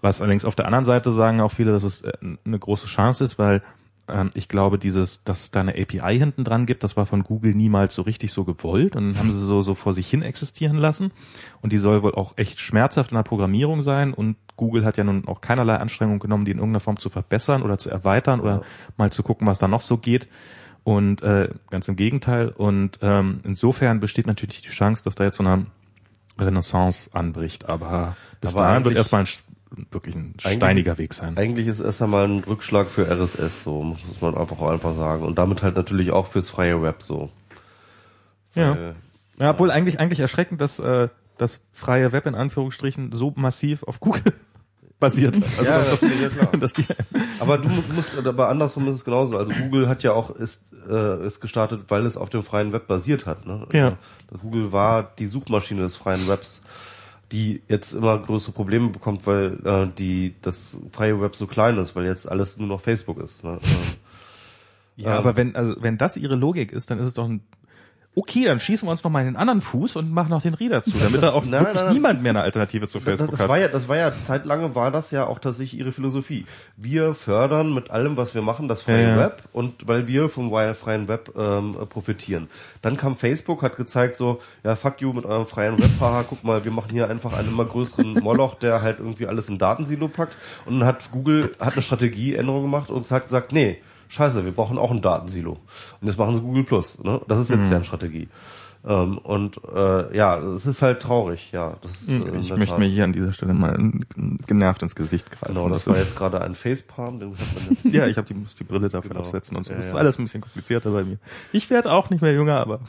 [0.00, 2.12] Was allerdings auf der anderen Seite sagen auch viele, dass es äh,
[2.44, 3.62] eine große Chance ist, weil
[4.08, 7.22] ähm, ich glaube, dieses, dass es da eine API hinten dran gibt, das war von
[7.22, 10.22] Google niemals so richtig so gewollt und dann haben sie so, so vor sich hin
[10.22, 11.12] existieren lassen.
[11.60, 15.04] Und die soll wohl auch echt schmerzhaft in der Programmierung sein und Google hat ja
[15.04, 18.62] nun auch keinerlei Anstrengung genommen, die in irgendeiner Form zu verbessern oder zu erweitern oder
[18.96, 20.28] mal zu gucken, was da noch so geht.
[20.84, 22.48] Und äh, ganz im Gegenteil.
[22.48, 25.66] Und ähm, insofern besteht natürlich die Chance, dass da jetzt so eine
[26.38, 27.68] Renaissance anbricht.
[27.68, 31.36] Aber bis Aber dahin wird erstmal ein, wirklich ein steiniger Weg sein.
[31.36, 35.24] Eigentlich ist erst einmal ein Rückschlag für RSS, so muss man einfach auch einfach sagen.
[35.24, 37.30] Und damit halt natürlich auch fürs freie Web so.
[38.54, 38.94] Ja.
[39.38, 44.00] Ja, obwohl eigentlich eigentlich erschreckend, dass äh, das freie Web in Anführungsstrichen so massiv auf
[44.00, 44.34] Google
[45.02, 45.34] basiert.
[45.58, 46.52] Also Ja, das ist ja klar.
[46.60, 46.86] dass die
[47.40, 49.36] Aber du mu- musst, aber andersrum ist es genauso.
[49.36, 52.86] Also Google hat ja auch ist, äh, ist gestartet, weil es auf dem freien Web
[52.86, 53.46] basiert hat.
[53.46, 53.66] Ne?
[53.72, 53.98] Ja.
[54.30, 56.62] Also, Google war die Suchmaschine des freien Webs,
[57.32, 61.94] die jetzt immer größere Probleme bekommt, weil äh, die das freie Web so klein ist,
[61.94, 63.44] weil jetzt alles nur noch Facebook ist.
[63.44, 63.58] Ne?
[64.96, 67.40] Ja, Ähm, aber wenn, also, wenn das ihre Logik ist, dann ist es doch ein,
[68.14, 70.54] okay, dann schießen wir uns noch mal in den anderen Fuß und machen noch den
[70.54, 71.94] Reader zu, damit da auch Nein, wirklich nein, nein.
[71.94, 73.48] niemand mehr eine Alternative zu Das, Facebook das hat.
[73.48, 76.44] war ja, das war ja, zeitlange war das ja auch tatsächlich ihre Philosophie.
[76.76, 79.16] Wir fördern mit allem, was wir machen, das freie Ja, ja.
[79.18, 82.48] Web und weil wir vom freien Web ähm, profitieren.
[82.82, 86.44] Dann kam Facebook, hat gezeigt so, ja, fuck you mit eurem freien Web, haha, guck
[86.44, 90.08] mal, wir machen hier einfach einen immer größeren Moloch, der halt irgendwie alles in Datensilo
[90.08, 90.36] packt.
[90.66, 93.78] Und dann hat Google, hat eine Strategieänderung gemacht und hat gesagt, nee,
[94.12, 95.52] scheiße, wir brauchen auch ein Datensilo.
[96.00, 97.20] Und jetzt machen sie Google Plus, ne?
[97.28, 97.60] Das ist Mhm.
[97.60, 98.28] jetzt deren Strategie.
[98.84, 101.76] Ähm, und äh, ja, es ist halt traurig, ja.
[101.84, 102.78] Ist, äh, Ich möchte Tat.
[102.80, 103.78] mir hier an dieser Stelle mal
[104.48, 105.54] genervt ins Gesicht greifen.
[105.54, 107.84] Genau, das war jetzt gerade ein Facepalm, den hat man jetzt.
[107.94, 109.20] ja, ich habe die, muss die Brille dafür Genau.
[109.20, 109.70] absetzen und so.
[109.70, 109.98] Ja, Das ist ja.
[109.98, 111.18] alles ein bisschen komplizierter bei mir.
[111.52, 112.80] Ich werde auch nicht mehr jünger, aber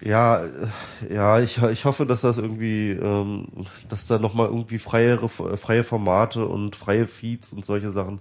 [0.00, 0.48] Ja, äh,
[1.14, 3.46] ja, ich, ich hoffe, dass das irgendwie, ähm,
[3.88, 8.20] dass da nochmal irgendwie freiere, freie Formate und freie Feeds und solche Sachen,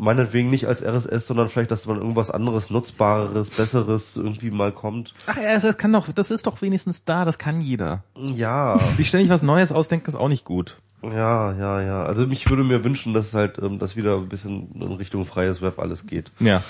[0.00, 5.14] meinetwegen nicht als RSS, sondern vielleicht, dass man irgendwas anderes, Nutzbareres, Besseres irgendwie mal kommt.
[5.26, 8.02] ach ja, das kann doch, das ist doch wenigstens da, das kann jeder.
[8.16, 10.78] Ja, Sich ständig was Neues ausdenken ist auch nicht gut.
[11.02, 12.02] ja, ja, ja.
[12.04, 15.60] Also ich würde mir wünschen, dass halt, ähm, dass wieder ein bisschen in Richtung freies
[15.60, 16.32] Web alles geht.
[16.40, 16.62] Ja.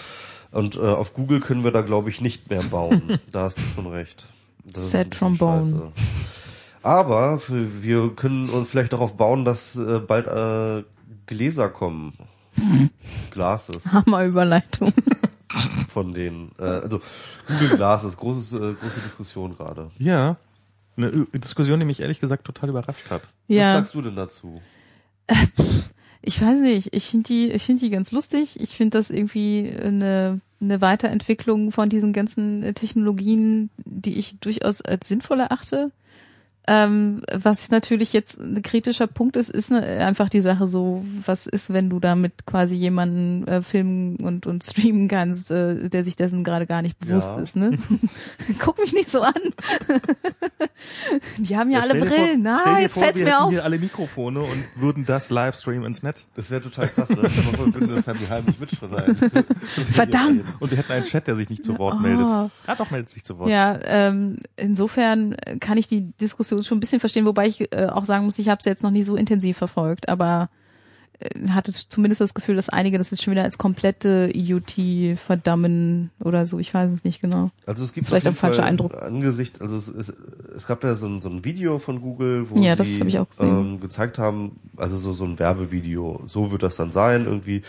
[0.51, 3.21] Und äh, auf Google können wir da, glaube ich, nicht mehr bauen.
[3.33, 4.27] da hast du schon recht.
[4.65, 5.71] Das bisschen trombone.
[5.71, 5.93] scheiße.
[6.83, 10.85] Aber wir können uns vielleicht darauf bauen, dass äh, bald äh,
[11.27, 12.15] Gläser kommen.
[13.31, 14.93] Glasses Hammerüberleitung.
[15.89, 16.53] von denen.
[16.59, 17.01] Äh, also
[17.49, 19.91] Google Glasses, großes, äh, große Diskussion gerade.
[19.99, 20.37] Ja.
[20.97, 23.23] Eine Ü- Diskussion, die mich ehrlich gesagt total überrascht hat.
[23.23, 24.61] Was Ja, sagst du denn dazu?
[26.23, 26.95] ich weiß nicht.
[26.95, 28.61] Ich finde die, ich finde die ganz lustig.
[28.61, 34.81] Ich finde das irgendwie eine, eine Weiterentwicklung von diesen ganzen äh, Technologien, die ich durchaus
[34.83, 35.91] als sinnvoll erachte.
[36.67, 41.47] Ähm, was natürlich jetzt ein kritischer Punkt ist, ist ne, einfach die Sache so, was
[41.47, 46.17] ist, wenn du damit quasi jemanden äh, filmen und, und streamen kannst, äh, der sich
[46.17, 47.43] dessen gerade gar nicht bewusst Ja.
[47.43, 47.77] ist, ne?
[48.61, 49.33] Guck mich nicht so an.
[51.39, 52.41] die haben ja, alle dir vor- Brillen.
[52.61, 53.51] stell Na, jetzt vor, fällt's wir mir auf.
[53.51, 56.29] hier alle Mikrofone und würden das Livestream ins Netz.
[56.35, 59.17] Das wäre total krass, vor, Wir würden das halt heimlich mitschneiden.
[59.87, 60.45] Verdammt!
[60.61, 62.03] Und wir hätten einen Chat, der sich nicht zu Wort Oh.
[62.03, 62.27] meldet.
[62.27, 63.51] Ah, doch, meldet sich zu Wort.
[63.51, 68.05] Ja, ähm, insofern kann ich die Diskussion schon ein bisschen verstehen, wobei ich äh, auch
[68.05, 70.49] sagen muss, ich habe es jetzt noch nie so intensiv verfolgt, aber
[71.19, 76.11] äh, hatte zumindest das Gefühl, dass einige das jetzt schon wieder als komplette IoT verdammen
[76.19, 76.59] oder so.
[76.59, 77.51] Ich weiß es nicht genau.
[77.67, 79.01] Also es gibt vielleicht ein falscher Eindruck.
[79.03, 80.15] Angesichts, also es, es,
[80.57, 83.81] es gab ja so ein, so ein Video von Google, wo Ja, sie hab ähm,
[83.81, 87.63] gezeigt haben, also so, so ein Werbevideo, so wird das dann sein, irgendwie,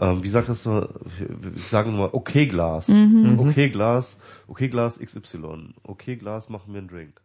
[0.00, 0.88] ähm, wie sagt das so,
[1.18, 3.38] wir wir mal, okay Glas, Mhm.
[3.38, 4.18] okay Glas,
[4.48, 7.20] okay Glas XY, okay Glas, machen wir einen Drink.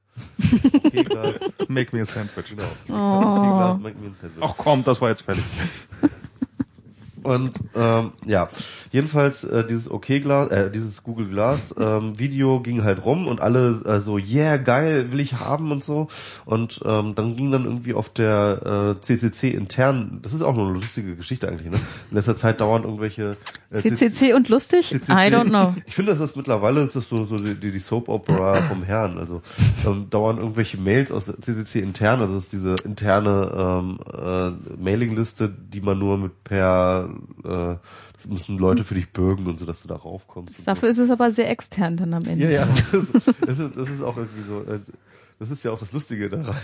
[0.85, 1.35] Okay Glas,
[1.67, 2.49] Make me a sandwich.
[2.49, 2.93] genau, Oh.
[2.93, 4.43] okay Glas, machen wir ein Sandwich.
[4.43, 5.43] Ach komm, das war jetzt fertig.
[7.25, 8.49] Und ähm, ja,
[8.91, 13.41] jedenfalls äh, dieses OK Glas, äh, dieses Google Glass ähm, Video ging halt rum und
[13.41, 16.07] alle äh, so yeah geil will ich haben und so
[16.45, 20.67] und ähm, dann ging dann irgendwie auf der äh, CCC intern, das ist auch nur
[20.67, 21.77] eine lustige Geschichte eigentlich, ne?
[22.11, 23.37] In letzter Zeit dauernd irgendwelche
[23.71, 24.89] äh, CCC und lustig?
[24.89, 25.11] CCC.
[25.11, 25.73] I don't know.
[25.85, 29.17] Ich finde, das ist mittlerweile ist das so so die, die Soap Opera vom Herrn.
[29.17, 29.41] Also
[29.85, 32.21] ähm, dauern irgendwelche Mails aus der CCC intern.
[32.21, 37.09] Also es ist diese interne ähm, äh, Mailingliste, die man nur mit per
[37.43, 37.75] äh,
[38.13, 40.67] das müssen Leute für dich bürgen und so, dass du da raufkommst.
[40.67, 42.29] Dafür ist es aber sehr extern dann am so.
[42.31, 42.45] Ende.
[42.45, 42.67] Ja, ja.
[42.91, 43.11] Das,
[43.45, 44.61] das ist das ist auch irgendwie so.
[44.71, 44.79] Äh,
[45.39, 46.55] das ist ja auch das Lustige daran.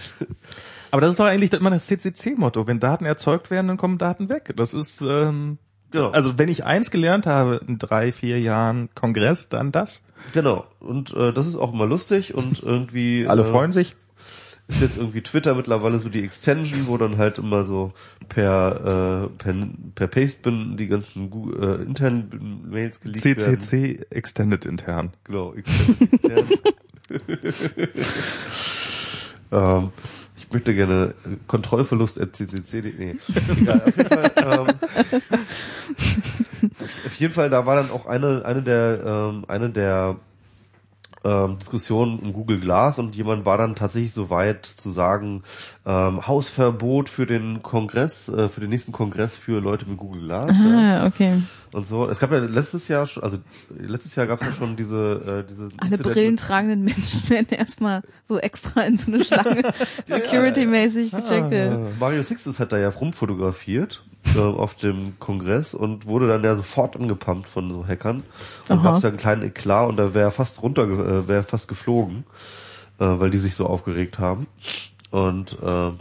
[0.92, 2.68] Aber das ist doch eigentlich immer das CCC-Motto.
[2.68, 4.54] Wenn Daten erzeugt werden, dann kommen Daten weg.
[4.56, 5.58] Das ist, ähm,
[5.92, 6.10] Genau.
[6.12, 10.04] also wenn ich eins gelernt habe in drei, vier Jahren Kongress, dann das.
[10.34, 10.66] Genau.
[10.80, 13.28] Und äh, das ist auch immer lustig und irgendwie.
[13.28, 13.96] Alle äh, freuen sich.
[14.72, 17.94] Ist jetzt irgendwie Twitter mittlerweile so die Extension, wo dann halt immer so
[18.30, 19.54] per äh, per,
[19.96, 23.60] per Pastebin die ganzen äh, internen Mails geleakt werden.
[23.60, 25.12] CCC Extended intern.
[25.24, 26.08] Genau, Extension.
[29.52, 29.90] ähm,
[30.38, 31.14] ich möchte gerne
[31.48, 32.82] Kontrollverlust at ccc.
[32.98, 33.16] Nee,
[33.60, 33.82] egal.
[33.86, 34.32] Auf jeden Fall.
[34.38, 34.68] Ähm,
[37.06, 40.18] auf jeden Fall, da war dann auch eine eine der ähm, eine der
[41.24, 45.44] ähm, Diskussionen um Google Glass und jemand war dann tatsächlich so weit zu sagen,
[45.86, 50.56] ähm, Hausverbot für den Kongress, äh, für den nächsten Kongress für Leute mit Google Glass.
[50.60, 51.42] Ja Ah, okay.
[51.74, 52.08] und so.
[52.10, 53.38] Es gab ja letztes Jahr, schon- also
[53.78, 57.30] letztes Jahr gab es ja schon diese, äh, diese Alle Incident Brillen mit- tragenden Menschen
[57.30, 59.62] werden erstmal so extra in so eine Schlange
[60.08, 61.52] security-mäßig gecheckt.
[61.52, 61.78] ja.
[62.00, 64.04] Mario Sixtus hat da ja rumfotografiert
[64.36, 68.24] äh, auf dem Kongress und wurde dann ja sofort angepumpt von so Hackern.
[68.70, 71.68] Und gab es ja einen kleinen Eklat und da wäre fast runter, äh, wäre fast
[71.68, 72.26] geflogen,
[73.00, 74.48] äh, weil die sich so aufgeregt haben.
[75.10, 75.92] Und äh,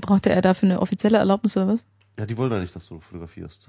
[0.00, 1.80] Brauchte er dafür eine offizielle Erlaubnis oder was?
[2.18, 3.68] ja, die wollen ja nicht, dass du fotografierst.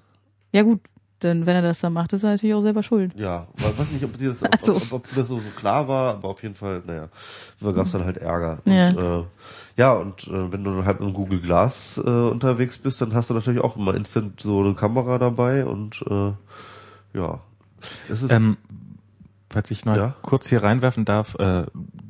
[0.52, 0.82] Ja gut,
[1.24, 3.14] denn wenn er das dann macht, ist er natürlich auch selber schuld.
[3.16, 4.76] Ja, weil- weiß nicht, ob dir das, Also.
[4.76, 7.10] ob, ob, ob das so, so klar war, aber auf jeden Fall, naja,
[7.60, 8.60] da gab es dann halt Ärger.
[8.66, 8.88] Ja.
[8.90, 9.24] Und, äh,
[9.78, 13.30] ja, und äh, wenn du halt mit dem Google Glass äh, unterwegs bist, dann hast
[13.30, 16.32] du natürlich auch immer instant so eine Kamera dabei und äh,
[17.18, 17.40] ja.
[18.10, 18.58] Es ist, Ähm,
[19.50, 20.16] falls ich noch Ja?
[20.22, 21.64] kurz hier reinwerfen darf, äh,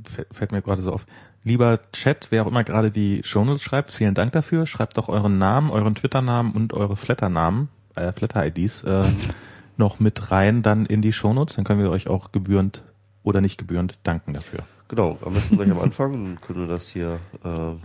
[0.03, 1.05] fällt, fällt mir gerade so auf.
[1.43, 4.65] Lieber Chat, wer auch immer gerade die Shownotes schreibt, vielen Dank dafür.
[4.65, 7.69] Schreibt doch euren Namen, euren Twitter-Namen und eure Flatter-Namen,
[7.99, 9.03] äh, Flatter-IDs äh,
[9.77, 11.55] noch mit rein dann in die Shownotes.
[11.55, 12.83] Dann können wir euch auch gebührend
[13.23, 14.59] oder nicht gebührend danken dafür.
[14.87, 17.75] genau, am besten gleich am Anfang, dann können wir das hier äh,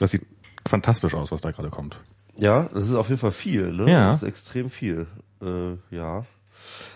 [0.00, 0.26] Das sieht
[0.66, 1.98] fantastisch aus, was da gerade kommt.
[2.36, 3.90] Ja, das ist auf jeden Fall viel, ne?
[3.90, 4.10] Ja.
[4.10, 5.06] Das ist extrem viel.
[5.42, 6.24] Äh, ja.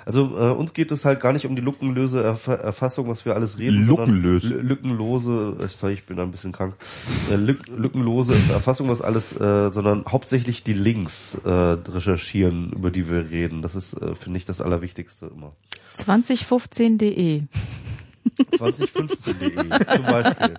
[0.04, 3.34] Also äh, uns geht es halt gar nicht um die lückenlöse Erf Erfassung, was wir
[3.34, 3.84] alles reden.
[3.86, 4.44] Lückenlös.
[4.44, 6.74] Lückenlose, äh, sorry, ich bin da ein bisschen krank.
[7.30, 13.10] Äh, lück, lückenlose Erfassung, was alles, äh, sondern hauptsächlich die Links äh, recherchieren, über die
[13.10, 13.62] wir reden.
[13.62, 15.52] Das ist, äh, finde ich, das Allerwichtigste immer.
[15.96, 17.42] 2015.de.
[18.52, 20.54] 2015.de zum Beispiel.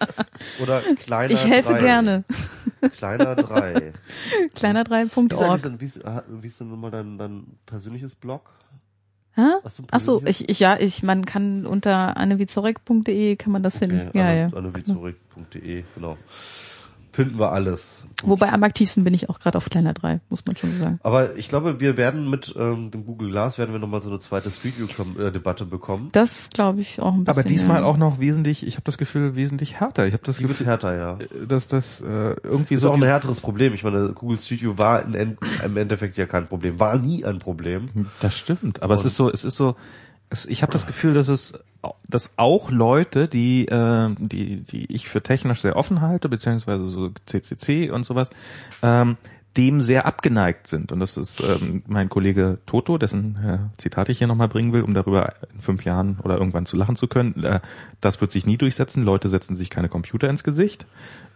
[0.61, 1.79] Oder kleiner Ich helfe 3.
[1.79, 2.23] gerne.
[2.91, 3.93] Kleiner 3.
[4.55, 5.61] Kleiner Wie ist, eigentlich 3.org.
[5.63, 8.53] denn, wie, ist, wie ist denn nochmal dein, dein persönliches Blog?
[9.35, 9.49] Hä?
[9.91, 14.09] Ach so, ich, ich, ja, ich, man kann unter annevizorek.de kann man das finden.
[14.09, 14.47] Okay, ja, ja.
[14.53, 16.17] annevizurek.de, genau.
[17.13, 17.93] Finden wir alles.
[18.23, 20.99] Wobei am aktivsten bin ich auch gerade auf kleiner 3, muss man schon so sagen.
[21.03, 24.17] Aber ich glaube, wir werden mit ähm, dem Google Glass werden wir nochmal so eine
[24.19, 24.87] zweite Street View
[25.21, 26.09] äh, Debatte bekommen.
[26.13, 27.29] Das glaube ich auch ein bisschen.
[27.39, 27.85] Aber diesmal ja.
[27.85, 30.07] auch noch wesentlich, ich habe das Gefühl, wesentlich härter.
[30.07, 31.19] Ich habe das Die wird Gefühl, härter, ja.
[31.47, 32.05] dass das äh,
[32.43, 33.73] irgendwie Ist so auch ein härteres Problem.
[33.73, 36.79] Ich meine, Google View war in, End- im Endeffekt ja kein Problem.
[36.79, 37.89] War nie ein Problem.
[38.21, 39.75] Das stimmt, aber es Und- ist so, es ist so,
[40.29, 41.53] es, ich habe das Gefühl, dass es,
[42.07, 47.11] dass auch Leute, die, äh, die, die ich für technisch sehr offen halte, beziehungsweise so
[47.25, 48.29] CCC und sowas,
[48.81, 49.17] ähm,
[49.57, 50.91] dem sehr abgeneigt sind.
[50.91, 54.81] Und das ist ähm, mein Kollege Toto, dessen äh, Zitat ich hier nochmal bringen will,
[54.81, 57.43] um darüber in fünf Jahren oder irgendwann zu lachen zu können.
[57.43, 57.59] Äh,
[58.01, 59.03] das wird sich nie durchsetzen.
[59.03, 60.87] Leute setzen sich keine Computer ins Gesicht.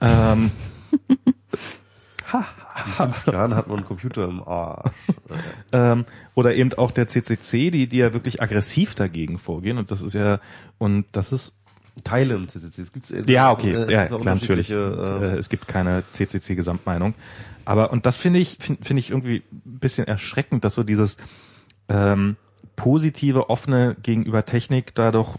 [0.02, 0.52] Ähm,
[2.34, 4.92] In fünf Jahren hat man einen Computer im Arsch.
[5.72, 6.06] ähm,
[6.36, 9.78] oder eben auch der CCC, die, die ja wirklich aggressiv dagegen vorgehen.
[9.78, 10.40] Und das ist ja,
[10.78, 11.54] und das ist
[12.04, 12.82] Teile im CCC.
[12.82, 14.74] Es gibt's, Ja, okay, äh, ja, klar, natürlich.
[14.74, 17.14] unterschiedliche, Äh, es gibt keine CCC-Gesamtmeinung.
[17.66, 21.18] Aber, und das finde ich, finde find ich irgendwie ein bisschen erschreckend, dass so dieses
[21.90, 22.38] ähm,
[22.76, 25.38] positive, offene gegenüber Technik da doch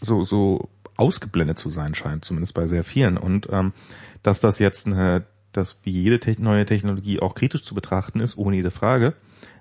[0.00, 3.16] so, so ausgeblendet zu sein scheint, zumindest bei sehr vielen.
[3.16, 3.72] Und ähm,
[4.22, 5.24] dass das jetzt eine,
[5.58, 9.14] dass wie jede Te neue Technologie auch kritisch zu betrachten ist, ohne jede Frage.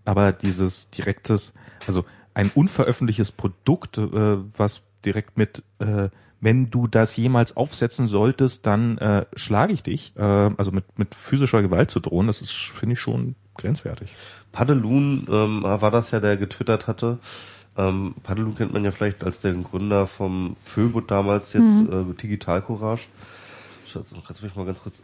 [0.06, 1.54] Aber dieses direktes,
[1.86, 6.10] also ein unveröffentlichtes Produkt, äh, was direkt mit, äh,
[6.40, 11.16] wenn du das jemals aufsetzen solltest, dann äh, schlage ich dich, äh, also mit, mit
[11.16, 14.10] physischer Gewalt zu drohen, das ist, finde ich, schon grenzwertig.
[14.52, 17.18] Paddelun ähm, war das ja, der getwittert hatte.
[17.76, 22.12] Ähm, Paddelun kennt man ja vielleicht als den Gründer vom Föbot damals, jetzt Mhm.
[22.12, 23.04] äh, Digital Courage.
[23.88, 24.96] Schatz, kannst du mich mal ganz kurz.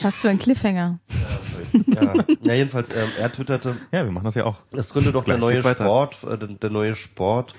[0.00, 0.98] Was für ein Cliffhanger.
[1.86, 4.56] Ja, ja jedenfalls, ähm, er twitterte, Ja, wir machen das ja auch.
[4.72, 5.60] es gründet doch der neue.
[5.60, 7.54] Sport, äh, der, der neue Sport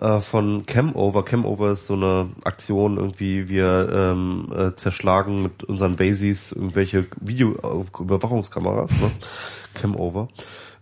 [0.00, 1.24] äh, von Camover.
[1.24, 8.90] Camover ist so eine Aktion, irgendwie wir ähm, äh, zerschlagen mit unseren Basies irgendwelche Video-Überwachungskameras,
[8.92, 9.10] ne?
[9.74, 10.28] Camover.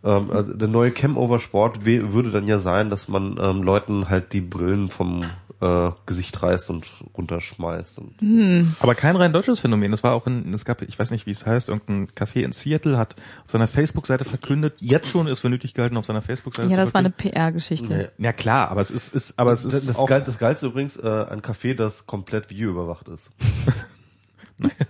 [0.04, 4.40] Ähm, also der neue Camover-Sport würde dann ja sein, dass man ähm, Leuten halt die
[4.40, 5.24] Brillen vom
[5.60, 6.86] äh, Gesicht reißt und
[7.16, 7.98] runterschmeißt.
[7.98, 9.92] Und Aber kein rein deutsches Phänomen.
[9.92, 12.52] Es war auch in, es gab, ich weiß nicht, wie es heißt, irgendein Café in
[12.52, 16.70] Seattle hat auf seiner Facebook-Seite verkündet, jetzt schon ist für nötig gehalten, auf seiner Facebook-Seite
[16.70, 17.10] Ja, das war eine.
[17.10, 18.12] PR-Geschichte.
[18.18, 20.66] Ja klar, aber es ist, ist aber es das, ist das, auch, Geil, das Geilste
[20.66, 23.30] übrigens, äh, ein Café, das komplett videoüberwacht ist.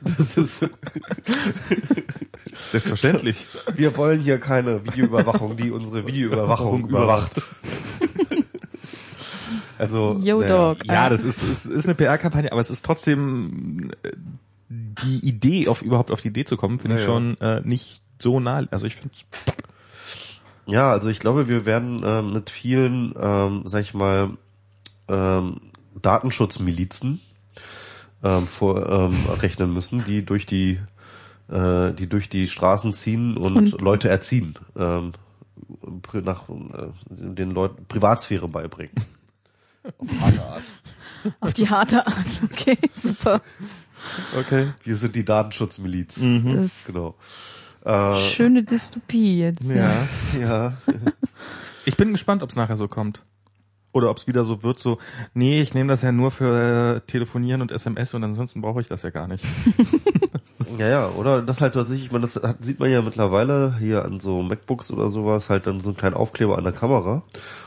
[0.01, 0.61] das ist
[2.71, 3.47] selbstverständlich.
[3.75, 7.43] Wir wollen hier keine Videoüberwachung, die unsere Videoüberwachung überwacht.
[9.79, 10.75] Also, Yo, naja.
[10.75, 10.87] Dog.
[10.87, 14.13] Ja, das ist, ist, ist eine PR-Kampagne, aber es ist trotzdem äh,
[14.69, 17.15] die Idee, auf überhaupt auf die Idee zu kommen, finde ich Ja, ja.
[17.15, 18.67] schon äh, nicht so nah.
[18.71, 19.15] Also ich finde
[20.67, 24.31] Ja, also ich glaube, wir werden ähm, mit vielen, ähm, sag ich mal,
[25.09, 25.61] ähm,
[26.01, 27.21] Datenschutzmilizen
[28.23, 30.81] ähm, vor, ähm, rechnen müssen, die durch die
[31.49, 35.13] äh, die durch die Straßen ziehen und, Und- Leute erziehen, ähm,
[36.25, 36.55] nach äh,
[37.09, 38.95] den Leuten Privatsphäre beibringen.
[39.99, 40.63] Auf harte Art.
[41.41, 42.41] Auf die harte Art.
[42.45, 43.41] Okay, super.
[44.39, 44.73] okay.
[44.85, 46.21] Wir sind die Datenschutzmiliz.
[46.45, 47.15] Das Genau.
[47.85, 49.63] Äh, schöne Dystopie jetzt.
[49.71, 50.09] Ja.
[50.41, 50.73] ja.
[51.89, 53.23] Ich bin gespannt, ob es nachher so kommt.
[53.97, 54.99] Oder ob es wieder so wird, so,
[55.33, 58.89] nee, ich nehme das ja nur für äh, Telefonieren und SMS und ansonsten brauche ich
[58.89, 59.43] das ja gar nicht.
[60.79, 64.05] Ja, ja, oder das halt tatsächlich, ich meine, das hat, sieht man ja mittlerweile hier
[64.05, 67.23] an so MacBooks oder sowas, halt dann so einen kleinen Aufkleber an der Kamera.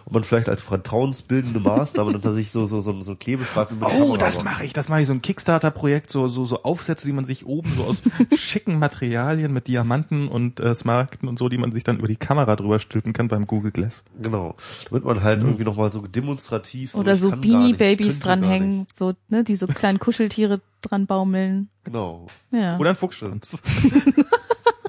[0.06, 3.86] Und man vielleicht als vertrauensbildende Maßnahme dann tatsächlich so, so, so, so einen Klebestreifen die
[3.86, 7.06] Oh, Kamera das mache ich, das mache ich, so ein Kickstarter-Projekt, so, so, so Aufsätze,
[7.06, 8.02] die man sich oben so aus
[8.36, 12.16] schicken Materialien mit Diamanten und äh, Smaragden und so, die man sich dann über die
[12.16, 14.04] Kamera drüber stülpen kann beim Google Glass.
[14.20, 14.56] Genau.
[14.90, 19.44] Damit man halt irgendwie nochmal so demonstrativ Oder so nicht, ich Beanie-Babys dranhängen, so, ne,
[19.44, 21.70] die so kleinen Kuscheltiere dran baumeln.
[21.84, 22.28] Genau.
[22.52, 22.78] Ja.
[22.78, 23.62] Oder ein Fuchsschwanz.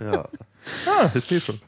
[0.01, 0.25] Ja.
[0.87, 1.61] ah, ich sehe schon.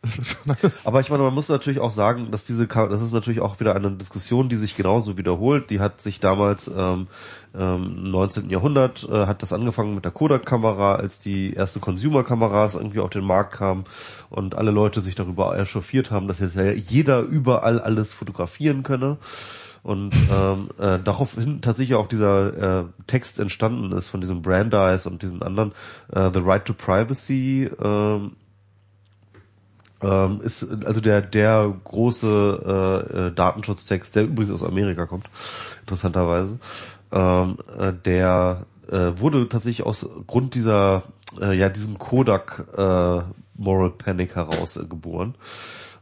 [0.00, 0.86] Das ist schon.
[0.86, 3.76] Aber ich meine, man muss natürlich auch sagen, dass diese, das ist natürlich auch wieder
[3.76, 5.68] eine Diskussion, die sich genauso wiederholt.
[5.68, 7.08] Die hat sich damals ähm,
[7.54, 8.48] ähm, im 19.
[8.48, 13.24] Jahrhundert äh, hat das angefangen mit der Kodak-Kamera, als die erste Consumer-Kameras irgendwie auf den
[13.24, 13.84] Markt kamen
[14.30, 19.18] und alle Leute sich darüber echauffiert haben, dass jetzt ja jeder überall alles fotografieren könne.
[19.84, 25.22] Und ähm, äh, daraufhin tatsächlich auch dieser äh, Text entstanden ist von diesem Brandeis und
[25.22, 25.72] diesen anderen
[26.10, 28.32] äh, The Right to Privacy ähm,
[30.00, 35.26] ähm, ist also der der große äh, äh, Datenschutztext, der übrigens aus Amerika kommt,
[35.82, 36.58] interessanterweise.
[37.12, 41.02] Ähm, äh, der äh, wurde tatsächlich aus Grund dieser
[41.40, 43.20] äh, ja diesem Kodak äh,
[43.56, 45.34] Moral Panic heraus äh, geboren.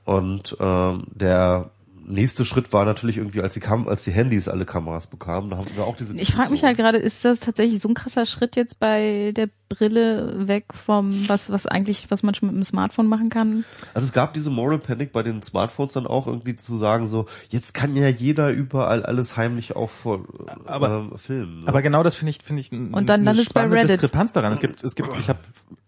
[0.05, 1.71] Und ähm, der
[2.13, 5.57] nächste Schritt war natürlich irgendwie, als die Kam als die Handys alle Kameras bekamen, da
[5.57, 8.27] haben wir auch diese Ich frage mich halt gerade, ist das tatsächlich so ein krasser
[8.27, 12.65] Schritt jetzt bei der Brille weg vom, was, was eigentlich, was man schon mit dem
[12.65, 13.65] Smartphone machen kann?
[13.95, 17.27] Also es gab diese Moral Panic bei den Smartphones dann auch irgendwie zu sagen so,
[17.49, 20.25] jetzt kann ja jeder überall alles heimlich auch vor
[20.67, 21.63] Aber- ähm, filmen.
[21.63, 21.69] Ne?
[21.69, 23.91] Aber genau das finde ich finde ich Und dann eine landet es bei Reddit.
[23.91, 24.53] Diskrepanz daran.
[24.53, 25.39] Es gibt es gibt ich habe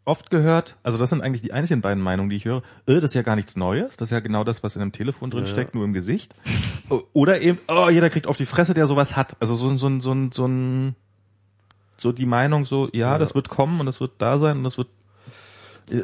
[0.05, 2.63] oft gehört, also das sind eigentlich die einzigen beiden Meinungen, die ich höre.
[2.87, 4.93] Äh, das ist ja gar nichts Neues, das ist ja genau das, was in einem
[4.93, 6.35] Telefon drin steckt, nur im Gesicht.
[7.13, 9.37] Oder eben oh, jeder kriegt auf die Fresse, der sowas hat.
[9.41, 10.95] Also so ein so ein so ein so ein
[11.97, 14.79] so die Meinung so, ja, das wird kommen und das wird da sein und das
[14.79, 14.89] wird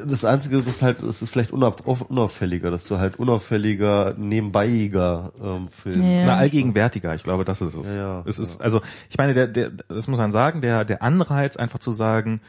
[0.06, 5.32] das Einzige, das halt, es ist vielleicht unauf, auf- unauffälliger, dass du halt unauffälliger, nebenbeiiger
[5.42, 6.00] ähm, filmst.
[6.02, 6.26] Ja.
[6.26, 7.94] Na, allgegenwärtiger, ich glaube, das ist es.
[7.94, 11.02] Ja, ja, es ist, also, ich meine, der, der, das muss man sagen, der, der
[11.02, 12.40] Anreiz, einfach zu sagen,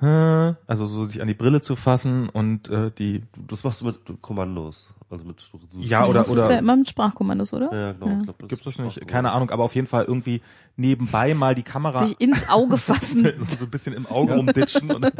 [0.00, 3.98] also so sich an die Brille zu fassen und äh, die, Das machst du mit
[4.20, 4.90] Kommandos.
[5.12, 7.70] Also mit so Ja, oder- das ist ja immer mit Sprachkommandos, oder?
[7.72, 8.16] Ja, genau.
[8.18, 10.40] Ich glaub, das gibt's auch- keine Ahnung, aber auf jeden Fall irgendwie
[10.76, 13.30] nebenbei mal die Kamera Sich ins Auge fassen.
[13.58, 15.12] so ein bisschen im Auge rumditschen und,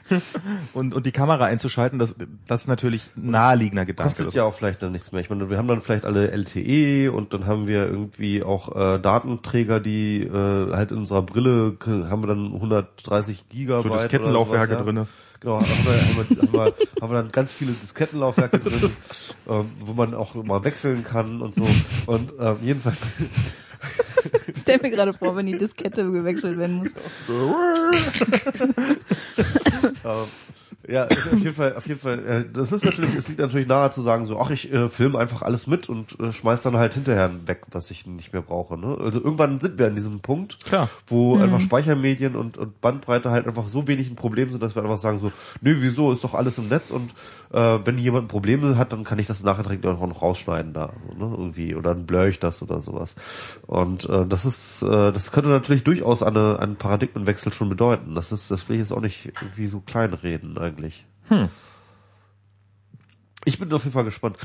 [0.72, 4.14] und, und die Kamera einzuschalten, das, das ist natürlich ein naheliegender Gedanke.
[4.14, 5.20] Kostet ja auch vielleicht dann nichts mehr.
[5.20, 8.98] Ich meine, wir haben dann vielleicht alle LTE und dann haben wir irgendwie auch äh,
[8.98, 11.76] Datenträger, die äh, halt in unserer Brille
[12.08, 13.82] haben wir dann 130 Gigabyte.
[13.84, 14.84] So oder Diskettenlaufwerke sowas, ja.
[14.84, 15.06] drinne.
[15.40, 18.90] Genau, haben wir, haben, wir, haben, wir, haben wir dann ganz viele Diskettenlaufwerke drin,
[19.48, 21.66] ähm, wo man auch mal wechseln kann und so.
[22.06, 22.98] Und ähm, jedenfalls
[24.54, 26.88] Ich stell mir gerade vor, wenn die Diskette gewechselt werden muss.
[30.04, 30.26] Ähm,
[30.88, 33.90] ja, auf jeden Fall, auf jeden Fall, äh, das ist natürlich, es liegt natürlich nahe
[33.90, 36.94] zu sagen, so, ach, ich äh, filme einfach alles mit und äh, schmeiß dann halt
[36.94, 38.78] hinterher weg, was ich nicht mehr brauche.
[38.78, 38.96] Ne?
[38.98, 40.88] Also irgendwann sind wir an diesem Punkt, Klar.
[41.06, 44.82] wo einfach Speichermedien und, und Bandbreite halt einfach so wenig ein Problem sind, dass wir
[44.82, 47.10] einfach sagen so, nö, wieso, ist doch alles im Netz und
[47.52, 50.72] äh, wenn jemand ein Problem hat, dann kann ich das nachher direkt auch noch rausschneiden
[50.72, 51.34] da, so, ne?
[51.36, 53.16] irgendwie, oder dann blur ich das oder sowas.
[53.66, 58.14] Und äh, das ist, äh, das könnte natürlich durchaus eine, einen Paradigmenwechsel schon bedeuten.
[58.14, 61.04] Das ist, das will ich jetzt auch nicht irgendwie so klein reden eigentlich.
[63.44, 64.36] Ich bin auf jeden Fall gespannt.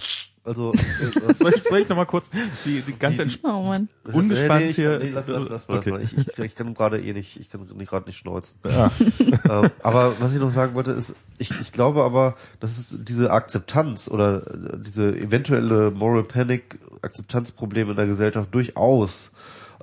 [0.45, 0.78] Also, äh,
[1.26, 2.30] was soll ich Soll ich nochmal kurz
[2.65, 3.74] die, die ganze Die- Entsp Oh.
[4.11, 4.99] Ungespannt nee, nee, ich, hier.
[4.99, 5.90] Nee, lass, lass, lass mal, Okay.
[5.91, 6.03] lass mal.
[6.22, 8.57] Ich, ich, ich kann gerade eh nicht, ich kann nicht gerade nicht schneuzen.
[8.65, 8.91] Ja.
[9.64, 13.32] ähm, aber was ich noch sagen wollte ist, ich, ich glaube aber, dass es diese
[13.32, 19.32] Akzeptanz oder äh, diese eventuelle Moral Panic Akzeptanzprobleme in der Gesellschaft durchaus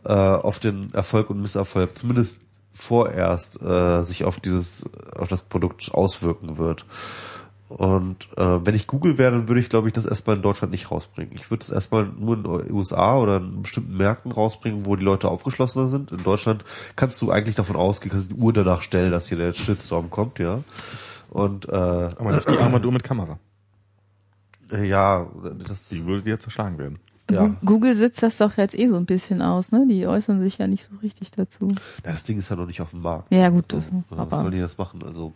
[0.05, 2.39] äh, auf den Erfolg und Misserfolg, zumindest
[2.73, 4.85] vorerst, äh, sich auf dieses,
[5.15, 6.85] auf das Produkt auswirken wird.
[7.71, 10.73] Und äh, wenn ich Google wäre, dann würde ich, glaube ich, das erstmal in Deutschland
[10.73, 11.35] nicht rausbringen.
[11.37, 15.05] Ich würde es erstmal nur in den USA oder in bestimmten Märkten rausbringen, wo die
[15.05, 16.11] Leute aufgeschlossener sind.
[16.11, 16.65] In Deutschland
[16.97, 20.41] kannst du eigentlich davon ausgehen, kannst die Uhr danach stellen, dass hier der Shitstorm kommt,
[20.41, 20.65] ja.
[21.29, 23.39] Und äh, Aber nicht die Armadur mit Kamera.
[24.73, 25.27] ja,
[25.69, 26.99] das Die würde dir zerschlagen werden.
[27.31, 27.55] ja.
[27.65, 29.87] Google sitzt das doch jetzt eh so ein bisschen aus, ne?
[29.89, 31.69] Die äußern sich ja nicht so richtig dazu.
[32.05, 33.33] Ja, das Ding ist ja noch nicht auf dem Markt.
[33.33, 35.01] Ja, gut, das, Ja, was soll aber die das machen?
[35.05, 35.33] Also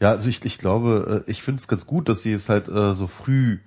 [0.00, 2.68] ja, also ich, ich glaube, äh, ich finde es ganz gut, dass sie es halt
[2.68, 3.58] äh, so früh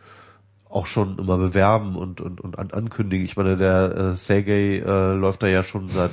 [0.70, 3.26] auch schon immer bewerben und und und an, ankündigen.
[3.26, 6.12] Ich meine, der äh, Sergey äh, läuft da ja schon seit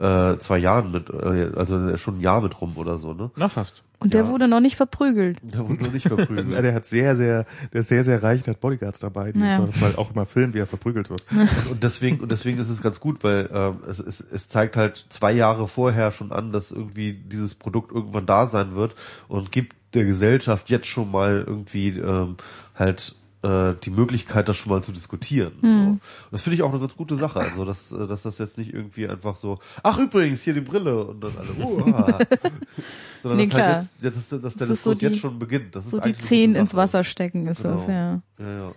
[0.00, 3.30] äh, zwei Jahren mit, äh, also schon ein Jahr mit rum oder so, ne?
[3.36, 3.82] Na fast.
[4.02, 4.28] Und der Ja.
[4.30, 5.36] wurde noch nicht verprügelt.
[5.42, 6.64] Der wurde nur nicht Ja, verprügelt.
[6.64, 9.58] der hat sehr, sehr, der ist sehr, sehr reich, der hat Bodyguards dabei, die Naja.
[9.60, 9.80] ja.
[9.80, 11.22] mal auch immer filmen, wie er verprügelt wird.
[11.70, 15.04] und deswegen und deswegen ist es ganz gut, weil ähm, es, es, es zeigt halt
[15.10, 18.94] zwei Jahre vorher schon an, dass irgendwie dieses Produkt irgendwann da sein wird
[19.28, 22.36] und gibt der Gesellschaft jetzt schon mal irgendwie ähm,
[22.74, 25.52] halt äh, die Möglichkeit, das schon mal zu diskutieren.
[25.62, 25.66] So.
[25.68, 26.00] Und
[26.30, 27.40] das finde ich auch eine ganz gute Sache.
[27.40, 31.04] Also dass, äh, dass das jetzt nicht irgendwie einfach so, ach übrigens hier die Brille
[31.04, 31.84] und dann alle, uh,
[33.22, 33.86] sondern Nee, dass halt klar.
[34.00, 35.74] jetzt, dass, dass der Das ist so Diskurs die- jetzt schon beginnt.
[35.74, 36.74] Das ist So die eigentlich eine Zehen ins.
[36.74, 37.92] Wasser stecken ist das, Genau.
[37.98, 38.22] ja.
[38.38, 38.72] Ja, ja.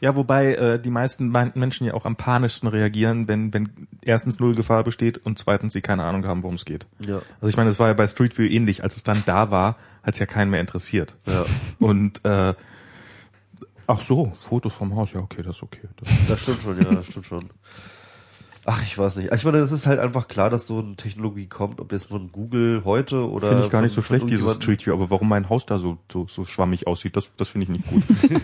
[0.00, 4.40] Ja, wobei äh, die meisten Me- Menschen ja auch am panischsten reagieren, wenn, wenn erstens
[4.40, 6.86] null Gefahr besteht und zweitens sie keine Ahnung haben, worum es geht.
[7.06, 7.20] Ja.
[7.40, 8.82] Also ich meine, es war ja bei Street View ähnlich.
[8.82, 11.14] Als es dann da war, hat es ja keinen mehr interessiert.
[11.28, 11.44] Ja.
[11.78, 12.54] Und äh,
[13.92, 15.88] ach so, Fotos vom Haus, ja okay, das ist okay.
[15.96, 17.50] Das, Das stimmt schon, ja, das stimmt schon.
[18.64, 19.32] Ach, ich weiß nicht.
[19.32, 22.30] Ich meine, es ist halt einfach klar, dass so eine Technologie kommt, ob jetzt von
[22.30, 23.48] Google heute oder.
[23.48, 24.92] finde ich gar von- nicht so schlecht, dieses Street View.
[24.92, 27.86] Aber warum mein Haus da so, so, so schwammig aussieht, das, das finde ich nicht
[27.88, 28.02] gut.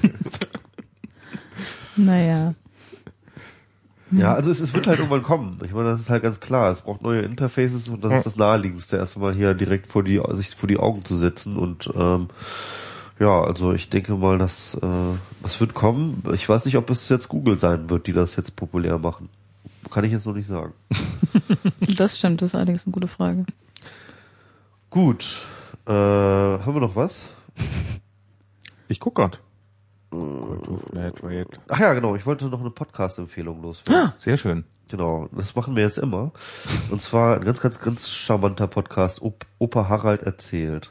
[1.96, 2.54] Naja.
[4.10, 5.58] Ja, also es, es wird halt irgendwann kommen.
[5.64, 6.70] Ich meine, das ist halt ganz klar.
[6.70, 10.54] Es braucht neue Interfaces und das ist das Naheliegendste, erstmal hier direkt vor die, sich
[10.54, 12.28] vor die Augen zu setzen und, ähm,
[13.18, 14.86] ja, also ich denke mal, dass äh,
[15.42, 16.22] das wird kommen.
[16.32, 19.28] Ich weiß nicht, ob es jetzt Google sein wird, die das jetzt populär machen.
[19.90, 20.72] Kann ich jetzt noch nicht sagen.
[21.96, 23.44] Das stimmt, das ist allerdings eine gute Frage.
[24.90, 25.36] Gut.
[25.86, 27.22] Äh, haben wir noch was?
[28.88, 29.40] Ich guck grad.
[30.10, 31.58] Flatrate.
[31.68, 32.14] Ach ja, genau.
[32.14, 34.12] Ich wollte noch eine Podcast-Empfehlung loswerden.
[34.18, 34.64] Sehr schön.
[34.90, 36.32] Genau, das machen wir jetzt immer.
[36.90, 40.90] Und zwar ein ganz, ganz, ganz charmanter Podcast, Op Opa Harald erzählt.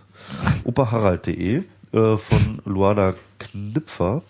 [0.66, 1.64] opaharald.de
[1.94, 4.24] äh, von Luana Knipfer,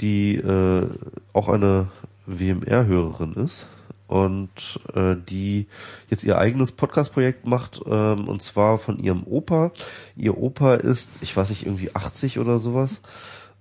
[0.00, 0.86] die äh,
[1.32, 1.88] auch eine
[2.26, 3.66] WMR-Hörerin ist
[4.06, 5.66] und äh, die
[6.08, 9.70] jetzt ihr eigenes Podcast-Projekt macht ähm, und zwar von ihrem Opa.
[10.16, 13.00] Ihr Opa ist, ich weiß nicht, irgendwie 80 oder sowas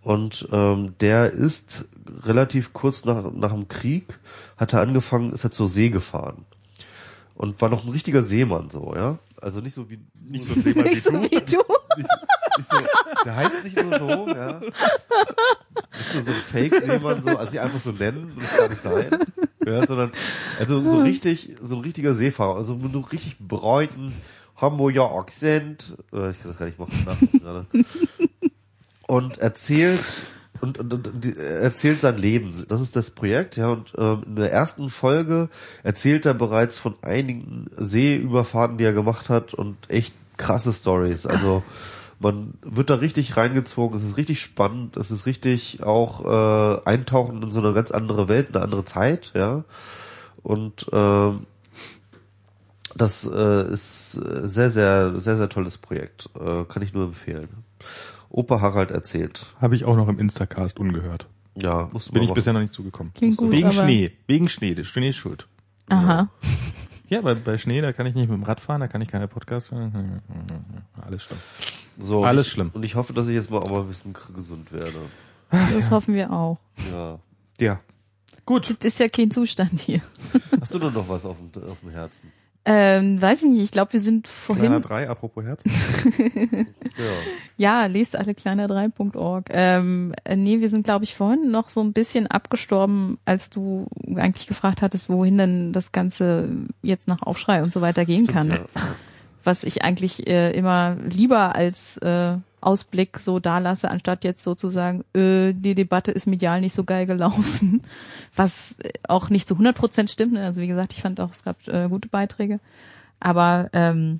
[0.01, 1.87] und ähm, der ist
[2.23, 4.19] relativ kurz nach, nach dem Krieg,
[4.57, 6.45] hat er angefangen, ist er zur See gefahren.
[7.35, 9.17] Und war noch ein richtiger Seemann so, ja.
[9.41, 11.63] Also nicht so wie nicht so ein Seemann Nicht so wie du.
[12.67, 12.77] So,
[13.25, 14.59] der heißt nicht nur so, ja.
[14.59, 19.07] Nicht nur so ein Fake-Seemann, so, also sich einfach so nennen, muss gar nicht sein.
[19.65, 20.11] Ja, sondern,
[20.59, 24.13] also so richtig, so ein richtiger Seefahrer, also mit so richtig breiten
[24.55, 27.65] Hamburger Akzent, äh, ich kann das gar nicht machen, gerade.
[29.07, 30.03] Und erzählt,
[30.61, 32.65] und, und, und die- er erzählt sein Leben.
[32.67, 33.69] Das ist das Projekt, ja.
[33.69, 35.49] Und ähm, in der ersten Folge
[35.83, 41.25] erzählt er bereits von einigen Seeüberfahrten, die er gemacht hat und echt krasse Stories.
[41.25, 41.63] Also
[42.19, 43.97] man wird da richtig reingezogen.
[43.97, 44.97] Es ist richtig spannend.
[44.97, 49.31] Es ist richtig auch äh, eintauchen in so eine ganz andere Welt, eine andere Zeit,
[49.33, 49.63] ja.
[50.43, 51.45] Und ähm,
[52.95, 56.29] das äh, ist äh, sehr, sehr, sehr, sehr tolles Projekt.
[56.39, 57.49] Äh, kann ich nur empfehlen.
[58.29, 59.45] Opa Harald erzählt.
[59.61, 61.27] Habe ich auch noch im Instacast ungehört.
[61.55, 63.11] Ja, muss Bin ich bisher noch nicht zugekommen.
[63.35, 64.11] Gut, Wegen Schnee.
[64.27, 64.75] Wegen Schnee.
[64.75, 65.47] Der Schnee ist schuld.
[65.89, 66.29] Aha.
[67.07, 69.09] Ja, bei, bei Schnee, da kann ich nicht mit dem Rad fahren, da kann ich
[69.09, 70.21] keine Podcasts hören.
[71.01, 71.39] Alles schlimm.
[71.99, 72.71] So, Alles ich, schlimm.
[72.73, 74.99] Und ich hoffe, dass ich jetzt mal auch mal ein bisschen gesund werde.
[75.51, 76.57] Das hoffen wir auch.
[76.91, 77.19] Ja.
[77.59, 77.79] Ja.
[78.45, 78.69] Gut.
[78.79, 80.01] Das ist ja kein Zustand hier.
[80.59, 82.31] Hast du denn noch was auf dem, auf dem Herzen?
[82.65, 84.81] Ähm, weiß ich nicht, ich glaube, wir sind Kleiner vorhin.
[84.81, 85.63] 3, apropos Herz.
[86.97, 87.05] Ja.
[87.55, 89.45] Ja, lest alle kleiner3.org.
[89.51, 93.87] Ähm, äh, nee, wir sind, glaube ich, vorhin noch so ein bisschen abgestorben, als du
[94.15, 96.49] eigentlich gefragt hattest, wohin denn das Ganze
[96.81, 98.49] jetzt nach Aufschrei und so weiter gehen kann.
[98.49, 98.59] Ja.
[99.49, 105.03] Was ich eigentlich äh, immer lieber als äh, Ausblick so da lasse, anstatt jetzt sozusagen,
[105.15, 107.81] äh, die Debatte ist medial nicht so geil gelaufen.
[108.35, 110.33] Was äh, auch nicht zu 100 Prozent stimmt.
[110.33, 110.45] Ne?
[110.45, 112.59] Also wie gesagt, ich fand auch, es gab äh, gute Beiträge.
[113.19, 114.19] Aber ähm,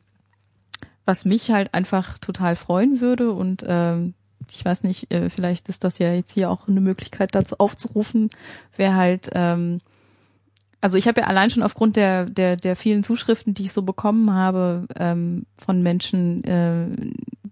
[1.06, 4.16] was mich halt einfach total freuen würde und ähm,
[4.50, 8.32] ich weiß nicht, äh, vielleicht ist das ja jetzt hier auch eine Möglichkeit dazu aufzurufen,
[8.78, 9.80] wäre halt, ähm,
[10.82, 13.82] also ich habe ja allein schon aufgrund der, der, der vielen Zuschriften, die ich so
[13.82, 16.88] bekommen habe ähm, von Menschen, äh,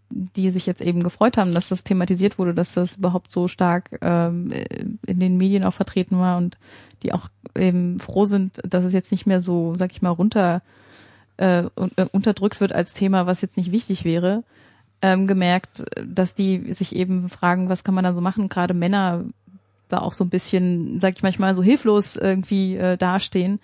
[0.10, 3.98] die sich jetzt eben gefreut haben, dass das thematisiert wurde, dass das überhaupt so stark
[4.02, 4.52] ähm,
[5.06, 6.58] in den Medien auch vertreten war und
[7.04, 10.62] die auch eben froh sind, dass es jetzt nicht mehr so, sag ich mal, runter
[11.38, 14.44] äh, äh, unterdrückt wird als Thema, was jetzt nicht wichtig wäre,
[15.02, 19.26] ähm, gemerkt, dass die sich eben fragen, was kann man da so machen, gerade Männer
[19.90, 23.60] da auch so ein bisschen, sag ich manchmal, so hilflos irgendwie äh, dastehen.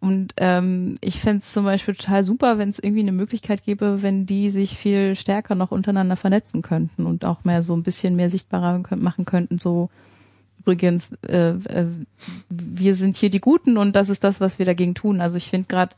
[0.00, 4.26] Und ähm, ich fänd's zum Beispiel total super, wenn es irgendwie eine Möglichkeit gäbe, wenn
[4.26, 8.28] die sich viel stärker noch untereinander vernetzen könnten und auch mehr so ein bisschen mehr
[8.28, 9.58] sichtbarer machen könnten.
[9.58, 9.88] So
[10.60, 11.86] übrigens, äh, äh,
[12.50, 15.22] wir sind hier die Guten und das ist das, was wir dagegen tun.
[15.22, 15.94] Also ich finde gerade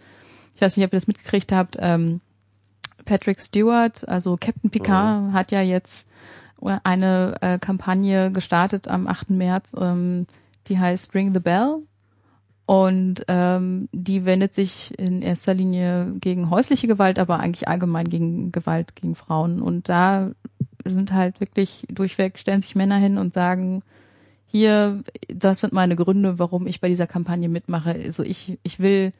[0.56, 2.20] ich weiß nicht, ob ihr das mitgekriegt habt, ähm,
[3.04, 6.06] Patrick Stewart, also Captain Picard, hat ja jetzt
[6.60, 9.30] eine äh, Kampagne gestartet am 8.
[9.30, 10.26] März, ähm,
[10.68, 11.82] die heißt Ring the Bell.
[12.66, 18.50] Und ähm, die wendet sich in erster Linie gegen häusliche Gewalt, aber eigentlich allgemein gegen
[18.50, 19.62] Gewalt gegen Frauen.
[19.62, 20.32] Und da
[20.84, 23.82] sind halt wirklich durchweg, stellen sich Männer hin und sagen,
[24.46, 27.90] hier, das sind meine Gründe, warum ich bei dieser Kampagne mitmache.
[27.90, 29.12] Also ich, ich will,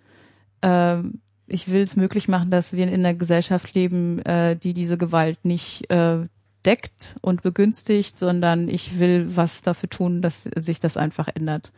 [0.62, 0.98] äh,
[1.46, 5.44] ich will es möglich machen, dass wir in einer Gesellschaft leben, äh, die diese Gewalt
[5.44, 6.22] nicht äh,
[6.66, 11.72] deckt und begünstigt, sondern ich will was dafür tun, dass sich das einfach ändert.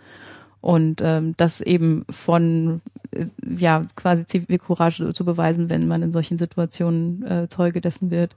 [0.61, 2.81] Und ähm, das eben von
[3.13, 8.35] äh, ja quasi Zivilcourage zu beweisen, wenn man in solchen Situationen äh, Zeuge dessen wird,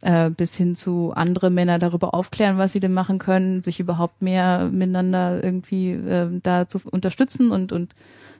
[0.00, 4.22] äh, bis hin zu andere Männer darüber aufklären, was sie denn machen können, sich überhaupt
[4.22, 7.94] mehr miteinander irgendwie äh, da zu unterstützen und und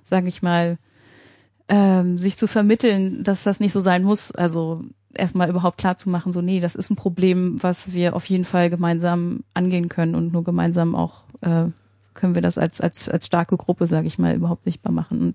[0.08, 0.78] sage ich mal
[1.68, 4.30] ähm, sich zu vermitteln, dass das nicht so sein muss.
[4.32, 4.84] Also
[5.18, 8.44] erstmal überhaupt klar zu machen, so nee, das ist ein Problem, was wir auf jeden
[8.44, 11.66] Fall gemeinsam angehen können und nur gemeinsam auch äh,
[12.14, 15.20] können wir das als als als starke Gruppe, sage ich mal, überhaupt sichtbar machen.
[15.20, 15.34] Und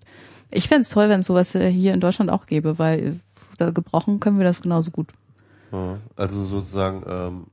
[0.50, 3.20] ich fände es toll, wenn es sowas hier in Deutschland auch gäbe, weil
[3.58, 5.08] da gebrochen können wir das genauso gut.
[6.16, 7.04] Also sozusagen.
[7.08, 7.46] Ähm,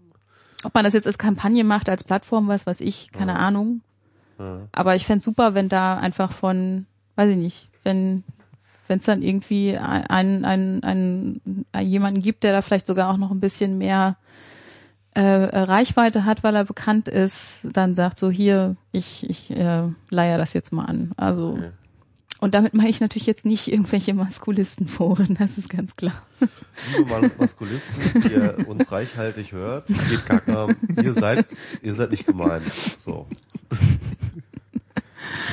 [0.65, 3.39] Ob man das jetzt als Kampagne macht, als Plattform, was weiß ich, keine Ja.
[3.39, 3.83] Ahnung.
[4.39, 4.61] ja.
[4.73, 6.87] Aber ich fänd's super, wenn da einfach von,
[7.17, 8.25] weiß ich nicht, wenn
[8.89, 13.31] wenn es dann irgendwie einen, einen, einen, jemanden gibt, der da vielleicht sogar auch noch
[13.31, 14.17] ein bisschen mehr
[15.15, 20.39] äh, Reichweite hat, weil er bekannt ist, dann sagt so hier, ich, ich äh, leier
[20.39, 21.13] das jetzt mal an.
[21.17, 21.59] Also
[22.41, 26.23] und damit meine ich natürlich jetzt nicht irgendwelche Maskulistenforen, das ist ganz klar.
[26.97, 31.47] Liebe Mas- Maskulisten, die ihr uns reichhaltig hört, geht ähm, ihr seid,
[31.83, 32.63] ihr seid nicht gemeint.
[33.05, 33.27] So.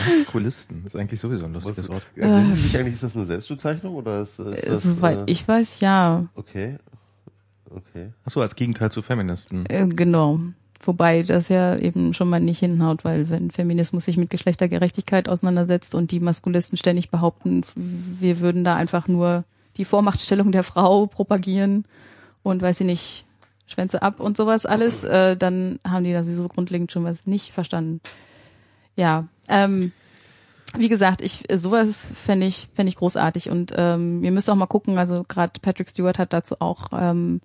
[0.07, 2.03] Maskulisten, das ist eigentlich sowieso ein Was, lustiges Wort.
[2.15, 5.47] äh, sich eigentlich, ist das eine Selbstbezeichnung oder ist, ist Äh, das, Soweit äh, ich
[5.47, 6.25] weiß, ja.
[6.35, 6.77] Okay.
[7.69, 8.11] Okay.
[8.23, 9.65] Achso, als Gegenteil zu Feministen.
[9.67, 10.39] Äh, genau.
[10.81, 15.95] Wobei das ja eben schon mal nicht hinhaut, weil wenn Feminismus sich mit Geschlechtergerechtigkeit auseinandersetzt
[15.95, 19.45] und die Maskulisten ständig behaupten, wir würden da einfach nur
[19.77, 21.85] die Vormachtstellung der Frau propagieren
[22.43, 23.25] und weiß ich nicht,
[23.67, 27.51] Schwänze ab und sowas alles, äh, dann haben die da sowieso grundlegend schon was nicht
[27.51, 27.99] verstanden.
[28.95, 29.91] Ja, ähm,
[30.77, 34.65] wie gesagt, ich sowas fände ich fände ich großartig und ähm, ihr müsst auch mal
[34.65, 34.97] gucken.
[34.97, 37.39] Also gerade Patrick Stewart hat dazu auch ähm,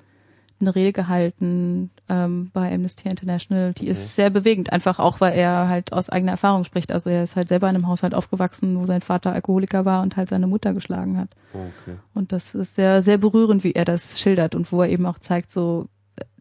[0.60, 3.72] eine Rede gehalten ähm, bei Amnesty International.
[3.72, 6.92] Die ist sehr bewegend, einfach auch, weil er halt aus eigener Erfahrung spricht.
[6.92, 10.16] Also er ist halt selber in einem Haushalt aufgewachsen, wo sein Vater Alkoholiker war und
[10.16, 11.30] halt seine Mutter geschlagen hat.
[11.52, 11.96] Okay.
[12.14, 15.18] Und das ist sehr, sehr berührend, wie er das schildert und wo er eben auch
[15.18, 15.86] zeigt, so,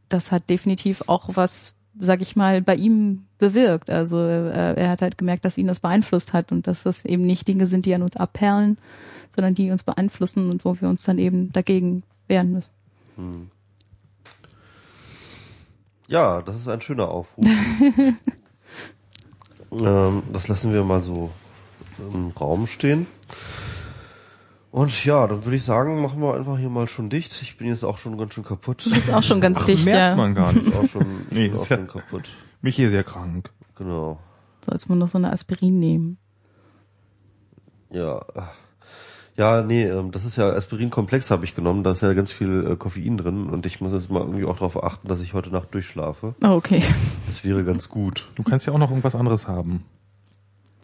[0.09, 3.89] das hat definitiv auch was, sag ich mal, bei ihm bewirkt.
[3.89, 7.25] Also äh, er hat halt gemerkt, dass ihn das beeinflusst hat und dass das eben
[7.25, 8.77] nicht Dinge sind, die an uns abperlen,
[9.35, 12.73] sondern die uns beeinflussen und wo wir uns dann eben dagegen wehren müssen.
[13.17, 13.49] Hm.
[16.07, 17.45] Ja, das ist ein schöner Aufruf.
[19.71, 21.29] ähm, das lassen wir mal so
[22.13, 23.05] im Raum stehen.
[24.71, 27.41] Und ja, dann würde ich sagen, machen wir einfach hier mal schon dicht.
[27.41, 28.85] Ich bin jetzt auch schon ganz schön kaputt.
[28.85, 30.15] Du bist auch schon ganz dicht, Merkt ja.
[30.15, 30.65] man gar Ich nicht.
[30.71, 32.29] bin auch schon, ich Nee, bin auch ist ja- schon kaputt.
[32.61, 33.49] Michi ist ja krank.
[33.75, 34.19] Genau.
[34.65, 36.17] Sollst man noch so eine Aspirin nehmen.
[37.91, 38.21] Ja.
[39.37, 41.83] Ja, nee, ähm, das ist ja Aspirin-Komplex habe ich genommen.
[41.83, 44.55] Da ist ja ganz viel äh, Koffein drin und ich muss jetzt mal irgendwie auch
[44.57, 46.35] darauf achten, dass ich heute Nacht durchschlafe.
[46.43, 46.83] Oh, okay.
[47.25, 48.27] Das wäre ganz gut.
[48.35, 49.85] Du kannst ja auch noch irgendwas anderes haben.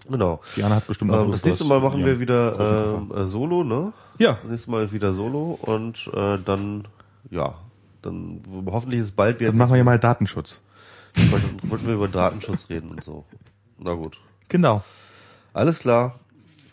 [0.10, 0.42] Genau.
[0.56, 3.94] Diana hat bestimmt Ähm, das nächste Mal machen wir wieder ähm, äh, Solo, ne?
[4.18, 6.88] Ja, Das nächste Mal wieder Solo und äh, dann,
[7.32, 7.56] ja,
[8.02, 9.50] dann hoffentlich ist bald wieder.
[9.50, 10.62] dann machen wir ja mal Datenschutz.
[11.32, 13.26] Wollten, wollten wir über Datenschutz reden und so.
[13.80, 14.20] Na gut.
[14.50, 14.84] Genau.
[15.54, 16.20] Alles klar.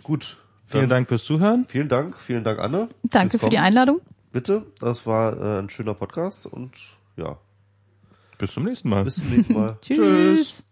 [0.02, 0.36] Gut.
[0.66, 1.64] Vielen Dann Dank fürs Zuhören.
[1.68, 2.88] Vielen Dank, vielen Dank, Anne.
[3.04, 3.58] Danke für die.
[3.58, 4.00] Einladung.
[4.32, 6.72] Bitte, das war äh, ein schöner Podcast und
[7.16, 7.36] ja,
[8.38, 9.04] Bis zum nächsten Mal.
[9.04, 9.76] bis zum nächsten Mal.
[9.82, 10.64] Tschüss.